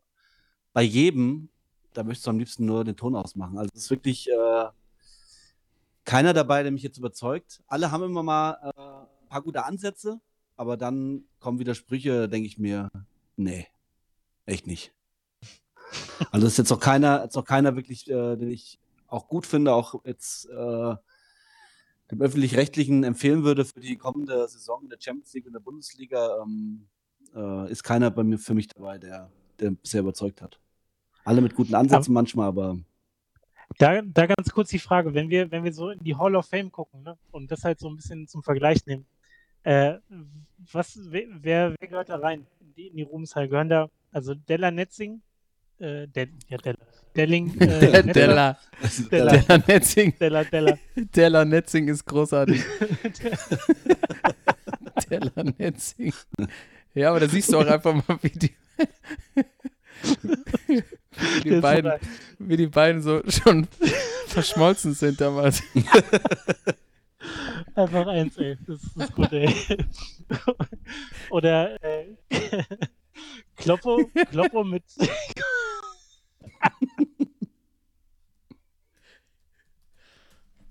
bei 0.72 0.82
jedem, 0.82 1.48
da 1.92 2.04
möchtest 2.04 2.26
du 2.26 2.30
am 2.30 2.38
liebsten 2.38 2.64
nur 2.64 2.84
den 2.84 2.96
Ton 2.96 3.14
ausmachen. 3.14 3.58
Also 3.58 3.70
es 3.74 3.84
ist 3.84 3.90
wirklich 3.90 4.30
äh, 4.30 4.64
keiner 6.04 6.32
dabei, 6.32 6.62
der 6.62 6.72
mich 6.72 6.82
jetzt 6.82 6.98
überzeugt. 6.98 7.62
Alle 7.66 7.90
haben 7.90 8.04
immer 8.04 8.22
mal 8.22 8.52
äh, 8.62 9.22
ein 9.24 9.28
paar 9.28 9.42
gute 9.42 9.64
Ansätze, 9.64 10.20
aber 10.56 10.76
dann 10.76 11.24
kommen 11.40 11.58
wieder 11.58 11.74
Sprüche, 11.74 12.28
denke 12.28 12.46
ich 12.46 12.58
mir, 12.58 12.88
nee, 13.36 13.66
echt 14.46 14.66
nicht. 14.66 14.92
Also 16.30 16.46
ist 16.46 16.56
jetzt 16.56 16.72
auch 16.72 16.80
keiner, 16.80 17.24
ist 17.24 17.36
auch 17.36 17.44
keiner 17.44 17.76
wirklich, 17.76 18.08
äh, 18.08 18.36
den 18.36 18.50
ich 18.50 18.78
auch 19.12 19.28
gut 19.28 19.46
finde, 19.46 19.74
auch 19.74 20.04
jetzt 20.04 20.46
äh, 20.46 20.94
dem 22.10 22.20
öffentlich-rechtlichen 22.20 23.04
empfehlen 23.04 23.44
würde 23.44 23.64
für 23.64 23.80
die 23.80 23.96
kommende 23.96 24.48
Saison 24.48 24.82
in 24.82 24.88
der 24.88 24.98
Champions 25.00 25.32
League 25.34 25.46
und 25.46 25.52
der 25.52 25.60
Bundesliga, 25.60 26.42
ähm, 26.42 26.88
äh, 27.34 27.70
ist 27.70 27.82
keiner 27.82 28.10
bei 28.10 28.22
mir 28.22 28.38
für 28.38 28.54
mich 28.54 28.68
dabei, 28.68 28.98
der, 28.98 29.30
der 29.58 29.70
bisher 29.70 30.00
überzeugt 30.00 30.42
hat. 30.42 30.58
Alle 31.24 31.40
mit 31.40 31.54
guten 31.54 31.74
Ansätzen 31.74 32.12
manchmal, 32.12 32.48
aber 32.48 32.78
Da, 33.78 34.02
da 34.02 34.26
ganz 34.26 34.50
kurz 34.50 34.70
die 34.70 34.78
Frage, 34.78 35.14
wenn 35.14 35.30
wir, 35.30 35.50
wenn 35.50 35.64
wir 35.64 35.72
so 35.72 35.90
in 35.90 36.00
die 36.00 36.16
Hall 36.16 36.36
of 36.36 36.46
Fame 36.46 36.70
gucken 36.70 37.02
ne, 37.02 37.16
und 37.30 37.50
das 37.50 37.64
halt 37.64 37.78
so 37.78 37.88
ein 37.88 37.96
bisschen 37.96 38.26
zum 38.28 38.42
Vergleich 38.42 38.84
nehmen, 38.86 39.06
äh, 39.62 39.98
was, 40.72 40.98
wer, 41.04 41.74
wer 41.78 41.88
gehört 41.88 42.08
da 42.08 42.16
rein 42.16 42.46
in 42.60 42.74
die, 42.74 42.88
in 42.88 42.96
die 42.96 43.02
Ruhmeshall? 43.02 43.48
Gehören 43.48 43.68
da, 43.68 43.88
also 44.10 44.34
Della 44.34 44.70
Netzing, 44.70 45.22
äh, 45.80 46.06
ja, 46.48 46.58
Della, 46.58 46.78
Delling, 47.14 47.54
äh, 47.60 48.02
Della, 48.02 48.02
Della, 48.02 48.58
Della 49.10 49.58
Netzing, 49.66 50.18
Della, 50.18 50.44
Della. 50.44 50.78
Della 50.94 51.44
Netzing 51.44 51.88
ist 51.88 52.04
großartig. 52.06 52.62
Della 55.10 55.44
Netzing. 55.58 56.12
Ja, 56.94 57.10
aber 57.10 57.20
da 57.20 57.28
siehst 57.28 57.52
du 57.52 57.58
auch 57.58 57.66
einfach 57.66 57.94
mal, 57.94 58.18
wie 58.22 58.30
die, 58.30 58.54
wie 60.22 61.50
die, 61.50 61.60
beiden, 61.60 61.92
wie 62.38 62.56
die 62.56 62.66
beiden 62.66 63.02
so 63.02 63.22
schon 63.28 63.68
verschmolzen 64.26 64.94
sind 64.94 65.20
damals. 65.20 65.62
Einfach 67.74 68.06
eins, 68.06 68.36
ey. 68.38 68.56
Das, 68.66 68.80
das 68.94 69.08
ist 69.08 69.14
gut, 69.14 69.32
ey. 69.32 69.54
Oder 71.30 71.82
äh, 71.82 72.06
Kloppo, 73.56 74.10
Kloppo 74.30 74.64
mit 74.64 74.84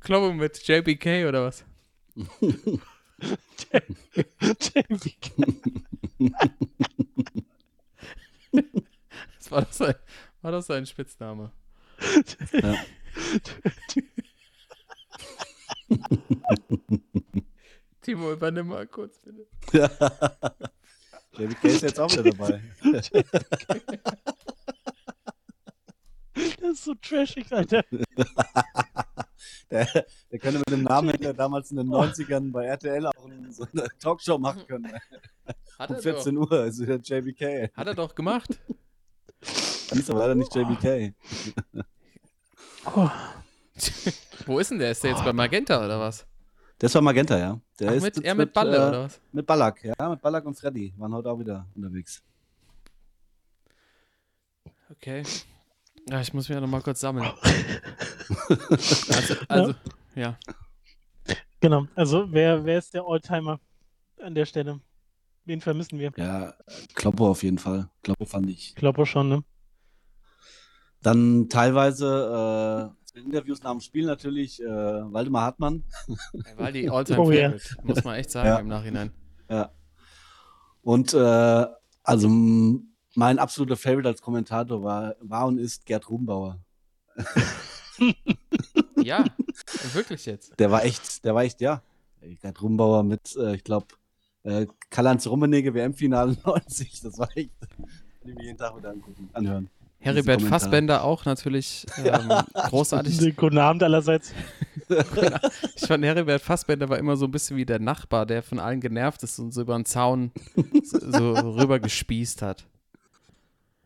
Kloppe 0.02 0.34
mit 0.34 0.68
JBK 0.68 1.28
oder 1.28 1.46
was? 1.46 1.64
JBK. 4.74 5.32
Das 9.38 9.52
war, 9.52 9.62
das 9.62 9.78
sein, 9.78 9.96
war 10.42 10.52
das 10.52 10.68
sein 10.68 10.86
Spitzname? 10.86 11.52
Ja. 12.52 12.76
Timo, 18.02 18.32
übernimm 18.34 18.68
mal 18.68 18.88
kurz, 18.88 19.20
bitte. 19.20 19.46
JBK 21.38 21.64
ist 21.66 21.84
jetzt 21.84 22.00
auch 22.00 22.12
wieder 22.12 22.24
dabei. 22.24 22.62
Das 26.62 26.74
ist 26.74 26.84
so 26.84 26.94
trashig, 26.96 27.52
Alter. 27.52 27.84
Der, 29.72 29.88
der 30.30 30.40
könnte 30.40 30.60
mit 30.60 30.70
dem 30.70 30.84
Namen 30.84 31.10
hätte 31.12 31.34
damals 31.34 31.72
in 31.72 31.78
den 31.78 31.88
90ern 31.88 32.52
bei 32.52 32.66
RTL 32.66 33.08
auch 33.08 33.26
eine, 33.26 33.52
so 33.54 33.66
eine 33.72 33.88
Talkshow 34.00 34.38
machen 34.38 34.68
können. 34.68 34.92
Hat 35.80 35.90
Um 35.90 35.96
er, 35.96 36.02
14 36.02 36.36
doch, 36.36 36.52
Uhr 36.52 36.66
ist 36.66 36.80
wieder 36.82 36.98
JBK. 36.98 37.72
hat 37.74 37.88
er 37.88 37.96
doch 37.96 38.14
gemacht. 38.14 38.60
Hieß 39.42 40.10
aber 40.10 40.20
leider 40.20 40.36
nicht 40.36 40.54
JBK. 40.54 41.14
Oh, 42.94 43.10
Wo 44.46 44.60
ist 44.60 44.72
denn 44.72 44.80
der? 44.80 44.92
Ist 44.92 45.04
der 45.04 45.12
jetzt 45.12 45.24
bei 45.24 45.34
Magenta 45.34 45.84
oder 45.84 46.00
was? 46.00 46.28
Das 46.78 46.94
war 46.94 47.02
Magenta, 47.02 47.38
ja. 47.38 47.60
Der 47.80 47.92
Ach, 47.92 47.94
ist 47.96 48.04
mit, 48.04 48.18
er 48.24 48.36
mit 48.36 48.54
Balle 48.54 48.76
äh, 48.76 48.88
oder 48.90 49.04
was? 49.06 49.22
Mit 49.32 49.46
Ballack, 49.46 49.84
ja. 49.86 50.10
Mit 50.10 50.22
Ballack 50.22 50.46
und 50.46 50.60
Freddy 50.60 50.94
waren 50.98 51.14
heute 51.14 51.30
auch 51.30 51.40
wieder 51.40 51.66
unterwegs. 51.76 52.22
Okay. 54.90 55.24
Ja, 56.12 56.20
ich 56.20 56.34
muss 56.34 56.50
mich 56.50 56.56
ja 56.56 56.60
nochmal 56.62 56.82
kurz 56.82 57.00
sammeln. 57.00 57.32
Also, 59.10 59.36
also 59.48 59.74
ja. 60.16 60.38
genau. 61.60 61.88
Also, 61.96 62.28
wer, 62.32 62.64
wer 62.64 62.78
ist 62.80 62.94
der 62.94 63.04
Alltimer 63.06 63.60
an 64.22 64.36
der 64.36 64.46
Stelle? 64.46 64.80
Wen 65.46 65.60
vermissen 65.62 66.00
wir? 66.00 66.12
Ja, 66.18 66.54
Kloppo 66.94 67.30
auf 67.30 67.44
jeden 67.44 67.58
Fall. 67.58 67.90
Kloppo 68.04 68.26
fand 68.26 68.50
ich. 68.50 68.76
Kloppo 68.76 69.06
schon, 69.06 69.28
ne? 69.30 69.44
Dann 71.02 71.50
teilweise 71.50 72.94
äh, 73.16 73.20
Interviews 73.20 73.62
nach 73.64 73.72
dem 73.72 73.82
Spiel 73.82 74.06
natürlich 74.06 74.62
äh, 74.62 74.66
Waldemar 74.68 75.44
Hartmann. 75.44 75.84
War 76.58 76.72
die 76.72 76.90
Alltime 76.90 77.20
Oh, 77.20 77.32
ja. 77.32 77.50
Favorite, 77.52 77.76
muss 77.84 78.04
man 78.04 78.16
echt 78.16 78.32
sagen 78.32 78.48
Ja. 78.48 78.60
im 78.60 78.68
Nachhinein. 78.68 79.12
Ja. 79.50 79.72
Und 80.84 81.14
äh, 81.14 81.66
also 82.04 82.30
mein 83.16 83.40
absoluter 83.40 83.78
Favorite 83.78 84.08
als 84.08 84.22
Kommentator 84.22 84.84
war, 84.84 85.16
war 85.22 85.48
und 85.48 85.58
ist 85.58 85.86
Gerd 85.86 86.10
Rubenbauer. 86.10 86.60
Ja, 89.04 89.26
wirklich 89.94 90.26
jetzt. 90.26 90.60
Der 90.60 90.72
war 90.72 90.84
echt, 90.84 91.24
der 91.26 91.36
war 91.36 91.44
echt, 91.44 91.62
ja. 91.62 91.82
Gerd 92.42 92.62
Rubenbauer 92.62 93.04
mit, 93.04 93.36
äh, 93.36 93.56
ich 93.56 93.64
glaube, 93.64 93.88
äh, 94.44 94.68
Karl-Heinz 94.90 95.28
Rummenigge 95.28 95.74
WM-Finale 95.74 96.38
90. 96.46 97.02
Das 97.02 97.18
war 97.18 97.30
echt, 97.36 97.52
kann 97.60 98.30
ich 98.30 98.36
mir 98.36 98.44
jeden 98.44 98.58
Tag 98.58 98.76
wieder 98.78 98.92
angucken, 98.92 99.30
anhören. 99.34 99.70
Heribert. 100.00 100.42
Fassbender 100.42 101.04
auch 101.04 101.26
natürlich 101.26 101.86
ähm, 102.04 102.30
großartig. 102.54 103.36
Guten 103.36 103.60
Abend 103.60 103.84
allerseits. 103.84 104.34
Ich 105.76 105.88
fand, 105.88 106.04
Heribert 106.04 106.42
Fassbender 106.42 106.90
war 106.90 106.98
immer 106.98 107.16
so 107.16 107.26
ein 107.26 107.32
bisschen 107.32 107.56
wie 107.56 107.66
der 107.66 107.78
Nachbar, 107.78 108.26
der 108.26 108.42
von 108.42 108.60
allen 108.60 108.82
genervt 108.82 109.22
ist 109.22 109.38
und 109.38 109.52
so 109.52 109.62
über 109.62 109.76
den 109.76 109.86
Zaun 109.86 110.32
so, 110.84 111.00
so 111.12 111.52
rüber 111.52 111.80
gespießt 111.80 112.42
hat. 112.42 112.66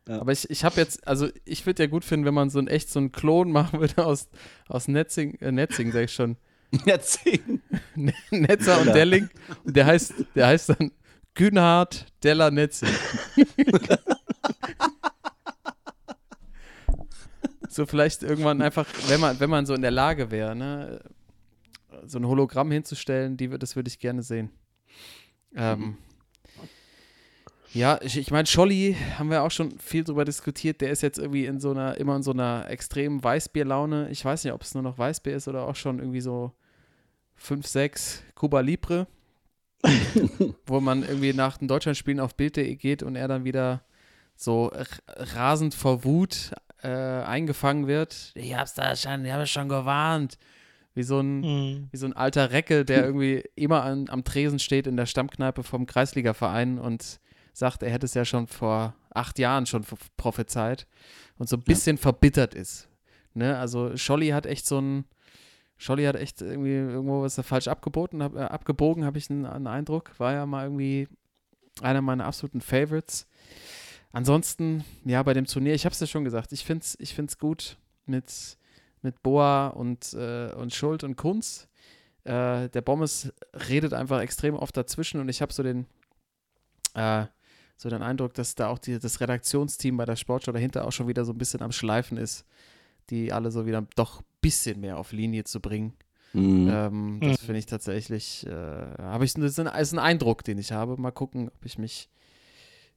Ja. 0.08 0.22
Aber 0.22 0.32
ich, 0.32 0.50
ich 0.50 0.64
habe 0.64 0.76
jetzt, 0.78 1.08
also 1.08 1.30
ich 1.46 1.66
würde 1.66 1.84
ja 1.84 1.90
gut 1.90 2.06
finden, 2.06 2.26
wenn 2.26 2.34
man 2.34 2.50
so 2.50 2.60
ein 2.60 2.68
echt 2.68 2.90
so 2.90 3.00
einen 3.00 3.12
Klon 3.12 3.52
machen 3.52 3.80
würde 3.80 4.06
aus, 4.06 4.30
aus 4.68 4.88
Netzing, 4.88 5.36
äh, 5.42 5.52
Netzing, 5.52 5.92
sag 5.92 6.04
ich 6.06 6.14
schon, 6.14 6.38
Erzählen. 6.86 7.62
Netzer 8.32 8.82
und. 8.82 8.94
Delling. 8.94 9.30
Und 9.64 9.76
der 9.76 9.86
heißt, 9.86 10.14
der 10.36 10.48
heißt 10.48 10.70
dann 10.70 10.92
Günhard 11.34 12.06
Deller 12.24 12.52
Netzing. 12.52 12.90
so 17.70 17.86
vielleicht 17.86 18.24
irgendwann 18.24 18.62
einfach, 18.62 18.88
wenn 19.08 19.20
man, 19.20 19.40
wenn 19.40 19.50
man 19.50 19.66
so 19.66 19.74
in 19.74 19.82
der 19.82 19.92
Lage 19.92 20.32
wäre, 20.32 20.56
ne, 20.56 21.02
so 22.06 22.20
ein 22.20 22.28
Hologramm 22.28 22.72
hinzustellen, 22.72 23.38
die, 23.38 23.50
das 23.50 23.76
würde 23.76 23.90
ich 23.90 24.00
gerne 24.00 24.24
sehen. 24.24 24.50
Ähm, 25.56 25.98
ja, 27.76 28.00
ich, 28.02 28.18
ich 28.18 28.32
meine, 28.32 28.46
Scholli 28.48 28.96
haben 29.20 29.30
wir 29.30 29.44
auch 29.44 29.52
schon 29.52 29.78
viel 29.80 30.04
drüber 30.04 30.24
diskutiert. 30.26 30.82
Der 30.82 30.90
ist 30.92 31.02
jetzt 31.04 31.20
irgendwie 31.20 31.46
in 31.46 31.60
so 31.60 31.72
einer, 31.72 31.98
immer 31.98 32.16
in 32.16 32.24
so 32.24 32.32
einer 32.32 32.70
extremen 32.70 33.24
Weißbierlaune. 33.24 34.10
Ich 34.10 34.24
weiß 34.24 34.44
nicht, 34.46 34.54
ob 34.54 34.62
es 34.62 34.74
nur 34.74 34.84
noch 34.84 34.98
Weißbier 34.98 35.36
ist 35.36 35.48
oder 35.48 35.68
auch 35.68 35.76
schon 35.76 36.00
irgendwie 36.00 36.22
so 36.22 36.54
5, 37.36 37.68
6 37.68 38.24
Cuba 38.34 38.62
Libre, 38.62 39.08
wo 40.66 40.80
man 40.80 41.04
irgendwie 41.04 41.34
nach 41.34 41.58
den 41.58 41.68
Deutschlandspielen 41.68 42.20
auf 42.20 42.36
Bild.de 42.36 42.76
geht 42.76 43.04
und 43.04 43.16
er 43.16 43.28
dann 43.28 43.44
wieder 43.44 43.84
so 44.38 44.72
rasend 45.18 45.76
vor 45.76 46.04
Wut 46.04 46.52
äh, 46.82 46.88
eingefangen 46.88 47.88
wird. 47.88 48.32
Ich 48.36 48.56
hab's 48.56 48.74
da 48.74 48.96
schon, 48.96 49.26
ich 49.26 49.32
habe 49.32 49.48
schon 49.48 49.70
gewarnt. 49.70 50.38
Wie 50.94 51.04
so 51.04 51.20
ein, 51.20 51.42
Mhm. 51.42 51.88
wie 51.92 51.98
so 51.98 52.06
ein 52.06 52.14
alter 52.14 52.52
Recke, 52.52 52.86
der 52.86 53.04
irgendwie 53.04 53.44
immer 53.56 53.84
an, 53.84 54.06
am 54.10 54.24
Tresen 54.24 54.60
steht 54.60 54.88
in 54.88 54.96
der 54.96 55.06
Stammkneipe 55.06 55.62
vom 55.62 55.86
Kreisligaverein 55.86 56.80
und 56.80 57.20
sagt, 57.58 57.84
er 57.84 57.90
hätte 57.90 58.06
es 58.06 58.14
ja 58.14 58.26
schon 58.26 58.48
vor 58.48 58.96
acht 59.14 59.40
Jahren 59.40 59.66
schon 59.66 59.86
prophezeit 60.18 60.88
und 61.38 61.48
so 61.48 61.56
ein 61.56 61.64
bisschen 61.64 61.98
verbittert 61.98 62.54
ist. 62.54 62.90
Ne? 63.34 63.58
Also 63.58 63.96
Scholli 63.98 64.30
hat 64.30 64.46
echt 64.46 64.66
so 64.66 64.80
ein, 64.80 65.06
Scholli 65.78 66.06
hat 66.06 66.16
echt 66.16 66.42
irgendwie 66.42 66.74
irgendwo 66.74 67.22
was 67.22 67.40
falsch 67.42 67.68
abgeboten, 67.68 68.24
hab, 68.24 68.36
äh, 68.36 68.40
abgebogen, 68.40 69.06
habe 69.06 69.18
ich 69.18 69.30
einen, 69.30 69.46
einen 69.46 69.68
Eindruck. 69.68 70.12
War 70.20 70.34
ja 70.34 70.46
mal 70.46 70.66
irgendwie 70.66 71.08
einer 71.82 72.02
meiner 72.02 72.26
absoluten 72.26 72.62
Favorites. 72.62 73.28
Ansonsten, 74.12 74.86
ja, 75.04 75.22
bei 75.24 75.34
dem 75.34 75.46
Turnier, 75.46 75.74
ich 75.74 75.86
habe 75.86 75.94
es 75.94 76.00
ja 76.00 76.08
schon 76.08 76.24
gesagt, 76.24 76.54
ich 76.54 76.64
finde 76.64 76.84
es 76.84 76.98
ich 77.00 77.14
find's 77.14 77.38
gut 77.38 77.78
mit, 78.06 78.58
mit 79.02 79.22
Boa 79.22 79.68
und, 79.68 80.14
äh, 80.14 80.54
und 80.54 80.74
Schuld 80.74 81.04
und 81.04 81.18
Kunz. 81.18 81.68
Äh, 82.24 82.70
der 82.70 82.82
Bommes 82.82 83.34
redet 83.68 83.94
einfach 83.94 84.22
extrem 84.22 84.56
oft 84.56 84.76
dazwischen 84.78 85.20
und 85.20 85.28
ich 85.28 85.42
habe 85.42 85.52
so 85.52 85.64
den, 85.64 85.86
äh, 86.94 87.26
so 87.78 87.90
den 87.90 88.02
Eindruck, 88.02 88.34
dass 88.34 88.56
da 88.56 88.68
auch 88.70 88.80
die, 88.80 89.00
das 89.00 89.20
Redaktionsteam 89.20 89.98
bei 89.98 90.06
der 90.06 90.16
Sportschau 90.16 90.52
dahinter 90.52 90.86
auch 90.88 90.92
schon 90.92 91.08
wieder 91.08 91.26
so 91.26 91.34
ein 91.34 91.38
bisschen 91.38 91.62
am 91.62 91.72
Schleifen 91.72 92.18
ist, 92.18 92.46
die 93.10 93.32
alle 93.34 93.52
so 93.52 93.66
wieder 93.66 93.86
doch 93.96 94.22
ein 94.22 94.26
bisschen 94.42 94.80
mehr 94.80 94.98
auf 94.98 95.12
Linie 95.12 95.44
zu 95.44 95.60
bringen. 95.60 95.94
Mhm. 96.34 96.70
Ähm, 96.72 97.20
das 97.22 97.42
Mhm. 97.42 97.46
finde 97.46 97.60
ich 97.60 97.66
tatsächlich, 97.66 98.46
äh, 98.48 98.52
habe 98.52 99.26
ich, 99.26 99.34
das 99.34 99.44
ist 99.44 99.60
ein, 99.60 99.68
ist 99.68 99.94
ein 99.94 100.00
Eindruck, 100.00 100.44
den 100.44 100.58
ich 100.58 100.72
habe. 100.72 100.98
Mal 101.00 101.12
gucken, 101.12 101.50
ob 101.50 101.66
ich 101.66 101.78
mich 101.78 102.10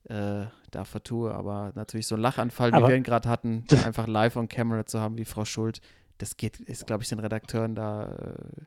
äh, 0.05 0.47
da 0.70 0.85
vertue. 0.85 1.35
Aber 1.35 1.72
natürlich 1.74 2.07
so 2.07 2.14
ein 2.14 2.20
Lachanfall, 2.20 2.72
wie 2.72 2.76
Aber- 2.76 2.89
wir 2.89 2.97
ihn 2.97 3.03
gerade 3.03 3.29
hatten, 3.29 3.64
einfach 3.85 4.07
live 4.07 4.37
on 4.37 4.49
camera 4.49 4.87
zu 4.87 5.01
haben, 5.01 5.18
wie 5.18 5.24
Frau 5.24 5.45
Schuld, 5.45 5.81
das 6.18 6.37
geht, 6.37 6.59
ist, 6.61 6.87
glaube 6.87 7.03
ich, 7.03 7.09
den 7.09 7.18
Redakteuren 7.20 7.74
da 7.74 8.07
äh, 8.12 8.62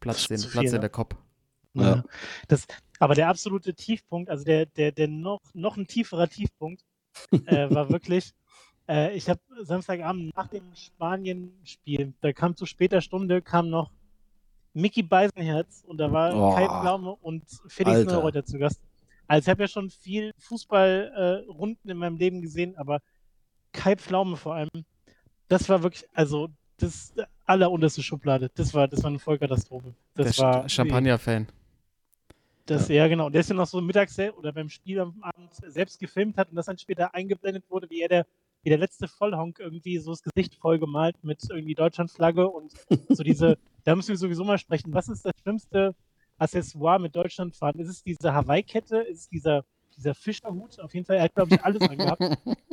Platz, 0.00 0.26
den, 0.28 0.40
Platz 0.40 0.66
in 0.66 0.72
ne? 0.72 0.80
der 0.80 0.90
Kopf. 0.90 1.14
Ja. 1.80 1.96
Ja. 1.96 2.04
Das, 2.48 2.66
aber 2.98 3.14
der 3.14 3.28
absolute 3.28 3.74
Tiefpunkt, 3.74 4.30
also 4.30 4.44
der, 4.44 4.66
der, 4.66 4.92
der 4.92 5.08
noch, 5.08 5.40
noch 5.54 5.76
ein 5.76 5.86
tieferer 5.86 6.28
Tiefpunkt, 6.28 6.82
äh, 7.46 7.68
war 7.74 7.90
wirklich, 7.90 8.32
äh, 8.88 9.16
ich 9.16 9.28
habe 9.28 9.40
Samstagabend 9.62 10.34
nach 10.36 10.48
dem 10.48 10.74
Spanien-Spiel, 10.74 12.14
da 12.20 12.32
kam 12.32 12.56
zu 12.56 12.66
später 12.66 13.00
Stunde, 13.00 13.42
kam 13.42 13.70
noch 13.70 13.90
Mickey 14.72 15.02
Beisenherz 15.02 15.82
und 15.86 15.98
da 15.98 16.12
war 16.12 16.34
Oh. 16.34 16.54
Kai 16.54 16.66
Pflaume 16.66 17.16
und 17.22 17.44
Felix 17.68 17.96
Alter. 17.98 18.12
Neureuter 18.12 18.44
zu 18.44 18.58
Gast. 18.58 18.80
Also 19.26 19.46
ich 19.46 19.50
habe 19.50 19.62
ja 19.62 19.68
schon 19.68 19.90
viel 19.90 20.32
Fußballrunden 20.38 21.88
äh, 21.88 21.92
in 21.92 21.98
meinem 21.98 22.16
Leben 22.16 22.42
gesehen, 22.42 22.76
aber 22.76 23.00
Kai 23.72 23.96
Pflaume 23.96 24.36
vor 24.36 24.54
allem, 24.54 24.68
das 25.48 25.68
war 25.68 25.82
wirklich, 25.82 26.06
also 26.12 26.48
das 26.76 27.14
allerunterste 27.46 28.02
Schublade. 28.02 28.50
Das 28.54 28.74
war, 28.74 28.86
das 28.86 29.02
war 29.02 29.08
eine 29.10 29.18
Vollkatastrophe. 29.18 29.94
Das 30.14 30.36
der 30.36 30.44
war 30.44 30.68
Champagner-Fan. 30.68 31.46
Das, 32.66 32.88
ja. 32.88 33.08
genau. 33.08 33.26
Und 33.26 33.32
der 33.32 33.40
ist 33.40 33.50
ja 33.50 33.54
noch 33.54 33.66
so 33.66 33.80
mittags 33.80 34.18
oder 34.18 34.52
beim 34.52 34.68
Spiel 34.68 35.00
am 35.00 35.22
Abend 35.22 35.54
selbst 35.54 35.98
gefilmt 35.98 36.36
hat 36.36 36.50
und 36.50 36.56
das 36.56 36.66
dann 36.66 36.78
später 36.78 37.14
eingeblendet 37.14 37.64
wurde, 37.68 37.88
wie 37.90 38.00
er 38.00 38.08
der, 38.08 38.26
wie 38.62 38.70
der 38.70 38.78
letzte 38.78 39.08
Vollhonk 39.08 39.58
irgendwie 39.58 39.98
so 39.98 40.10
das 40.10 40.22
Gesicht 40.22 40.56
voll 40.56 40.78
gemalt 40.78 41.16
mit 41.22 41.42
irgendwie 41.48 41.74
Deutschlandflagge 41.74 42.48
und 42.48 42.72
so 43.08 43.22
diese, 43.22 43.58
da 43.84 43.94
müssen 43.94 44.10
wir 44.10 44.16
sowieso 44.18 44.44
mal 44.44 44.58
sprechen. 44.58 44.92
Was 44.92 45.08
ist 45.08 45.24
das 45.24 45.32
schlimmste 45.42 45.94
Accessoire 46.38 46.98
mit 46.98 47.14
Deutschland 47.14 47.56
fahren? 47.56 47.78
Ist 47.78 47.88
es 47.88 48.02
diese 48.02 48.34
Hawaii-Kette? 48.34 48.98
Ist 48.98 49.20
es 49.20 49.28
dieser, 49.28 49.64
dieser 49.96 50.14
Fischerhut? 50.14 50.78
Auf 50.80 50.94
jeden 50.94 51.06
Fall, 51.06 51.16
er 51.16 51.24
hat, 51.24 51.34
glaube 51.34 51.54
ich, 51.54 51.64
alles 51.64 51.80
angehabt. 51.82 52.22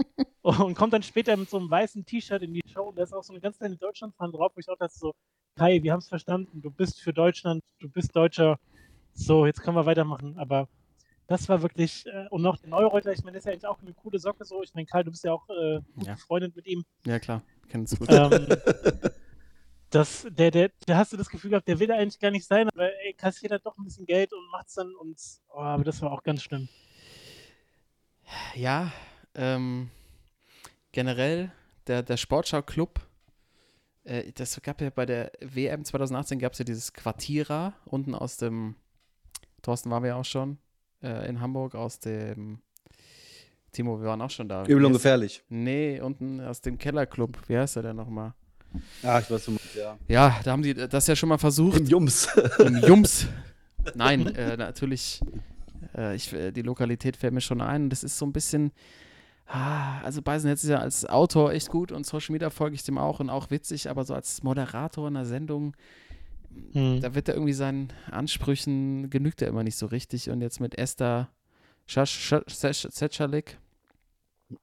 Und 0.43 0.75
kommt 0.75 0.91
dann 0.91 1.03
später 1.03 1.37
mit 1.37 1.49
so 1.49 1.57
einem 1.57 1.71
weißen 1.71 2.05
T-Shirt 2.05 2.41
in 2.41 2.53
die 2.53 2.61
Show 2.67 2.83
und 2.89 2.97
da 2.97 3.03
ist 3.03 3.13
auch 3.13 3.23
so 3.23 3.31
eine 3.31 3.39
ganz 3.39 3.57
kleine 3.57 3.77
Deutschlandfahne 3.77 4.33
drauf, 4.33 4.51
wo 4.53 4.59
ich 4.59 4.67
auch 4.67 4.77
dachte 4.77 4.93
so, 4.93 5.13
Kai, 5.55 5.81
wir 5.81 5.93
haben 5.93 5.99
es 5.99 6.09
verstanden, 6.09 6.61
du 6.61 6.69
bist 6.69 6.99
für 6.99 7.13
Deutschland, 7.13 7.63
du 7.79 7.87
bist 7.87 8.13
Deutscher, 8.13 8.59
so, 9.13 9.45
jetzt 9.45 9.61
können 9.61 9.75
wir 9.77 9.85
weitermachen. 9.85 10.37
Aber 10.37 10.67
das 11.27 11.47
war 11.49 11.61
wirklich, 11.61 12.05
äh, 12.07 12.27
und 12.29 12.41
noch 12.41 12.57
den 12.57 12.73
Eureuter, 12.73 13.11
ich 13.13 13.23
meine, 13.23 13.35
das 13.37 13.41
ist 13.41 13.45
ja 13.45 13.51
eigentlich 13.53 13.67
auch 13.67 13.81
eine 13.81 13.93
coole 13.93 14.19
Socke 14.19 14.45
so. 14.45 14.61
Ich 14.63 14.73
meine, 14.73 14.85
Karl, 14.85 15.03
du 15.03 15.11
bist 15.11 15.23
ja 15.23 15.33
auch 15.33 15.47
äh, 15.49 15.79
gut 15.95 16.07
Ja. 16.07 16.13
befreundet 16.13 16.55
mit 16.55 16.67
ihm. 16.67 16.83
Ja, 17.05 17.19
klar, 17.19 17.41
kennen 17.69 17.85
es 17.85 17.97
gut. 17.97 18.09
Ähm, 18.11 18.47
das, 19.89 20.27
der, 20.29 20.51
der, 20.51 20.71
der 20.87 20.97
hast 20.97 21.13
du 21.13 21.17
das 21.17 21.29
Gefühl 21.29 21.51
gehabt, 21.51 21.67
der 21.67 21.79
will 21.79 21.87
da 21.87 21.95
eigentlich 21.95 22.19
gar 22.19 22.31
nicht 22.31 22.45
sein, 22.47 22.67
aber 22.69 22.89
ey, 23.05 23.13
kassiert 23.13 23.51
halt 23.51 23.65
doch 23.65 23.77
ein 23.77 23.83
bisschen 23.83 24.05
Geld 24.05 24.33
und 24.33 24.49
macht's 24.51 24.73
dann 24.75 24.93
und, 24.95 25.17
oh, 25.49 25.59
aber 25.59 25.83
das 25.83 26.01
war 26.01 26.11
auch 26.11 26.23
ganz 26.23 26.41
schlimm. 26.43 26.67
Ja, 28.55 28.91
ähm, 29.35 29.89
generell 30.91 31.51
der, 31.87 32.03
der 32.03 32.17
Sportschau-Club, 32.17 32.99
äh, 34.03 34.31
das 34.33 34.61
gab 34.61 34.81
ja 34.81 34.89
bei 34.89 35.05
der 35.05 35.31
WM 35.41 35.85
2018 35.85 36.39
gab 36.39 36.53
es 36.53 36.59
ja 36.59 36.65
dieses 36.65 36.93
Quartierer 36.93 37.73
unten 37.85 38.15
aus 38.15 38.37
dem, 38.37 38.75
Thorsten 39.63 39.89
waren 39.89 40.03
wir 40.03 40.09
ja 40.09 40.15
auch 40.17 40.25
schon, 40.25 40.59
äh, 41.01 41.27
in 41.27 41.41
Hamburg 41.41 41.73
aus 41.73 41.99
dem, 41.99 42.59
Timo, 43.73 43.99
wir 43.99 44.07
waren 44.07 44.21
auch 44.21 44.29
schon 44.29 44.47
da. 44.47 44.63
Übel 44.65 44.85
und 44.85 44.93
gefährlich. 44.93 45.43
Nee, 45.49 45.99
unten 45.99 46.39
aus 46.39 46.61
dem 46.61 46.77
Kellerclub, 46.77 47.37
wie 47.47 47.57
heißt 47.57 47.75
der 47.77 47.83
denn 47.83 47.95
nochmal? 47.95 48.33
Ja, 49.01 49.19
ich 49.19 49.29
weiß, 49.29 49.45
du 49.45 49.51
meinst, 49.51 49.75
ja. 49.75 49.97
Ja, 50.07 50.39
da 50.43 50.51
haben 50.51 50.61
die 50.61 50.75
das 50.75 51.07
ja 51.07 51.15
schon 51.15 51.29
mal 51.29 51.39
versucht. 51.39 51.79
Im 51.79 51.85
Jums. 51.87 52.27
Im 52.59 52.77
Jums. 52.77 53.27
Nein, 53.95 54.27
äh, 54.35 54.57
natürlich, 54.57 55.21
äh, 55.95 56.15
ich, 56.15 56.31
äh, 56.33 56.51
die 56.51 56.61
Lokalität 56.61 57.17
fällt 57.17 57.33
mir 57.33 57.41
schon 57.41 57.61
ein. 57.61 57.83
Und 57.83 57.89
das 57.89 58.03
ist 58.03 58.17
so 58.17 58.25
ein 58.25 58.33
bisschen, 58.33 58.71
ah, 59.47 59.99
also 60.01 60.21
Beisenherz 60.21 60.63
ist 60.63 60.69
ja 60.69 60.79
als 60.79 61.05
Autor 61.05 61.51
echt 61.51 61.69
gut 61.69 61.91
und 61.91 62.05
Social 62.05 62.33
Media 62.33 62.51
folge 62.51 62.75
ich 62.75 62.83
dem 62.83 62.97
auch 62.97 63.19
und 63.19 63.29
auch 63.29 63.49
witzig, 63.49 63.89
aber 63.89 64.03
so 64.05 64.13
als 64.13 64.43
Moderator 64.43 65.07
in 65.07 65.17
einer 65.17 65.25
Sendung, 65.25 65.75
Hm. 66.73 67.01
da 67.01 67.15
wird 67.15 67.27
er 67.27 67.35
irgendwie 67.35 67.53
seinen 67.53 67.93
Ansprüchen, 68.09 69.09
genügt 69.09 69.41
er 69.41 69.47
immer 69.47 69.63
nicht 69.63 69.77
so 69.77 69.85
richtig. 69.85 70.29
Und 70.29 70.41
jetzt 70.41 70.59
mit 70.59 70.77
Esther 70.77 71.29
Setschalik, 71.87 73.57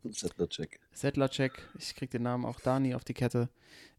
Settler-Check. 0.08 0.80
Sedlacek, 0.92 1.68
ich 1.78 1.94
krieg 1.94 2.10
den 2.10 2.22
Namen 2.22 2.44
auch 2.44 2.60
Dani 2.60 2.94
auf 2.94 3.04
die 3.04 3.14
Kette, 3.14 3.48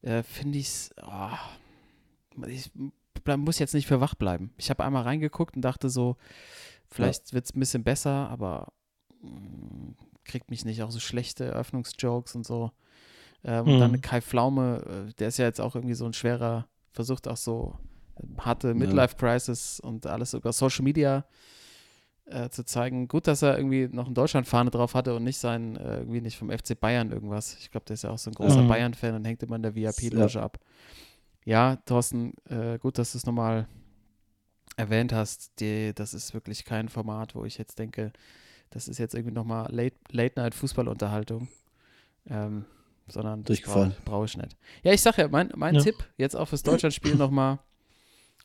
äh, 0.02 0.24
finde 0.24 0.60
ich's, 0.60 0.90
oh, 1.02 2.46
ich 2.48 2.72
bleib, 3.24 3.40
muss 3.40 3.60
jetzt 3.60 3.74
nicht 3.74 3.88
für 3.88 4.02
wach 4.02 4.16
bleiben. 4.16 4.54
Ich 4.58 4.70
habe 4.70 4.84
einmal 4.84 5.04
reingeguckt 5.04 5.56
und 5.56 5.62
dachte 5.62 5.90
so, 5.90 6.18
vielleicht 6.88 7.34
wird's 7.34 7.54
ein 7.54 7.60
bisschen 7.60 7.84
besser, 7.84 8.30
aber 8.30 8.72
mm, 9.22 9.92
kriegt 10.24 10.50
mich 10.50 10.66
nicht 10.66 10.82
auch 10.84 10.92
so 10.92 11.00
schlechte 11.00 11.46
Eröffnungsjokes 11.46 12.36
und 12.36 12.46
so. 12.46 12.72
Ähm, 13.44 13.68
Und 13.68 13.80
dann 13.80 13.92
Mhm. 13.92 14.02
Kai 14.02 14.22
Pflaume, 14.22 15.08
äh, 15.10 15.14
der 15.16 15.30
ist 15.30 15.38
ja 15.38 15.46
jetzt 15.46 15.60
auch 15.60 15.76
irgendwie 15.76 15.96
so 15.96 16.06
ein 16.06 16.14
schwerer, 16.14 16.68
versucht 16.92 17.28
auch 17.28 17.38
so 17.38 17.76
äh, 18.18 18.24
harte 18.42 18.74
Midlife-Crisis 18.74 19.80
und 19.80 20.06
alles 20.08 20.34
über 20.34 20.52
Social 20.54 20.84
Media 20.84 21.26
äh, 22.26 22.50
zu 22.50 22.64
zeigen. 22.64 23.08
Gut, 23.08 23.28
dass 23.28 23.42
er 23.42 23.58
irgendwie 23.58 23.88
noch 23.92 24.06
eine 24.06 24.14
Deutschlandfahne 24.14 24.70
drauf 24.72 24.94
hatte 24.96 25.16
und 25.16 25.24
nicht 25.24 25.38
sein, 25.38 25.76
äh, 25.78 25.98
irgendwie 26.00 26.22
nicht 26.22 26.38
vom 26.38 26.50
FC 26.50 26.80
Bayern 26.80 27.12
irgendwas. 27.12 27.58
Ich 27.60 27.72
glaube, 27.72 27.86
der 27.86 27.96
ist 27.96 28.04
ja 28.04 28.10
auch 28.12 28.18
so 28.18 28.30
ein 28.30 28.34
großer 28.36 28.64
Mhm. 28.64 28.68
Bayern-Fan 28.68 29.16
und 29.16 29.26
hängt 29.26 29.44
immer 29.44 29.56
in 29.58 29.64
der 29.64 29.76
VIP-Loge 29.76 30.42
ab. 30.42 30.60
Ja, 31.44 31.78
Thorsten, 31.86 32.34
äh, 32.50 32.78
gut, 32.78 32.98
dass 32.98 33.14
du 33.14 33.18
es 33.18 33.26
nochmal 33.26 33.68
erwähnt 34.78 35.12
hast. 35.14 35.60
Die, 35.60 35.92
das 35.94 36.14
ist 36.14 36.34
wirklich 36.34 36.66
kein 36.66 36.88
Format, 36.90 37.36
wo 37.36 37.46
ich 37.46 37.58
jetzt 37.58 37.80
denke, 37.80 38.12
das 38.70 38.88
ist 38.88 39.00
jetzt 39.00 39.16
irgendwie 39.16 39.34
nochmal 39.34 39.68
Late- 39.74 39.98
Late-Night-Fußballunterhaltung. 40.12 41.48
Ähm, 42.30 42.66
sondern 43.08 43.44
das 43.44 43.48
Durchgefallen. 43.48 43.92
brauche 43.92 44.02
brauch 44.06 44.26
ich 44.26 44.38
nicht. 44.38 44.56
Ja, 44.84 44.94
ich 44.94 45.02
sage 45.02 45.22
ja, 45.24 45.28
mein, 45.28 45.52
mein 45.56 45.76
Ja. 45.76 45.82
Tipp 45.82 45.96
jetzt 46.18 46.36
auch 46.36 46.48
fürs 46.48 46.64
Deutschlandspiel 46.64 47.16
nochmal 47.16 47.60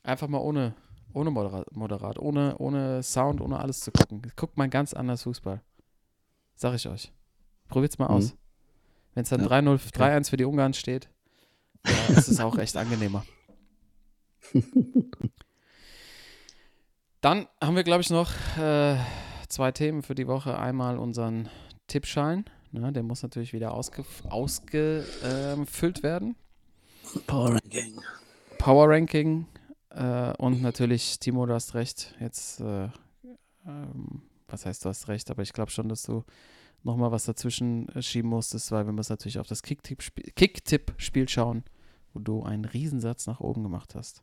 einfach 0.03 0.27
mal 0.27 0.39
ohne, 0.39 0.73
ohne 1.13 1.31
Moderat, 1.31 1.71
Moderat, 1.75 2.19
ohne, 2.19 2.57
ohne 2.57 3.01
Sound, 3.03 3.41
ohne 3.41 3.59
alles 3.59 3.79
zu 3.81 3.91
gucken. 3.91 4.21
Guckt 4.35 4.57
mal 4.57 4.69
ganz 4.69 4.93
anders 4.93 5.23
Fußball. 5.23 5.61
Sag 6.55 6.73
ich 6.75 6.87
euch. 6.87 7.11
Probiert's 7.69 7.97
mal 7.99 8.07
Mhm. 8.09 8.13
aus. 8.15 8.35
Wenn 9.13 9.23
es 9.23 9.29
dann 9.29 9.41
Ja, 9.41 9.47
3-0, 9.47 9.77
3-1 9.93 10.29
für 10.29 10.37
die 10.37 10.45
Ungarn 10.45 10.73
steht, 10.73 11.09
ja, 11.85 12.15
ist 12.17 12.27
es 12.27 12.39
auch 12.39 12.57
echt 12.57 12.77
angenehmer. 12.77 13.25
Dann 17.21 17.47
haben 17.61 17.75
wir, 17.75 17.83
glaube 17.83 18.01
ich, 18.01 18.09
noch 18.09 18.31
äh, 18.57 18.95
zwei 19.49 19.71
Themen 19.71 20.03
für 20.03 20.15
die 20.15 20.27
Woche. 20.27 20.57
Einmal 20.57 20.97
unseren 20.99 21.49
Tippschein. 21.87 22.45
Ne, 22.71 22.91
der 22.91 23.03
muss 23.03 23.23
natürlich 23.23 23.53
wieder 23.53 23.73
ausgef 23.73 24.23
ausgefüllt 24.29 26.03
werden. 26.03 26.35
Power 27.25 27.53
Ranking. 27.53 28.01
Power 28.57 28.89
Ranking. 28.89 29.45
Äh, 29.89 30.33
und 30.37 30.61
natürlich, 30.61 31.19
Timo, 31.19 31.45
du 31.45 31.53
hast 31.53 31.73
recht. 31.75 32.15
Jetzt, 32.19 32.59
äh, 32.59 32.89
ähm, 33.65 34.21
was 34.47 34.65
heißt, 34.65 34.83
du 34.85 34.89
hast 34.89 35.07
recht, 35.07 35.31
aber 35.31 35.41
ich 35.43 35.53
glaube 35.53 35.71
schon, 35.71 35.87
dass 35.89 36.03
du 36.03 36.23
nochmal 36.83 37.11
was 37.11 37.25
dazwischen 37.25 37.87
äh, 37.89 38.01
schieben 38.01 38.29
musstest, 38.29 38.71
weil 38.71 38.85
wir 38.85 38.93
müssen 38.93 39.13
natürlich 39.13 39.39
auf 39.39 39.47
das 39.47 39.61
Kicktipp-Spiel 39.63 40.31
Kick 40.35 41.29
schauen, 41.29 41.63
wo 42.13 42.19
du 42.19 42.43
einen 42.43 42.65
Riesensatz 42.65 43.27
nach 43.27 43.39
oben 43.39 43.63
gemacht 43.63 43.95
hast. 43.95 44.21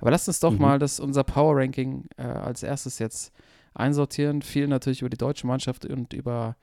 Aber 0.00 0.10
lass 0.10 0.28
uns 0.28 0.40
doch 0.40 0.52
Mhm. 0.52 0.58
mal 0.60 0.78
das, 0.78 1.00
unser 1.00 1.24
Power 1.24 1.56
Ranking 1.56 2.06
äh, 2.16 2.22
als 2.22 2.62
erstes 2.62 2.98
jetzt 2.98 3.32
einsortieren. 3.74 4.42
Viel 4.42 4.68
natürlich 4.68 5.00
über 5.00 5.10
die 5.10 5.16
deutsche 5.16 5.46
Mannschaft 5.46 5.84
und 5.86 6.12
über 6.12 6.56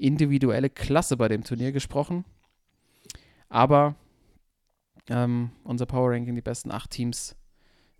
individuelle 0.00 0.70
Klasse 0.70 1.16
bei 1.16 1.28
dem 1.28 1.44
Turnier 1.44 1.72
gesprochen. 1.72 2.24
Aber 3.48 3.94
ähm, 5.08 5.50
unser 5.64 5.86
Power 5.86 6.10
Ranking, 6.12 6.34
die 6.34 6.40
besten 6.42 6.70
acht 6.70 6.90
Teams 6.90 7.36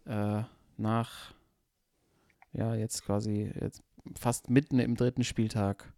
äh, 0.06 0.42
nach, 0.76 1.34
ja, 2.52 2.74
jetzt 2.74 3.04
quasi 3.04 3.52
jetzt 3.60 3.82
fast 4.18 4.48
mitten 4.48 4.78
im 4.78 4.96
dritten 4.96 5.24
Spieltag 5.24 5.92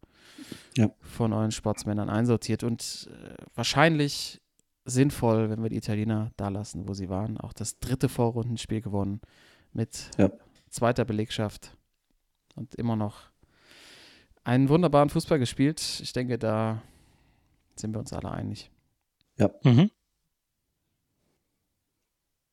Ja. 0.77 0.91
von 1.01 1.33
euren 1.33 1.53
Sportsmännern 1.53 2.11
einsortiert 2.11 2.65
und 2.65 3.09
äh, 3.13 3.35
wahrscheinlich 3.55 4.41
sinnvoll, 4.85 5.51
wenn 5.51 5.63
wir 5.63 5.71
die 5.71 5.77
Italiener 5.77 6.33
da 6.37 6.49
lassen, 6.49 6.89
wo 6.89 6.95
sie 6.95 7.09
waren. 7.09 7.39
Auch 7.39 7.53
das 7.53 7.79
dritte 7.79 8.09
Vorrundenspiel 8.09 8.81
gewonnen 8.81 9.21
mit 9.73 10.11
Ja. 10.19 10.31
zweiter 10.71 11.05
Belegschaft 11.05 11.77
und 12.57 12.75
immer 12.75 12.97
noch 12.97 13.31
einen 14.45 14.69
wunderbaren 14.69 15.11
Fußball 15.11 15.39
gespielt. 15.39 15.81
Ich 16.03 16.13
denke, 16.13 16.39
da 16.39 16.83
sind 17.77 17.95
wir 17.95 18.01
uns 18.01 18.13
alle 18.13 18.31
einig. 18.31 18.71
Mhm. 19.65 19.91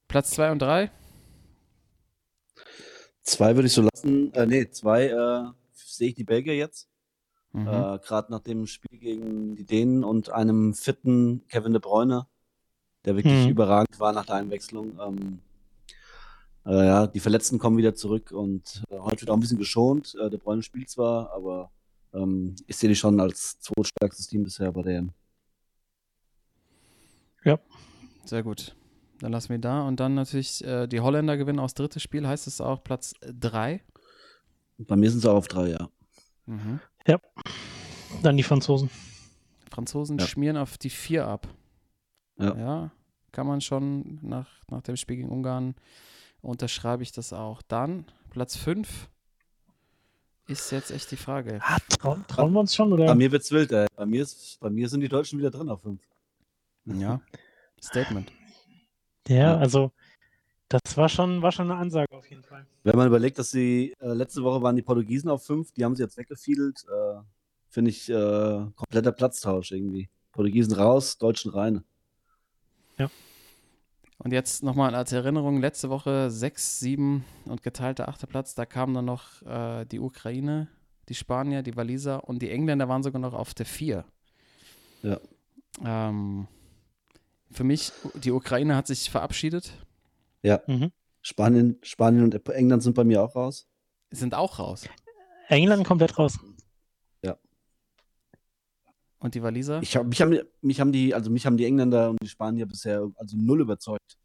Platz 0.07 0.31
2 0.31 0.51
und 0.51 0.59
3. 0.61 0.91
Zwei 3.21 3.55
würde 3.55 3.67
ich 3.67 3.73
so 3.73 3.83
lassen. 3.83 4.33
Äh, 4.33 4.45
nee, 4.47 4.69
zwei 4.71 5.05
äh, 5.07 5.43
sehe 5.73 6.09
ich 6.09 6.15
die 6.15 6.23
Belgier 6.23 6.55
jetzt. 6.55 6.89
Mhm. 7.51 7.67
Äh, 7.67 7.99
Gerade 7.99 8.31
nach 8.31 8.39
dem 8.39 8.65
Spiel 8.65 8.97
gegen 8.97 9.55
die 9.55 9.65
Dänen 9.65 10.03
und 10.03 10.29
einem 10.31 10.73
fitten 10.73 11.45
Kevin 11.47 11.73
de 11.73 11.81
Bruyne, 11.81 12.25
der 13.05 13.15
wirklich 13.15 13.45
Mhm. 13.45 13.51
überragend 13.51 13.99
war 13.99 14.13
nach 14.13 14.25
der 14.25 14.35
Einwechslung. 14.35 14.99
Ähm, 14.99 15.39
äh, 16.65 16.85
ja, 16.87 17.07
die 17.07 17.19
Verletzten 17.19 17.59
kommen 17.59 17.77
wieder 17.77 17.93
zurück 17.93 18.31
und 18.31 18.83
äh, 18.89 18.97
heute 18.97 19.21
wird 19.21 19.29
auch 19.29 19.35
ein 19.37 19.41
bisschen 19.41 19.59
geschont. 19.59 20.15
Äh, 20.19 20.29
de 20.31 20.39
Bruyne 20.39 20.63
spielt 20.63 20.89
zwar, 20.89 21.31
aber 21.33 21.71
ähm, 22.13 22.55
ich 22.67 22.77
sehe 22.77 22.89
die 22.89 22.95
schon 22.95 23.19
als 23.19 23.59
zweitstärkstes 23.59 24.27
Team 24.27 24.43
bisher 24.43 24.71
bei 24.71 24.81
der 24.81 24.97
EM. 24.97 25.11
Sehr 28.25 28.43
gut. 28.43 28.75
Dann 29.21 29.31
lassen 29.31 29.49
wir 29.49 29.57
da. 29.57 29.87
Und 29.87 29.99
dann 29.99 30.13
natürlich 30.13 30.63
äh, 30.63 30.85
die 30.85 30.99
Holländer 30.99 31.35
gewinnen 31.35 31.57
auch 31.57 31.63
das 31.65 31.73
dritte 31.73 31.99
Spiel. 31.99 32.27
Heißt 32.27 32.45
es 32.45 32.61
auch 32.61 32.83
Platz 32.83 33.15
3? 33.21 33.81
Bei 34.77 34.95
mir 34.95 35.09
sind 35.09 35.21
sie 35.21 35.31
auch 35.31 35.37
auf 35.37 35.47
drei, 35.47 35.69
ja. 35.69 35.89
Mhm. 36.45 36.79
Dann 38.21 38.37
die 38.37 38.43
Franzosen. 38.43 38.91
Franzosen 39.71 40.19
Ja. 40.19 40.27
schmieren 40.27 40.57
auf 40.57 40.77
die 40.77 40.91
4 40.91 41.27
ab. 41.27 41.47
Ja. 42.37 42.91
kann 43.31 43.47
man 43.47 43.61
schon 43.61 44.19
nach, 44.21 44.47
nach 44.69 44.81
dem 44.81 44.95
Spiel 44.95 45.17
gegen 45.17 45.29
Ungarn 45.29 45.75
unterschreibe 46.41 47.03
ich 47.03 47.11
das 47.11 47.33
auch. 47.33 47.61
Dann 47.63 48.05
Platz 48.29 48.55
5 48.55 49.09
ist 50.49 50.71
jetzt 50.71 50.91
echt 50.91 51.11
die 51.11 51.15
Frage. 51.17 51.59
Ah, 51.61 51.77
trauen, 51.99 52.25
trauen 52.27 52.51
wir 52.53 52.59
uns 52.59 52.75
schon, 52.75 52.89
Bei 52.89 52.95
oder? 52.95 53.15
mir 53.15 53.31
wird's 53.31 53.51
wild, 53.51 53.71
ey. 53.71 53.87
Bei 53.95 54.05
mir, 54.05 54.23
ist, 54.23 54.59
bei 54.59 54.69
mir 54.69 54.89
sind 54.89 55.01
die 55.01 55.07
Deutschen 55.09 55.37
wieder 55.39 55.51
drin 55.51 55.69
auf 55.69 55.81
fünf. 55.81 56.01
Ja, 56.85 57.21
Statement. 57.81 58.31
Ja, 59.27 59.35
Ja. 59.35 59.57
also 59.57 59.91
das 60.69 60.97
war 60.97 61.09
schon, 61.09 61.41
war 61.41 61.51
schon 61.51 61.69
eine 61.71 61.79
Ansage 61.79 62.15
auf 62.15 62.29
jeden 62.29 62.43
Fall. 62.43 62.65
Wenn 62.83 62.95
man 62.95 63.07
überlegt, 63.07 63.37
dass 63.39 63.51
sie 63.51 63.93
äh, 63.99 64.13
letzte 64.13 64.43
Woche 64.43 64.61
waren 64.61 64.75
die 64.75 64.81
Portugiesen 64.81 65.29
auf 65.29 65.45
fünf, 65.45 65.71
die 65.73 65.83
haben 65.85 65.95
sie 65.95 66.03
jetzt 66.03 66.17
weggefiedelt, 66.17 66.83
äh, 66.87 67.19
finde 67.69 67.89
ich 67.91 68.09
äh, 68.09 68.65
kompletter 68.75 69.11
Platztausch 69.11 69.71
irgendwie. 69.71 70.09
Portugiesen 70.31 70.73
raus, 70.73 71.17
Deutschen 71.17 71.51
rein. 71.51 71.83
Und 74.19 74.33
jetzt 74.33 74.63
nochmal 74.63 74.95
als 74.95 75.13
Erinnerung, 75.13 75.61
letzte 75.61 75.89
Woche 75.89 76.29
6, 76.29 76.79
7 76.81 77.25
und 77.45 77.63
geteilter 77.63 78.09
achter 78.09 78.27
Platz, 78.27 78.53
da 78.53 78.65
kamen 78.65 78.93
dann 78.93 79.05
noch 79.05 79.41
äh, 79.43 79.85
die 79.85 79.99
Ukraine, 79.99 80.67
die 81.07 81.15
Spanier, 81.15 81.63
die 81.63 81.75
Waliser 81.77 82.27
und 82.27 82.41
die 82.41 82.51
Engländer 82.51 82.89
waren 82.89 83.01
sogar 83.01 83.21
noch 83.21 83.33
auf 83.33 83.53
der 83.53 83.65
4. 83.65 84.03
Ja. 85.03 85.19
Ähm, 85.83 86.47
für 87.49 87.63
mich, 87.63 87.93
die 88.13 88.31
Ukraine 88.31 88.75
hat 88.75 88.87
sich 88.87 89.09
verabschiedet, 89.09 89.71
Mhm. 90.67 90.91
Spanien, 91.21 91.77
Spanien 91.83 92.23
und 92.23 92.49
England 92.49 92.83
sind 92.83 92.93
bei 92.93 93.03
mir 93.03 93.21
auch 93.21 93.35
raus. 93.35 93.67
sind 94.11 94.33
auch 94.33 94.59
raus. 94.59 94.87
England 95.49 95.85
komplett 95.85 96.17
raus. 96.17 96.39
Und 99.19 99.35
die 99.35 99.43
Waliser? 99.43 99.81
Ich 99.81 99.95
hab, 99.97 100.07
mich, 100.07 100.21
haben, 100.21 100.37
mich 100.61 100.79
haben 100.79 100.91
die, 100.91 101.13
also 101.13 101.29
mich 101.29 101.45
haben 101.45 101.57
die 101.57 101.65
Engländer 101.65 102.09
und 102.09 102.17
die 102.21 102.29
Spanier 102.29 102.65
bisher 102.65 103.09
also 103.15 103.37
null 103.37 103.61
überzeugt. 103.61 104.17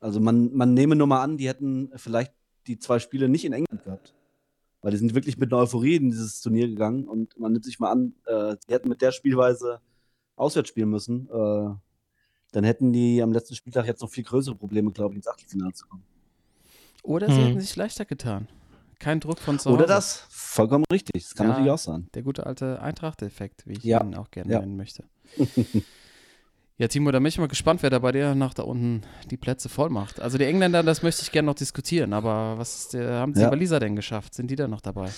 Also 0.00 0.20
man, 0.20 0.52
man 0.54 0.74
nehme 0.74 0.94
nur 0.94 1.06
mal 1.06 1.22
an, 1.22 1.38
die 1.38 1.48
hätten 1.48 1.90
vielleicht 1.96 2.32
die 2.66 2.78
zwei 2.78 2.98
Spiele 2.98 3.28
nicht 3.28 3.44
in 3.44 3.52
England 3.52 3.82
gehabt. 3.84 4.14
Weil 4.82 4.92
die 4.92 4.98
sind 4.98 5.14
wirklich 5.14 5.38
mit 5.38 5.52
einer 5.52 5.62
Euphorie 5.62 5.96
in 5.96 6.10
dieses 6.10 6.40
Turnier 6.40 6.68
gegangen 6.68 7.08
und 7.08 7.36
man 7.38 7.52
nimmt 7.52 7.64
sich 7.64 7.80
mal 7.80 7.90
an, 7.90 8.14
äh, 8.26 8.56
die 8.68 8.72
hätten 8.74 8.88
mit 8.88 9.00
der 9.02 9.10
Spielweise 9.10 9.80
auswärts 10.36 10.68
spielen 10.68 10.90
müssen. 10.90 11.28
Äh, 11.30 11.74
dann 12.52 12.64
hätten 12.64 12.92
die 12.92 13.20
am 13.22 13.32
letzten 13.32 13.56
Spieltag 13.56 13.86
jetzt 13.86 14.02
noch 14.02 14.10
viel 14.10 14.22
größere 14.24 14.54
Probleme, 14.54 14.92
glaube 14.92 15.14
ich, 15.14 15.16
ins 15.16 15.26
Achtelfinale 15.26 15.72
zu 15.72 15.86
kommen. 15.86 16.04
Oder 17.02 17.28
sie 17.30 17.40
Mhm. 17.40 17.46
hätten 17.46 17.60
sich 17.60 17.74
leichter 17.74 18.04
getan. 18.04 18.48
Kein 18.98 19.20
Druck 19.20 19.38
von 19.38 19.58
zu 19.58 19.66
Hause. 19.70 19.74
Oder 19.78 19.86
das? 19.86 20.24
Vollkommen 20.28 20.84
richtig. 20.92 21.22
Das 21.22 21.34
kann 21.34 21.46
Ja. 21.46 21.52
natürlich 21.52 21.70
auch 21.70 21.78
sein. 21.78 22.08
Der 22.14 22.22
gute 22.22 22.46
alte 22.46 22.80
Eintracht-Effekt, 22.82 23.66
wie 23.66 23.74
ich 23.74 23.84
Ja. 23.84 24.02
ihn 24.02 24.14
auch 24.16 24.30
gerne 24.30 24.52
Ja. 24.52 24.60
nennen 24.60 24.76
möchte. 24.76 25.04
ja, 26.78 26.88
Timo, 26.88 27.10
da 27.12 27.18
bin 27.18 27.26
ich 27.26 27.38
mal 27.38 27.48
gespannt, 27.48 27.82
wer 27.82 27.90
da 27.90 28.00
bei 28.00 28.12
dir 28.12 28.34
nach 28.34 28.54
da 28.54 28.64
unten 28.64 29.02
die 29.30 29.36
Plätze 29.36 29.68
voll 29.68 29.88
macht. 29.90 30.20
Also 30.20 30.36
die 30.38 30.44
Engländer, 30.44 30.82
das 30.82 31.02
möchte 31.02 31.22
ich 31.22 31.30
gerne 31.30 31.46
noch 31.46 31.54
diskutieren, 31.54 32.12
aber 32.12 32.58
was 32.58 32.88
der, 32.88 33.14
haben 33.20 33.34
die 33.34 33.40
Ja. 33.40 33.50
Waliser 33.50 33.78
denn 33.78 33.94
geschafft? 33.96 34.34
Sind 34.34 34.50
die 34.50 34.56
da 34.56 34.66
noch 34.66 34.80
dabei? 34.80 35.10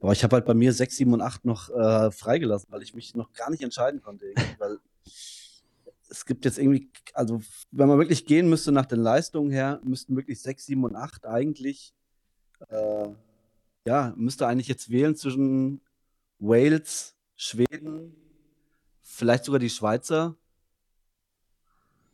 Aber 0.00 0.12
ich 0.12 0.22
habe 0.24 0.36
halt 0.36 0.44
bei 0.46 0.54
mir 0.54 0.72
6, 0.72 0.96
7 0.96 1.12
und 1.12 1.20
8 1.22 1.44
noch 1.44 1.68
äh, 1.70 2.10
freigelassen, 2.10 2.68
weil 2.70 2.82
ich 2.82 2.94
mich 2.94 3.14
noch 3.14 3.32
gar 3.32 3.50
nicht 3.50 3.62
entscheiden 3.62 4.00
konnte. 4.02 4.26
Weil 4.58 4.78
es 6.08 6.24
gibt 6.24 6.44
jetzt 6.44 6.58
irgendwie, 6.58 6.90
also 7.14 7.40
wenn 7.72 7.88
man 7.88 7.98
wirklich 7.98 8.24
gehen 8.26 8.48
müsste 8.48 8.72
nach 8.72 8.86
den 8.86 9.00
Leistungen 9.00 9.50
her, 9.50 9.80
müssten 9.84 10.16
wirklich 10.16 10.40
6, 10.40 10.64
7 10.66 10.84
und 10.84 10.96
8 10.96 11.26
eigentlich, 11.26 11.92
äh, 12.68 13.08
ja, 13.86 14.12
müsste 14.16 14.46
eigentlich 14.46 14.68
jetzt 14.68 14.90
wählen 14.90 15.16
zwischen 15.16 15.80
Wales, 16.38 17.14
Schweden, 17.36 18.14
vielleicht 19.02 19.44
sogar 19.44 19.60
die 19.60 19.70
Schweizer. 19.70 20.36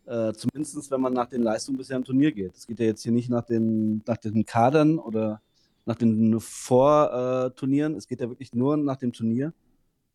Äh, 0.04 0.32
zumindest 0.32 0.90
wenn 0.90 1.00
man 1.00 1.12
nach 1.12 1.28
den 1.28 1.42
Leistungen 1.42 1.78
bisher 1.78 1.96
im 1.96 2.04
Turnier 2.04 2.32
geht. 2.32 2.54
Es 2.56 2.66
geht 2.66 2.80
ja 2.80 2.86
jetzt 2.86 3.02
hier 3.02 3.12
nicht 3.12 3.30
nach 3.30 3.44
den, 3.44 4.02
nach 4.06 4.16
den 4.16 4.44
Kadern 4.44 4.98
oder 4.98 5.40
nach 5.84 5.96
den 5.96 6.38
Vorturnieren. 6.40 7.94
es 7.94 8.06
geht 8.06 8.20
ja 8.20 8.28
wirklich 8.28 8.52
nur 8.52 8.76
nach 8.76 8.96
dem 8.96 9.12
Turnier. 9.12 9.52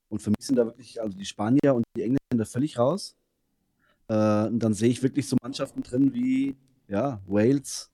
Und 0.09 0.21
für 0.21 0.30
mich 0.30 0.45
sind 0.45 0.55
da 0.55 0.65
wirklich, 0.65 1.01
also 1.01 1.17
die 1.17 1.25
Spanier 1.25 1.75
und 1.75 1.84
die 1.95 2.03
Engländer 2.03 2.45
völlig 2.45 2.78
raus. 2.78 3.15
Äh, 4.07 4.47
und 4.47 4.59
dann 4.59 4.73
sehe 4.73 4.89
ich 4.89 5.03
wirklich 5.03 5.28
so 5.28 5.36
Mannschaften 5.41 5.84
drin 5.84 6.13
wie, 6.13 6.55
ja, 6.88 7.21
Wales. 7.25 7.91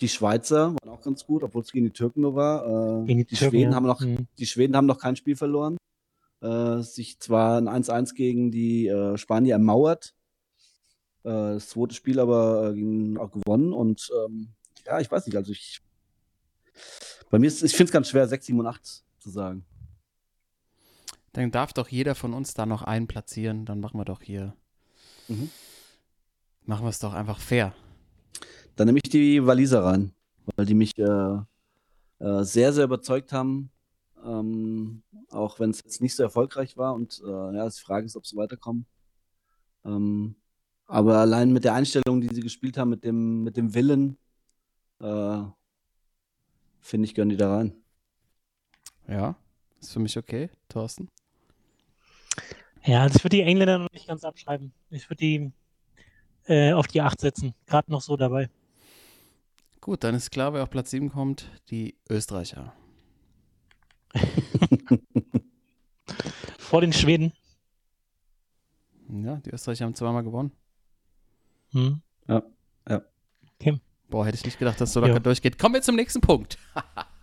Die 0.00 0.08
Schweizer 0.08 0.74
waren 0.74 0.88
auch 0.88 1.02
ganz 1.02 1.26
gut, 1.26 1.42
obwohl 1.42 1.62
es 1.62 1.72
gegen 1.72 1.84
die 1.86 1.92
Türken 1.92 2.22
nur 2.22 2.34
war. 2.34 3.02
Äh, 3.02 3.06
die 3.06 3.14
die, 3.16 3.24
Türken, 3.36 3.50
Schweden 3.50 3.70
ja. 3.70 3.76
haben 3.76 3.86
noch, 3.86 4.00
Mhm. 4.00 4.26
die 4.38 4.46
Schweden 4.46 4.76
haben 4.76 4.86
noch 4.86 4.98
kein 4.98 5.16
Spiel 5.16 5.36
verloren. 5.36 5.76
Äh, 6.40 6.78
sich 6.80 7.18
zwar 7.20 7.58
ein 7.58 7.68
1-1 7.68 8.14
gegen 8.14 8.50
die 8.50 8.86
äh, 8.86 9.18
Spanier 9.18 9.54
ermauert. 9.54 10.14
Äh, 11.22 11.28
das 11.28 11.68
zweite 11.68 11.94
Spiel 11.94 12.18
aber 12.18 12.74
äh, 12.74 13.18
auch 13.18 13.30
gewonnen. 13.30 13.72
Und 13.74 14.10
ähm, 14.24 14.54
ja, 14.86 15.00
ich 15.00 15.10
weiß 15.10 15.26
nicht, 15.26 15.36
also 15.36 15.52
ich. 15.52 15.80
Bei 17.30 17.38
mir 17.38 17.46
ist, 17.48 17.62
ich 17.62 17.72
finde 17.72 17.90
es 17.90 17.92
ganz 17.92 18.08
schwer, 18.08 18.26
6, 18.26 18.46
7 18.46 18.58
und 18.58 18.66
8 18.66 19.04
zu 19.18 19.30
sagen. 19.30 19.66
Dann 21.32 21.50
darf 21.50 21.72
doch 21.74 21.88
jeder 21.88 22.14
von 22.14 22.32
uns 22.32 22.54
da 22.54 22.64
noch 22.66 22.82
einen 22.82 23.06
platzieren. 23.06 23.66
Dann 23.66 23.80
machen 23.80 24.00
wir 24.00 24.04
doch 24.06 24.22
hier, 24.22 24.56
Mhm. 25.28 25.50
machen 26.64 26.84
wir 26.86 26.90
es 26.90 26.98
doch 26.98 27.12
einfach 27.12 27.38
fair. 27.38 27.74
Dann 28.80 28.86
nehme 28.86 29.00
ich 29.04 29.10
die 29.10 29.46
Waliser 29.46 29.84
rein, 29.84 30.14
weil 30.56 30.64
die 30.64 30.72
mich 30.72 30.96
äh, 30.96 31.36
äh, 32.18 32.44
sehr, 32.44 32.72
sehr 32.72 32.84
überzeugt 32.84 33.30
haben. 33.30 33.70
Ähm, 34.24 35.02
auch 35.28 35.60
wenn 35.60 35.68
es 35.68 35.82
jetzt 35.84 36.00
nicht 36.00 36.16
so 36.16 36.22
erfolgreich 36.22 36.78
war 36.78 36.94
und 36.94 37.20
äh, 37.22 37.56
ja, 37.56 37.68
die 37.68 37.78
Frage 37.78 38.06
ist, 38.06 38.16
ob 38.16 38.26
sie 38.26 38.38
weiterkommen. 38.38 38.86
Ähm, 39.84 40.34
aber 40.86 41.18
allein 41.18 41.52
mit 41.52 41.64
der 41.64 41.74
Einstellung, 41.74 42.22
die 42.22 42.34
sie 42.34 42.40
gespielt 42.40 42.78
haben, 42.78 42.88
mit 42.88 43.04
dem, 43.04 43.42
mit 43.42 43.58
dem 43.58 43.74
Willen, 43.74 44.16
äh, 44.98 45.42
finde 46.80 47.04
ich, 47.04 47.14
gehören 47.14 47.28
die 47.28 47.36
da 47.36 47.54
rein. 47.54 47.74
Ja, 49.06 49.36
ist 49.78 49.92
für 49.92 50.00
mich 50.00 50.16
okay, 50.16 50.48
Thorsten. 50.70 51.06
Ja, 52.86 53.02
also 53.02 53.16
ich 53.16 53.24
würde 53.24 53.36
die 53.36 53.42
Engländer 53.42 53.76
noch 53.76 53.92
nicht 53.92 54.08
ganz 54.08 54.24
abschreiben. 54.24 54.72
Ich 54.88 55.10
würde 55.10 55.20
die 55.20 55.52
äh, 56.46 56.72
auf 56.72 56.86
die 56.86 57.02
8 57.02 57.20
setzen. 57.20 57.54
Gerade 57.66 57.92
noch 57.92 58.00
so 58.00 58.16
dabei. 58.16 58.48
Gut, 59.80 60.04
dann 60.04 60.14
ist 60.14 60.30
klar, 60.30 60.52
wer 60.52 60.62
auf 60.62 60.70
Platz 60.70 60.90
7 60.90 61.10
kommt, 61.10 61.50
die 61.70 61.96
Österreicher. 62.08 62.74
Vor 66.58 66.80
den 66.82 66.92
Schweden. 66.92 67.32
Ja, 69.08 69.36
die 69.36 69.50
Österreicher 69.50 69.86
haben 69.86 69.94
zweimal 69.94 70.22
gewonnen. 70.22 70.52
Hm. 71.72 72.02
Boah, 74.10 74.26
hätte 74.26 74.36
ich 74.36 74.44
nicht 74.44 74.58
gedacht, 74.58 74.80
dass 74.80 74.88
es 74.90 74.92
so 74.94 75.00
locker 75.00 75.12
Ja. 75.14 75.18
durchgeht. 75.20 75.56
Kommen 75.56 75.74
wir 75.74 75.82
zum 75.82 75.94
nächsten 75.94 76.20
Punkt. 76.20 76.58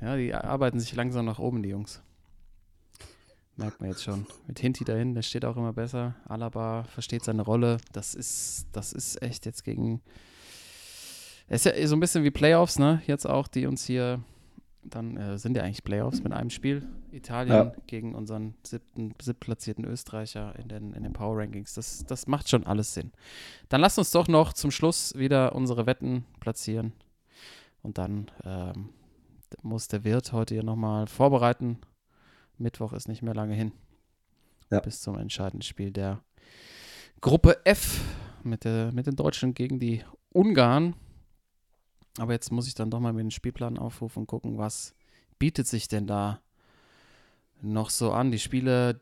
ja, 0.00 0.16
die 0.16 0.32
arbeiten 0.34 0.80
sich 0.80 0.94
langsam 0.94 1.26
nach 1.26 1.38
oben, 1.38 1.62
die 1.62 1.68
Jungs. 1.68 2.02
Merkt 3.58 3.80
man 3.80 3.90
jetzt 3.90 4.04
schon. 4.04 4.24
Mit 4.46 4.60
Hinti 4.60 4.84
dahin, 4.84 5.14
der 5.14 5.22
steht 5.22 5.44
auch 5.44 5.56
immer 5.56 5.72
besser. 5.72 6.14
Alaba 6.28 6.84
versteht 6.84 7.24
seine 7.24 7.42
Rolle. 7.42 7.78
Das 7.92 8.14
ist, 8.14 8.68
das 8.72 8.92
ist 8.92 9.20
echt 9.20 9.46
jetzt 9.46 9.64
gegen. 9.64 10.00
Es 11.48 11.66
ist 11.66 11.76
ja 11.76 11.86
so 11.88 11.96
ein 11.96 12.00
bisschen 12.00 12.22
wie 12.22 12.30
Playoffs, 12.30 12.78
ne? 12.78 13.02
Jetzt 13.06 13.26
auch, 13.26 13.48
die 13.48 13.66
uns 13.66 13.84
hier. 13.84 14.22
Dann 14.84 15.16
äh, 15.16 15.38
sind 15.38 15.56
ja 15.56 15.64
eigentlich 15.64 15.82
Playoffs 15.82 16.22
mit 16.22 16.32
einem 16.32 16.50
Spiel. 16.50 16.86
Italien 17.10 17.52
Ja. 17.52 17.72
gegen 17.88 18.14
unseren 18.14 18.54
siebten, 18.62 19.12
siebtplatzierten 19.20 19.84
Österreicher 19.84 20.54
in 20.56 20.68
den, 20.68 20.94
in 20.94 21.02
den 21.02 21.12
Power 21.12 21.36
Rankings. 21.36 21.74
Das, 21.74 22.04
das 22.06 22.28
macht 22.28 22.48
schon 22.48 22.64
alles 22.64 22.94
Sinn. 22.94 23.10
Dann 23.68 23.80
lasst 23.80 23.98
uns 23.98 24.12
doch 24.12 24.28
noch 24.28 24.52
zum 24.52 24.70
Schluss 24.70 25.14
wieder 25.16 25.54
unsere 25.54 25.84
Wetten 25.86 26.24
platzieren. 26.38 26.92
Und 27.82 27.98
dann 27.98 28.30
ähm, 28.44 28.90
muss 29.62 29.88
der 29.88 30.04
Wirt 30.04 30.32
heute 30.32 30.54
hier 30.54 30.62
nochmal 30.64 31.08
vorbereiten. 31.08 31.78
Mittwoch 32.58 32.92
ist 32.92 33.08
nicht 33.08 33.22
mehr 33.22 33.34
lange 33.34 33.54
hin. 33.54 33.72
Ja. 34.70 34.80
Bis 34.80 35.00
zum 35.00 35.18
entscheidenden 35.18 35.62
Spiel 35.62 35.90
der 35.90 36.22
Gruppe 37.20 37.64
F 37.64 38.00
mit, 38.44 38.64
der, 38.64 38.92
mit 38.92 39.06
den 39.06 39.16
Deutschen 39.16 39.54
gegen 39.54 39.78
die 39.80 40.04
Ungarn. 40.30 40.94
Aber 42.18 42.32
jetzt 42.32 42.50
muss 42.52 42.66
ich 42.66 42.74
dann 42.74 42.90
doch 42.90 43.00
mal 43.00 43.12
mit 43.12 43.22
dem 43.22 43.30
Spielplan 43.30 43.78
aufrufen 43.78 44.20
und 44.20 44.26
gucken, 44.26 44.58
was 44.58 44.94
bietet 45.38 45.66
sich 45.66 45.88
denn 45.88 46.06
da 46.06 46.40
noch 47.60 47.90
so 47.90 48.12
an. 48.12 48.30
Die 48.30 48.38
Spiele, 48.38 49.00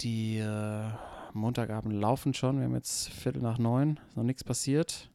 die 0.00 0.38
äh, 0.38 0.90
Montagabend 1.32 1.94
laufen 1.94 2.34
schon. 2.34 2.58
Wir 2.58 2.64
haben 2.64 2.74
jetzt 2.74 3.08
Viertel 3.10 3.42
nach 3.42 3.58
neun, 3.58 4.00
ist 4.08 4.16
noch 4.16 4.24
nichts 4.24 4.44
passiert. 4.44 5.10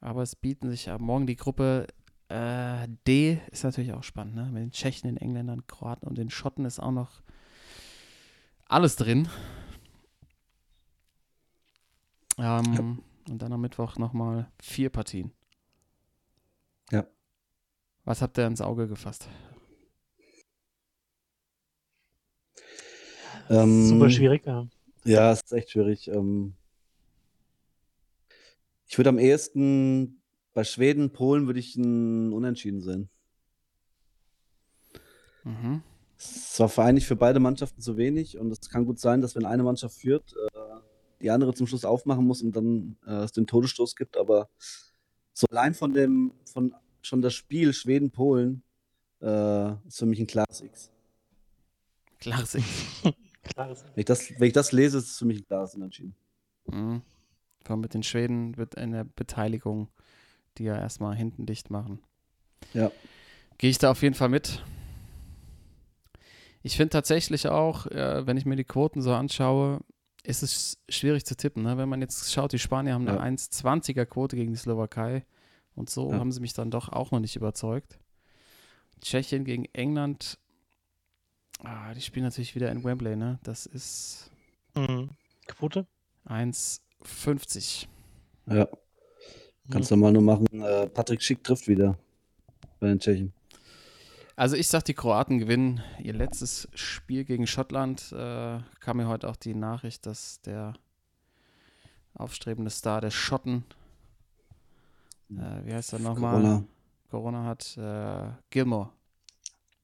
Aber 0.00 0.22
es 0.22 0.36
bieten 0.36 0.70
sich 0.70 0.90
ab 0.90 1.00
morgen 1.00 1.26
die 1.26 1.36
Gruppe 1.36 1.86
äh, 2.28 2.88
D, 3.06 3.40
ist 3.50 3.64
natürlich 3.64 3.92
auch 3.92 4.02
spannend, 4.02 4.34
ne? 4.34 4.44
Mit 4.52 4.62
den 4.62 4.70
Tschechen, 4.72 5.08
den 5.08 5.16
Engländern, 5.16 5.66
Kroaten 5.66 6.06
und 6.08 6.18
den 6.18 6.30
Schotten 6.30 6.64
ist 6.64 6.80
auch 6.80 6.92
noch 6.92 7.22
alles 8.66 8.96
drin. 8.96 9.28
Ähm, 12.38 13.02
Und 13.28 13.42
dann 13.42 13.52
am 13.52 13.60
Mittwoch 13.60 13.96
nochmal 13.96 14.50
vier 14.60 14.90
Partien. 14.90 15.32
Ja. 16.90 17.06
Was 18.04 18.22
habt 18.22 18.38
ihr 18.38 18.46
ins 18.46 18.60
Auge 18.60 18.88
gefasst? 18.88 19.28
Ähm, 23.48 23.86
Super 23.86 24.10
schwierig. 24.10 24.44
Ja. 24.46 24.66
Ja, 25.04 25.32
es 25.32 25.40
ist 25.42 25.52
echt 25.52 25.70
schwierig. 25.70 26.08
Ähm, 26.08 26.54
ich 28.88 28.98
würde 28.98 29.10
am 29.10 29.18
ehesten 29.18 30.20
bei 30.56 30.64
Schweden, 30.64 31.10
Polen 31.10 31.46
würde 31.46 31.60
ich 31.60 31.76
ein 31.76 32.32
Unentschieden 32.32 32.80
sehen. 32.80 33.10
Mhm. 35.44 35.82
Es 36.16 36.58
war 36.58 36.70
für 36.70 36.82
eigentlich 36.82 37.06
für 37.06 37.14
beide 37.14 37.40
Mannschaften 37.40 37.82
zu 37.82 37.98
wenig 37.98 38.38
und 38.38 38.50
es 38.50 38.70
kann 38.70 38.86
gut 38.86 38.98
sein, 38.98 39.20
dass 39.20 39.36
wenn 39.36 39.44
eine 39.44 39.62
Mannschaft 39.62 39.96
führt, 39.96 40.32
äh, 40.32 40.60
die 41.20 41.30
andere 41.30 41.52
zum 41.52 41.66
Schluss 41.66 41.84
aufmachen 41.84 42.24
muss 42.24 42.40
und 42.40 42.56
dann 42.56 42.96
äh, 43.06 43.24
es 43.24 43.32
den 43.32 43.46
Todesstoß 43.46 43.96
gibt. 43.96 44.16
Aber 44.16 44.48
so 45.34 45.46
allein 45.50 45.74
von 45.74 45.92
dem, 45.92 46.32
von 46.50 46.74
schon 47.02 47.20
das 47.20 47.34
Spiel 47.34 47.74
Schweden-Polen 47.74 48.62
äh, 49.20 49.72
ist 49.86 49.98
für 49.98 50.06
mich 50.06 50.20
ein 50.20 50.26
klares 50.26 50.62
X. 50.62 50.90
Klares 52.18 52.54
X. 52.54 52.66
Klares. 53.42 53.84
Wenn 53.92 54.00
ich 54.00 54.06
das, 54.06 54.30
wenn 54.30 54.46
ich 54.46 54.54
das 54.54 54.72
lese, 54.72 54.96
ist 54.96 55.10
es 55.10 55.18
für 55.18 55.26
mich 55.26 55.40
ein 55.40 55.46
klares 55.46 55.74
Unentschieden. 55.74 56.16
Mhm. 56.64 57.02
Vor 57.62 57.72
allem 57.72 57.80
mit 57.82 57.92
den 57.92 58.02
Schweden 58.02 58.56
wird 58.56 58.78
eine 58.78 59.04
Beteiligung, 59.04 59.88
die 60.58 60.64
ja 60.64 60.76
erstmal 60.78 61.14
hinten 61.16 61.46
dicht 61.46 61.70
machen. 61.70 62.00
Ja. 62.74 62.90
Gehe 63.58 63.70
ich 63.70 63.78
da 63.78 63.90
auf 63.90 64.02
jeden 64.02 64.14
Fall 64.14 64.28
mit. 64.28 64.62
Ich 66.62 66.76
finde 66.76 66.90
tatsächlich 66.90 67.46
auch, 67.48 67.86
äh, 67.86 68.26
wenn 68.26 68.36
ich 68.36 68.44
mir 68.44 68.56
die 68.56 68.64
Quoten 68.64 69.00
so 69.00 69.14
anschaue, 69.14 69.80
ist 70.24 70.42
es 70.42 70.78
schwierig 70.88 71.24
zu 71.24 71.36
tippen. 71.36 71.62
Ne? 71.62 71.78
Wenn 71.78 71.88
man 71.88 72.00
jetzt 72.00 72.32
schaut, 72.32 72.52
die 72.52 72.58
Spanier 72.58 72.94
haben 72.94 73.06
eine 73.06 73.18
Ja. 73.18 73.22
1,20er 73.22 74.04
Quote 74.06 74.34
gegen 74.36 74.52
die 74.52 74.58
Slowakei 74.58 75.24
und 75.76 75.88
so 75.88 76.10
Ja. 76.10 76.18
haben 76.18 76.32
sie 76.32 76.40
mich 76.40 76.52
dann 76.54 76.70
doch 76.70 76.88
auch 76.88 77.12
noch 77.12 77.20
nicht 77.20 77.36
überzeugt. 77.36 77.98
Tschechien 79.00 79.44
gegen 79.44 79.66
England, 79.74 80.38
ah, 81.62 81.94
die 81.94 82.00
spielen 82.00 82.24
natürlich 82.24 82.54
wieder 82.56 82.72
in 82.72 82.82
Wembley, 82.82 83.14
ne? 83.14 83.38
Das 83.44 83.66
ist 83.66 84.30
Mhm. 84.74 85.10
Quote? 85.46 85.86
1,50. 86.26 87.86
Ja. 88.46 88.66
Kannst 89.70 89.90
du 89.90 89.96
mal 89.96 90.12
nur 90.12 90.22
machen. 90.22 90.46
Äh, 90.52 90.88
Patrick 90.88 91.22
Schick 91.22 91.42
trifft 91.42 91.68
wieder 91.68 91.98
bei 92.80 92.88
den 92.88 93.00
Tschechen. 93.00 93.32
Also 94.36 94.54
ich 94.54 94.68
sag, 94.68 94.82
die 94.84 94.94
Kroaten 94.94 95.38
gewinnen 95.38 95.82
ihr 95.98 96.12
letztes 96.12 96.68
Spiel 96.74 97.24
gegen 97.24 97.46
Schottland. 97.46 98.12
Äh, 98.12 98.58
kam 98.80 98.98
mir 98.98 99.08
heute 99.08 99.28
auch 99.28 99.36
die 99.36 99.54
Nachricht, 99.54 100.04
dass 100.04 100.40
der 100.42 100.74
aufstrebende 102.14 102.70
Star 102.70 103.00
der 103.00 103.10
Schotten, 103.10 103.64
äh, 105.30 105.64
wie 105.64 105.72
heißt 105.72 105.94
er 105.94 106.00
nochmal? 106.00 106.34
Corona. 106.42 106.64
Corona 107.10 107.44
hat. 107.44 107.76
Äh, 107.78 108.32
Gilmore. 108.50 108.90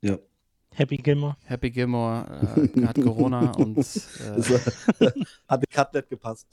Ja. 0.02 0.18
Happy 0.74 0.96
Gilmore. 0.96 1.36
Happy 1.44 1.70
Gilmore 1.70 2.70
äh, 2.74 2.86
hat 2.86 3.00
Corona 3.00 3.52
und 3.52 3.78
äh, 3.78 3.82
hat 5.48 5.62
die 5.62 5.66
Cut 5.66 5.94
nicht 5.94 6.08
gepasst. 6.08 6.46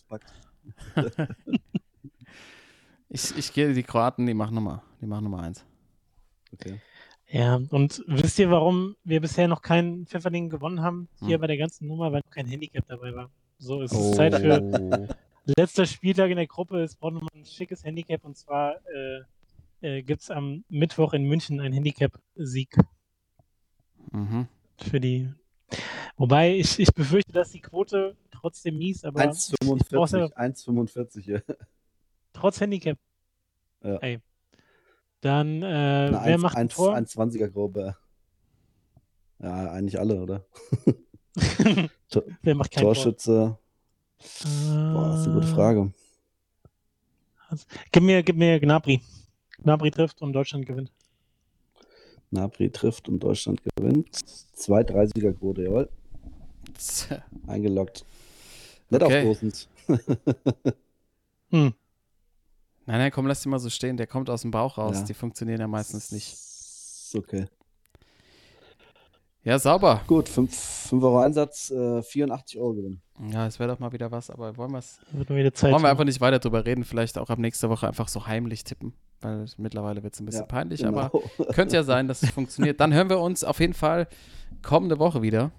Ich, 3.10 3.36
ich 3.38 3.54
gehe 3.54 3.74
die 3.74 3.84
Kroaten, 3.84 4.26
die 4.26 4.34
machen 4.34 4.56
Nummer. 4.56 4.84
Die 5.02 5.06
machen 5.08 5.24
Nummer 5.24 5.42
eins. 5.44 5.66
Okay. 6.54 6.80
Ja, 7.32 7.56
und 7.70 8.04
wisst 8.08 8.40
ihr, 8.40 8.50
warum 8.50 8.96
wir 9.04 9.22
bisher 9.22 9.48
noch 9.48 9.62
keinen 9.62 10.06
Pfefferding 10.08 10.50
gewonnen 10.50 10.82
haben? 10.82 11.08
Hier 11.20 11.36
Hm. 11.36 11.42
bei 11.42 11.48
der 11.48 11.58
ganzen 11.58 11.88
Nummer, 11.88 12.12
weil 12.12 12.22
noch 12.26 12.32
kein 12.32 12.48
Handicap 12.48 12.86
dabei 12.88 13.14
war. 13.14 13.30
So, 13.58 13.82
es 13.82 13.92
Oh. 13.94 14.10
ist 14.12 14.16
Zeit 14.16 14.36
für 14.36 14.60
letzter 15.58 15.86
Spieltag 15.86 16.30
in 16.32 16.38
der 16.38 16.48
Gruppe. 16.48 16.82
Es 16.82 16.96
braucht 16.96 17.14
nochmal 17.14 17.30
ein 17.36 17.46
schickes 17.46 17.84
Handicap 17.84 18.24
und 18.26 18.36
zwar 18.38 18.76
äh, 19.82 19.88
äh, 19.98 20.02
gibt 20.04 20.22
es 20.22 20.32
am 20.32 20.64
Mittwoch 20.70 21.14
in 21.14 21.24
München 21.26 21.60
einen 21.60 21.74
Handicap-Sieg 21.74 22.76
Mhm. 24.12 24.48
für 24.82 25.00
die. 25.00 25.30
Wobei 26.18 26.56
ich, 26.56 26.80
ich 26.80 26.92
befürchte, 26.94 27.32
dass 27.32 27.52
die 27.52 27.60
Quote 27.62 28.16
trotzdem 28.32 28.78
mies, 28.80 29.04
aber 29.04 29.22
ich 29.32 29.52
brauch's 29.92 30.12
ja 30.14 30.26
1,45. 30.26 30.34
1,45 30.36 31.26
ja. 31.32 31.40
Trotz 32.40 32.60
Handicap. 32.62 32.98
Ja. 33.84 33.98
Ey. 33.98 34.20
Dann, 35.22 35.62
äh, 35.62 35.66
Eine 35.66 36.12
wer 36.12 36.22
1, 36.22 36.42
macht 36.42 36.56
ein 36.56 36.62
1, 36.64 36.76
Tor? 36.76 36.96
1,20er 36.96 37.50
Gruppe. 37.50 37.98
Ja, 39.40 39.72
eigentlich 39.72 40.00
alle, 40.00 40.22
oder? 40.22 40.46
Wer 42.42 42.56
macht 42.56 42.72
kein 42.72 42.84
Tor? 42.84 42.94
Torschütze. 42.94 43.58
Boah, 44.18 45.10
das 45.12 45.22
ist 45.22 45.26
eine 45.28 45.36
gute 45.36 45.48
Äh, 45.48 45.54
Frage. 45.54 45.94
Gib 47.92 48.04
mir, 48.04 48.22
gib 48.24 48.36
mir 48.36 48.60
Gnabry. 48.60 49.02
Gnabry 49.64 49.92
trifft 49.92 50.22
und 50.22 50.34
Deutschland 50.34 50.66
gewinnt. 50.66 50.92
Nabri 52.32 52.70
trifft 52.70 53.10
und 53.10 53.20
Deutschland 53.22 53.62
gewinnt. 53.76 54.16
2-3-Siegerquote, 54.56 55.64
jawohl. 55.64 55.90
Eingeloggt. 57.48 58.06
Nicht 58.90 59.04
Okay. 59.04 59.18
auf 59.20 59.24
Großens. 59.26 59.68
Hm. 61.52 61.74
Nein, 62.90 62.98
nein, 62.98 63.12
komm, 63.12 63.28
lass 63.28 63.42
die 63.44 63.50
mal 63.50 63.60
so 63.60 63.70
stehen. 63.70 63.98
Der 63.98 64.08
kommt 64.08 64.32
aus 64.32 64.42
dem 64.42 64.50
Bauch 64.50 64.80
raus. 64.80 64.98
Ja. 64.98 65.04
Die 65.06 65.14
funktionieren 65.14 65.60
ja 65.62 65.68
meistens 65.68 66.12
nicht. 66.12 66.36
Okay. 67.16 67.46
Ja, 69.44 69.60
sauber. 69.60 70.02
Gut, 70.08 70.28
5 70.28 70.92
Euro 70.94 71.20
Einsatz, 71.20 71.70
äh, 71.70 72.02
84 72.02 72.60
Euro 72.60 72.74
Gewinn. 72.74 73.02
Ja, 73.32 73.46
es 73.46 73.60
wäre 73.60 73.70
doch 73.70 73.78
mal 73.80 73.92
wieder 73.92 74.12
was, 74.12 74.32
aber 74.32 74.58
wollen, 74.58 74.74
Wird 74.74 75.30
wieder 75.30 75.54
Zeit. 75.54 75.72
wollen 75.72 75.82
wir 75.84 75.88
haben. 75.88 75.92
einfach 75.92 76.04
nicht 76.04 76.20
weiter 76.20 76.40
drüber 76.40 76.66
reden. 76.66 76.84
Vielleicht 76.84 77.20
auch 77.20 77.30
ab 77.30 77.38
nächster 77.38 77.70
Woche 77.70 77.88
einfach 77.88 78.08
so 78.08 78.26
heimlich 78.26 78.64
tippen, 78.64 78.94
weil 79.22 79.46
mittlerweile 79.58 80.02
wird 80.02 80.16
es 80.16 80.20
ein 80.20 80.26
bisschen 80.26 80.42
Ja, 80.42 80.48
peinlich, 80.48 80.82
genau. 80.82 80.98
aber 81.00 81.22
könnte 81.54 81.76
ja 81.76 81.84
sein, 81.84 82.08
dass 82.08 82.24
es 82.24 82.30
funktioniert. 82.32 82.80
Dann 82.80 82.92
hören 82.92 83.10
wir 83.10 83.20
uns 83.20 83.44
auf 83.44 83.60
jeden 83.60 83.74
Fall 83.76 84.08
kommende 84.64 84.98
Woche 84.98 85.22
wieder. 85.22 85.52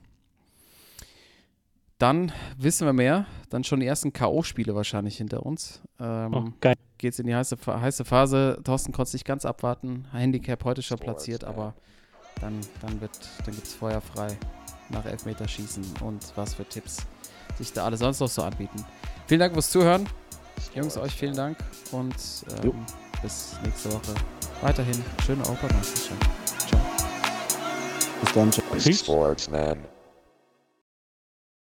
Dann 2.00 2.32
wissen 2.56 2.86
wir 2.86 2.92
mehr. 2.94 3.26
Dann 3.50 3.62
schon 3.62 3.78
die 3.80 3.86
ersten 3.86 4.12
K.O.-Spiele 4.12 4.74
wahrscheinlich 4.74 5.16
hinter 5.18 5.44
uns. 5.44 5.82
Ähm, 6.00 6.34
oh, 6.34 6.44
geil. 6.60 6.74
geht's 6.98 7.18
in 7.18 7.26
die 7.26 7.34
heiße, 7.34 7.56
heiße 7.66 8.04
Phase. 8.06 8.58
Thorsten 8.64 8.90
konnte 8.92 9.08
es 9.08 9.12
nicht 9.12 9.26
ganz 9.26 9.44
abwarten. 9.44 10.06
Handicap 10.10 10.64
heute 10.64 10.80
schon 10.82 10.98
platziert, 10.98 11.44
aber 11.44 11.74
dann, 12.40 12.58
dann, 12.80 13.00
wird- 13.02 13.20
dann 13.44 13.54
gibt 13.54 13.66
es 13.66 13.74
Feuer 13.74 14.00
frei 14.00 14.36
nach 14.88 15.04
Elfmeterschießen 15.04 15.84
und 16.02 16.32
was 16.36 16.54
für 16.54 16.64
Tipps 16.64 17.06
sich 17.58 17.72
da 17.74 17.84
alle 17.84 17.98
sonst 17.98 18.20
noch 18.20 18.28
so 18.28 18.42
anbieten. 18.42 18.82
Vielen 19.26 19.40
Dank 19.40 19.52
fürs 19.52 19.70
Zuhören. 19.70 20.08
Jungs, 20.74 20.96
euch 20.96 21.12
vielen 21.12 21.34
Dank 21.36 21.58
und 21.92 22.14
ähm, 22.64 22.72
bis 23.20 23.56
nächste 23.62 23.92
Woche. 23.92 24.14
Weiterhin 24.62 24.96
schöne 25.26 25.42
Europameisterschaft. 25.44 26.30
Ciao. 26.66 26.80
Bis 28.22 28.32
dann. 28.32 28.92
Sportsman. 28.94 29.78